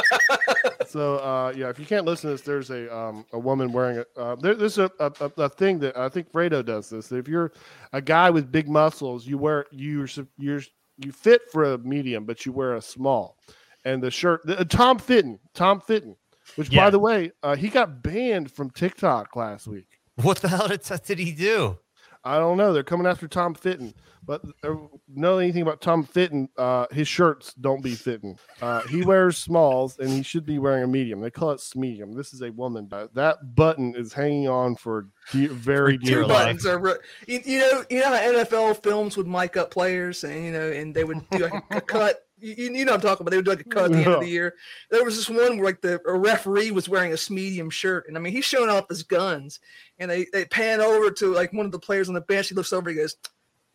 so, 0.88 1.16
uh, 1.16 1.55
yeah, 1.57 1.70
if 1.70 1.78
you 1.78 1.86
can't 1.86 2.05
listen 2.05 2.28
to 2.28 2.34
this, 2.34 2.42
there's 2.42 2.68
a 2.68 2.94
um, 2.94 3.24
a 3.32 3.38
woman 3.38 3.72
wearing 3.72 4.05
a. 4.16 4.20
Uh, 4.20 4.34
there, 4.36 4.55
there's 4.55 4.76
a, 4.76 4.90
a, 5.00 5.12
a 5.38 5.48
thing 5.48 5.78
that 5.78 5.96
I 5.96 6.11
think 6.11 6.30
Fredo 6.30 6.62
does 6.62 6.90
this. 6.90 7.11
If 7.12 7.28
you're 7.28 7.53
a 7.94 8.03
guy 8.03 8.28
with 8.28 8.53
big 8.53 8.68
muscles, 8.68 9.26
you 9.26 9.38
wear 9.38 9.64
you 9.70 10.07
you're 10.36 10.61
you 10.98 11.12
fit 11.12 11.42
for 11.50 11.64
a 11.64 11.78
medium, 11.78 12.26
but 12.26 12.44
you 12.44 12.53
wear 12.53 12.74
a 12.74 12.82
small. 12.82 13.38
And 13.86 14.03
the 14.03 14.11
shirt, 14.11 14.42
the, 14.44 14.61
uh, 14.61 14.64
Tom 14.64 14.98
Fitton, 14.98 15.38
Tom 15.55 15.80
Fitton, 15.80 16.14
which 16.57 16.70
yeah. 16.70 16.84
by 16.84 16.90
the 16.90 16.98
way, 16.98 17.32
uh, 17.42 17.57
he 17.57 17.68
got 17.68 18.03
banned 18.03 18.50
from 18.50 18.68
TikTok 18.70 19.34
last 19.34 19.66
week. 19.66 19.91
What 20.16 20.38
the 20.38 20.48
hell 20.48 20.68
did, 20.68 20.82
did 21.04 21.18
he 21.18 21.32
do? 21.32 21.78
I 22.24 22.38
don't 22.38 22.56
know. 22.56 22.72
They're 22.72 22.84
coming 22.84 23.06
after 23.06 23.26
Tom 23.26 23.54
Fitton, 23.54 23.94
but 24.24 24.42
uh, 24.62 24.74
know 25.08 25.38
anything 25.38 25.62
about 25.62 25.80
Tom 25.80 26.04
Fitton? 26.04 26.48
Uh, 26.56 26.86
his 26.92 27.08
shirts 27.08 27.52
don't 27.54 27.82
be 27.82 27.96
fitting. 27.96 28.38
Uh, 28.60 28.82
he 28.82 29.02
wears 29.02 29.36
smalls, 29.36 29.98
and 29.98 30.08
he 30.08 30.22
should 30.22 30.46
be 30.46 30.60
wearing 30.60 30.84
a 30.84 30.86
medium. 30.86 31.20
They 31.20 31.30
call 31.30 31.50
it 31.50 31.62
medium. 31.74 32.12
This 32.12 32.32
is 32.32 32.42
a 32.42 32.52
woman. 32.52 32.88
That 33.14 33.56
button 33.56 33.96
is 33.96 34.12
hanging 34.12 34.48
on 34.48 34.76
for 34.76 35.08
dear, 35.32 35.48
very 35.48 35.96
for 35.96 36.04
dear 36.04 36.20
life. 36.26 36.44
Buttons 36.46 36.66
are, 36.66 37.00
you, 37.26 37.40
you 37.44 37.58
know, 37.58 37.84
you 37.90 38.00
know 38.00 38.06
how 38.06 38.44
NFL 38.44 38.82
films 38.84 39.16
would 39.16 39.26
mic 39.26 39.56
up 39.56 39.72
players, 39.72 40.22
and 40.22 40.44
you 40.44 40.52
know, 40.52 40.70
and 40.70 40.94
they 40.94 41.02
would 41.02 41.28
do 41.30 41.38
like 41.38 41.64
a 41.70 41.80
cut 41.80 42.24
you, 42.43 42.72
you 42.72 42.84
know 42.84 42.95
I'm 42.95 43.01
talking 43.01 43.22
about. 43.22 43.30
They 43.30 43.36
would 43.36 43.45
do 43.45 43.53
like 43.53 43.61
a 43.61 43.64
cut 43.64 43.84
at 43.84 43.93
the 43.93 43.99
end 43.99 44.07
of 44.09 44.20
the 44.20 44.28
year. 44.28 44.55
There 44.90 45.05
was 45.05 45.16
this 45.16 45.28
one 45.28 45.57
where 45.57 45.64
like 45.64 45.80
the 45.80 46.01
referee 46.05 46.72
was 46.72 46.88
wearing 46.88 47.12
a 47.12 47.32
medium 47.32 47.70
shirt, 47.70 48.09
and 48.09 48.16
I 48.16 48.20
mean 48.20 48.32
he's 48.32 48.45
showing 48.45 48.68
off 48.68 48.88
his 48.88 49.03
guns, 49.03 49.61
and 49.99 50.11
they 50.11 50.26
they 50.32 50.45
pan 50.45 50.80
over 50.80 51.11
to 51.11 51.32
like 51.32 51.53
one 51.53 51.66
of 51.66 51.72
the 51.72 51.78
players 51.78 52.09
on 52.09 52.14
the 52.14 52.20
bench. 52.20 52.49
He 52.49 52.55
looks 52.55 52.72
over, 52.72 52.90
he 52.90 52.97
goes, 52.97 53.16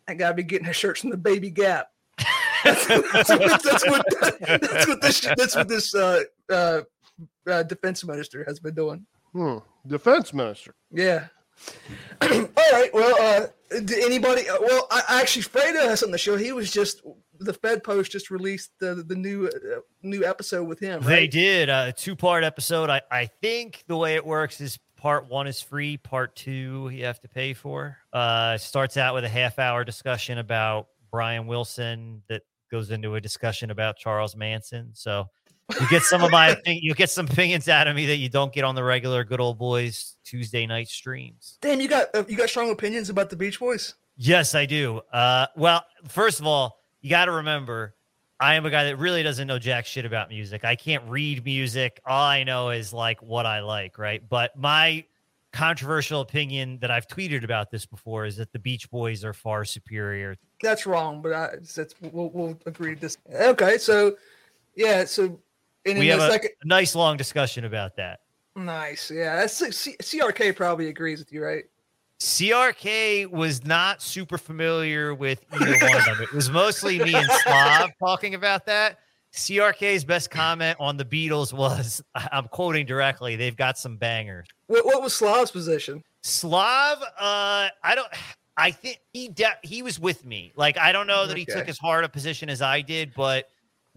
"I 0.06 0.14
gotta 0.14 0.34
be 0.34 0.42
getting 0.42 0.66
his 0.66 0.76
shirts 0.76 1.00
from 1.00 1.10
the 1.10 1.16
Baby 1.16 1.50
Gap." 1.50 1.88
that's, 2.64 2.86
that's, 2.86 3.28
what, 3.30 3.62
that's, 3.62 3.88
what, 3.88 4.06
that's 4.40 4.88
what 4.88 5.00
this 5.00 5.20
that's 5.20 5.56
what 5.56 5.68
this 5.68 5.94
uh, 5.94 6.22
uh, 6.50 6.80
uh, 7.46 7.62
defense 7.62 8.04
minister 8.04 8.44
has 8.46 8.60
been 8.60 8.74
doing. 8.74 9.06
Hmm. 9.32 9.58
Defense 9.86 10.34
minister. 10.34 10.74
Yeah. 10.90 11.28
All 12.22 12.72
right. 12.72 12.90
Well, 12.92 13.16
uh, 13.20 13.46
did 13.70 14.04
anybody? 14.04 14.48
Uh, 14.48 14.58
well, 14.60 14.86
I, 14.90 15.20
actually 15.20 15.42
Fredo 15.42 15.88
has 15.88 16.02
on 16.02 16.10
the 16.10 16.18
show. 16.18 16.36
He 16.36 16.52
was 16.52 16.70
just 16.70 17.02
the 17.40 17.52
Fed 17.52 17.84
Post 17.84 18.12
just 18.12 18.30
released 18.30 18.70
the 18.80 19.04
the 19.06 19.14
new 19.14 19.46
uh, 19.46 19.80
new 20.02 20.24
episode 20.24 20.64
with 20.64 20.80
him. 20.80 21.00
Right? 21.00 21.08
They 21.08 21.28
did 21.28 21.68
a 21.68 21.92
two 21.92 22.16
part 22.16 22.44
episode. 22.44 22.90
I 22.90 23.02
I 23.10 23.26
think 23.26 23.84
the 23.86 23.96
way 23.96 24.14
it 24.14 24.26
works 24.26 24.60
is 24.60 24.78
part 24.96 25.28
one 25.28 25.46
is 25.46 25.62
free, 25.62 25.96
part 25.96 26.34
two 26.36 26.90
you 26.92 27.04
have 27.04 27.20
to 27.20 27.28
pay 27.28 27.54
for. 27.54 27.98
Uh, 28.12 28.58
starts 28.58 28.96
out 28.96 29.14
with 29.14 29.24
a 29.24 29.28
half 29.28 29.58
hour 29.58 29.84
discussion 29.84 30.38
about 30.38 30.88
Brian 31.10 31.46
Wilson 31.46 32.22
that 32.28 32.42
goes 32.70 32.90
into 32.90 33.14
a 33.14 33.20
discussion 33.20 33.70
about 33.70 33.96
Charles 33.96 34.36
Manson. 34.36 34.90
So 34.92 35.28
you 35.80 35.88
get 35.88 36.02
some 36.02 36.22
of 36.22 36.30
my 36.30 36.56
you 36.66 36.94
get 36.94 37.10
some 37.10 37.26
opinions 37.26 37.68
out 37.68 37.86
of 37.86 37.96
me 37.96 38.06
that 38.06 38.16
you 38.16 38.28
don't 38.28 38.52
get 38.52 38.64
on 38.64 38.74
the 38.74 38.82
regular 38.82 39.24
good 39.24 39.40
old 39.40 39.58
boys 39.58 40.16
Tuesday 40.24 40.66
night 40.66 40.88
streams. 40.88 41.58
Damn, 41.60 41.80
you 41.80 41.88
got 41.88 42.08
uh, 42.14 42.24
you 42.28 42.36
got 42.36 42.48
strong 42.48 42.70
opinions 42.70 43.10
about 43.10 43.30
the 43.30 43.36
Beach 43.36 43.58
Boys. 43.58 43.94
Yes, 44.16 44.54
I 44.54 44.66
do. 44.66 45.00
Uh, 45.12 45.46
well, 45.56 45.84
first 46.08 46.40
of 46.40 46.46
all, 46.46 46.80
you 47.00 47.10
got 47.10 47.26
to 47.26 47.32
remember, 47.32 47.94
I 48.40 48.54
am 48.54 48.66
a 48.66 48.70
guy 48.70 48.84
that 48.84 48.96
really 48.96 49.22
doesn't 49.22 49.46
know 49.46 49.60
jack 49.60 49.86
shit 49.86 50.04
about 50.04 50.28
music. 50.28 50.64
I 50.64 50.74
can't 50.74 51.04
read 51.08 51.44
music. 51.44 52.00
All 52.04 52.24
I 52.24 52.42
know 52.42 52.70
is 52.70 52.92
like 52.92 53.22
what 53.22 53.46
I 53.46 53.60
like, 53.60 53.96
right? 53.96 54.20
But 54.28 54.56
my 54.56 55.04
controversial 55.52 56.20
opinion 56.20 56.78
that 56.80 56.90
I've 56.90 57.06
tweeted 57.06 57.44
about 57.44 57.70
this 57.70 57.86
before 57.86 58.26
is 58.26 58.36
that 58.36 58.52
the 58.52 58.58
Beach 58.58 58.90
Boys 58.90 59.24
are 59.24 59.32
far 59.32 59.64
superior. 59.64 60.36
That's 60.62 60.84
wrong, 60.84 61.22
but 61.22 61.32
I, 61.32 61.50
that's 61.74 61.94
we'll, 62.00 62.30
we'll 62.30 62.58
agree 62.66 62.96
to 62.96 63.00
this. 63.00 63.16
Okay, 63.32 63.78
so 63.78 64.16
yeah, 64.74 65.04
so 65.04 65.38
we 65.96 66.08
have 66.08 66.20
a, 66.20 66.30
second... 66.30 66.50
a, 66.62 66.66
nice 66.66 66.94
long 66.94 67.16
discussion 67.16 67.64
about 67.64 67.96
that. 67.96 68.20
Nice, 68.56 69.10
yeah. 69.10 69.36
That's 69.36 69.56
C- 69.76 69.96
CRK 70.00 70.56
probably 70.56 70.88
agrees 70.88 71.20
with 71.20 71.32
you, 71.32 71.42
right? 71.42 71.64
CRK 72.20 73.30
was 73.30 73.64
not 73.64 74.02
super 74.02 74.38
familiar 74.38 75.14
with 75.14 75.44
either 75.52 75.78
one 75.86 75.96
of 75.96 76.04
them. 76.04 76.20
It 76.20 76.32
was 76.32 76.50
mostly 76.50 76.98
me 76.98 77.14
and 77.14 77.30
Slav 77.30 77.90
talking 78.00 78.34
about 78.34 78.66
that. 78.66 78.98
CRK's 79.32 80.04
best 80.04 80.30
comment 80.30 80.76
on 80.80 80.96
the 80.96 81.04
Beatles 81.04 81.52
was, 81.52 82.02
I'm 82.32 82.48
quoting 82.48 82.86
directly, 82.86 83.36
they've 83.36 83.56
got 83.56 83.78
some 83.78 83.96
bangers. 83.96 84.48
What, 84.66 84.84
what 84.84 85.02
was 85.02 85.14
Slav's 85.14 85.52
position? 85.52 86.02
Slav, 86.22 87.00
uh, 87.02 87.68
I 87.82 87.94
don't. 87.94 88.08
I 88.56 88.72
think 88.72 88.98
he 89.12 89.28
de- 89.28 89.58
he 89.62 89.82
was 89.82 90.00
with 90.00 90.26
me. 90.26 90.52
Like 90.56 90.76
I 90.78 90.90
don't 90.90 91.06
know 91.06 91.26
that 91.26 91.32
okay. 91.32 91.40
he 91.40 91.46
took 91.46 91.68
as 91.68 91.78
hard 91.78 92.04
a 92.04 92.08
position 92.08 92.50
as 92.50 92.60
I 92.60 92.80
did, 92.80 93.12
but 93.14 93.48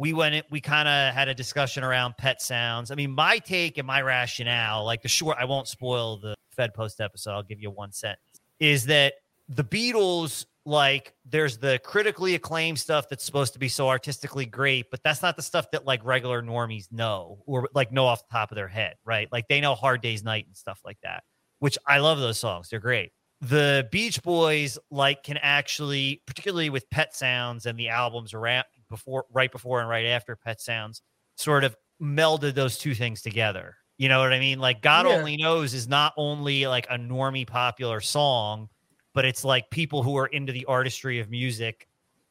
we 0.02 0.14
went 0.14 0.43
we 0.49 0.60
kind 0.60 0.88
of 0.88 1.14
had 1.14 1.28
a 1.28 1.34
discussion 1.36 1.84
around 1.84 2.18
pet 2.18 2.41
sounds. 2.41 2.89
I 2.89 2.95
mean, 2.95 3.12
my 3.12 3.38
take 3.38 3.78
and 3.78 3.86
my 3.86 4.02
rationale, 4.02 4.84
like 4.84 5.04
the 5.04 5.08
short, 5.08 5.38
I 5.39 5.45
won't 5.45 5.68
spoil 5.68 6.18
the 6.18 6.34
Fed 6.49 6.74
Post 6.74 6.99
episode. 6.99 7.34
I'll 7.34 7.43
give 7.43 7.62
you 7.62 7.70
one 7.70 7.91
sentence. 7.91 8.20
Is 8.60 8.88
that 8.88 9.14
the 9.47 9.64
Beatles, 9.64 10.47
like, 10.66 11.14
there's 11.24 11.60
the 11.60 11.80
critically 11.84 12.34
acclaimed 12.34 12.80
stuff 12.80 13.10
that's 13.10 13.24
supposed 13.24 13.54
to 13.54 13.60
be 13.60 13.70
so 13.70 13.89
artistically 13.89 14.47
great, 14.47 14.89
but 14.89 15.04
that's 15.04 15.22
not 15.22 15.36
the 15.36 15.43
stuff 15.43 15.70
that 15.70 15.86
like 15.86 16.04
regular 16.04 16.41
normies 16.41 16.91
know 16.91 17.38
or 17.45 17.70
like 17.76 17.91
know 17.91 18.08
off 18.08 18.28
the 18.28 18.32
top 18.32 18.49
of 18.49 18.56
their 18.56 18.68
head, 18.68 18.95
right? 19.06 19.32
Like 19.32 19.47
they 19.49 19.62
know 19.62 19.76
Hard 19.76 20.02
Day's 20.02 20.24
Night 20.24 20.47
and 20.47 20.58
stuff 20.58 20.80
like 20.84 20.97
that, 21.04 21.22
which 21.60 21.78
I 21.86 21.99
love 21.99 22.18
those 22.18 22.39
songs. 22.39 22.70
They're 22.70 22.80
great 22.80 23.12
the 23.41 23.88
Beach 23.91 24.22
Boys 24.22 24.78
like 24.91 25.24
can 25.24 25.38
actually, 25.41 26.22
particularly 26.28 26.70
with 26.70 26.88
Pet 26.91 27.16
Sounds 27.16 27.66
and 27.66 27.78
the 27.78 27.89
albums 27.89 28.36
around 28.36 28.66
before, 28.91 29.25
right 29.33 29.51
before 29.51 29.79
and 29.79 29.89
right 29.89 30.05
after 30.05 30.35
Pet 30.35 30.61
Sounds, 30.61 31.01
sort 31.35 31.63
of 31.63 31.75
melded 31.99 32.53
those 32.53 32.77
two 32.77 32.93
things 32.93 33.23
together. 33.23 33.75
You 33.97 34.09
know 34.09 34.19
what 34.19 34.33
I 34.33 34.39
mean? 34.39 34.59
Like 34.59 34.81
God 34.81 35.07
yeah. 35.07 35.13
Only 35.13 35.37
Knows 35.37 35.73
is 35.73 35.87
not 35.87 36.13
only 36.17 36.67
like 36.67 36.87
a 36.89 36.97
normie 36.97 37.47
popular 37.47 38.01
song, 38.01 38.69
but 39.13 39.25
it's 39.25 39.43
like 39.43 39.69
people 39.69 40.03
who 40.03 40.17
are 40.17 40.27
into 40.27 40.51
the 40.51 40.65
artistry 40.65 41.19
of 41.19 41.29
music, 41.29 41.87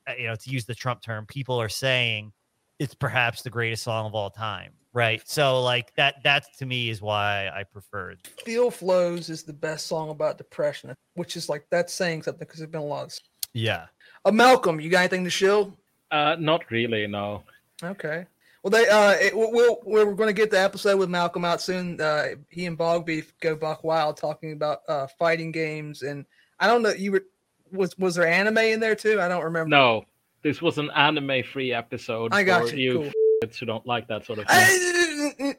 uh, 0.09 0.13
you 0.19 0.27
know, 0.27 0.35
to 0.35 0.51
use 0.51 0.65
the 0.65 0.75
Trump 0.75 1.03
term, 1.03 1.27
people 1.27 1.61
are 1.61 1.69
saying 1.69 2.33
it's 2.79 2.95
perhaps 2.95 3.43
the 3.43 3.51
greatest 3.51 3.83
song 3.83 4.07
of 4.07 4.15
all 4.15 4.31
time. 4.31 4.73
Right. 4.93 5.23
So 5.29 5.63
like 5.63 5.95
that 5.95 6.17
that 6.25 6.47
to 6.59 6.67
me 6.67 6.91
is 6.91 7.01
why 7.01 7.49
I 7.55 7.63
preferred. 7.63 8.27
Feel 8.45 8.73
Flows 8.73 9.31
is 9.31 9.45
the 9.45 9.53
best 9.53 9.87
song 9.87 10.11
about 10.11 10.39
depression, 10.39 10.93
which 11.15 11.37
is 11.37 11.49
like 11.49 11.67
that's 11.71 11.93
saying 11.93 12.25
something 12.25 12.41
because 12.41 12.59
there's 12.59 12.71
been 12.71 12.81
a 12.81 12.85
lot 12.85 13.05
of 13.05 13.19
Yeah. 13.55 13.87
Uh, 14.25 14.33
Malcolm, 14.33 14.81
you 14.81 14.91
got 14.91 15.01
anything 15.01 15.23
to 15.25 15.31
show? 15.31 15.77
Uh 16.11 16.37
not 16.39 16.71
really, 16.71 17.07
no. 17.07 17.43
Okay. 17.83 18.27
Well, 18.63 18.71
they 18.71 18.87
uh, 18.89 19.13
it, 19.13 19.35
we'll, 19.35 19.79
we're 19.85 20.13
going 20.13 20.29
to 20.29 20.35
get 20.35 20.51
the 20.51 20.61
episode 20.61 20.99
with 20.99 21.09
Malcolm 21.09 21.47
out 21.47 21.63
soon. 21.63 21.99
Uh, 21.99 22.35
he 22.51 22.67
and 22.67 22.77
Bog 22.77 23.07
Beef 23.07 23.33
go 23.41 23.57
buck 23.57 23.85
wild 23.85 24.19
talking 24.19 24.53
about 24.53 24.81
uh, 24.87 25.07
fighting 25.19 25.51
games, 25.51 26.03
and 26.03 26.27
I 26.59 26.67
don't 26.67 26.83
know. 26.83 26.91
You 26.91 27.13
were 27.13 27.25
was 27.73 27.97
was 27.99 28.17
there 28.17 28.27
anime 28.27 28.59
in 28.59 28.81
there 28.81 28.95
too? 28.95 29.19
I 29.19 29.29
don't 29.29 29.45
remember. 29.45 29.71
No, 29.71 30.05
this 30.43 30.61
was 30.61 30.77
an 30.77 30.91
anime-free 30.95 31.73
episode. 31.73 32.35
I 32.35 32.43
got 32.43 32.73
you. 32.75 32.79
you 32.79 32.93
cool 32.93 33.13
who 33.59 33.67
don't 33.67 33.87
like 33.87 34.07
that 34.09 34.27
sort 34.27 34.41
of 34.41 34.47
thing. 34.47 35.55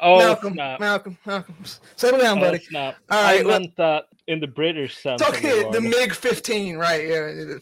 oh, 0.00 0.18
Malcolm, 0.18 0.54
snap. 0.54 0.80
Malcolm, 0.80 1.18
Malcolm, 1.26 1.56
settle 1.96 2.20
down, 2.20 2.40
buddy. 2.40 2.58
Oh, 2.58 2.66
snap. 2.68 2.96
All 3.10 3.22
right, 3.22 3.40
I 3.40 3.42
meant 3.42 3.76
that 3.76 4.04
in 4.26 4.40
the 4.40 4.46
British 4.46 4.96
sense. 4.96 5.20
Okay, 5.22 5.70
the 5.70 5.80
MiG 5.80 6.14
15, 6.14 6.76
right? 6.76 7.06
Yeah, 7.06 7.58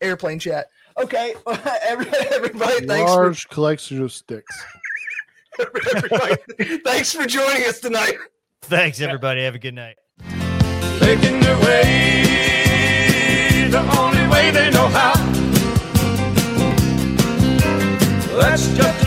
airplane 0.00 0.38
chat. 0.38 0.70
Okay, 0.98 1.34
everybody, 1.82 2.86
thanks. 2.86 3.10
Large 3.10 3.42
for... 3.42 3.48
collection 3.48 4.02
of 4.02 4.12
sticks. 4.12 4.64
thanks 6.84 7.12
for 7.12 7.26
joining 7.26 7.64
us 7.64 7.80
tonight. 7.80 8.16
Thanks, 8.62 9.00
everybody. 9.00 9.42
Have 9.42 9.54
a 9.54 9.58
good 9.58 9.74
night. 9.74 9.96
Making 11.00 11.40
their 11.40 11.58
way 11.60 12.86
the 13.70 13.80
only 13.98 14.26
way 14.28 14.50
they 14.50 14.70
know 14.70 14.88
how. 14.88 15.14
Just 18.56 19.05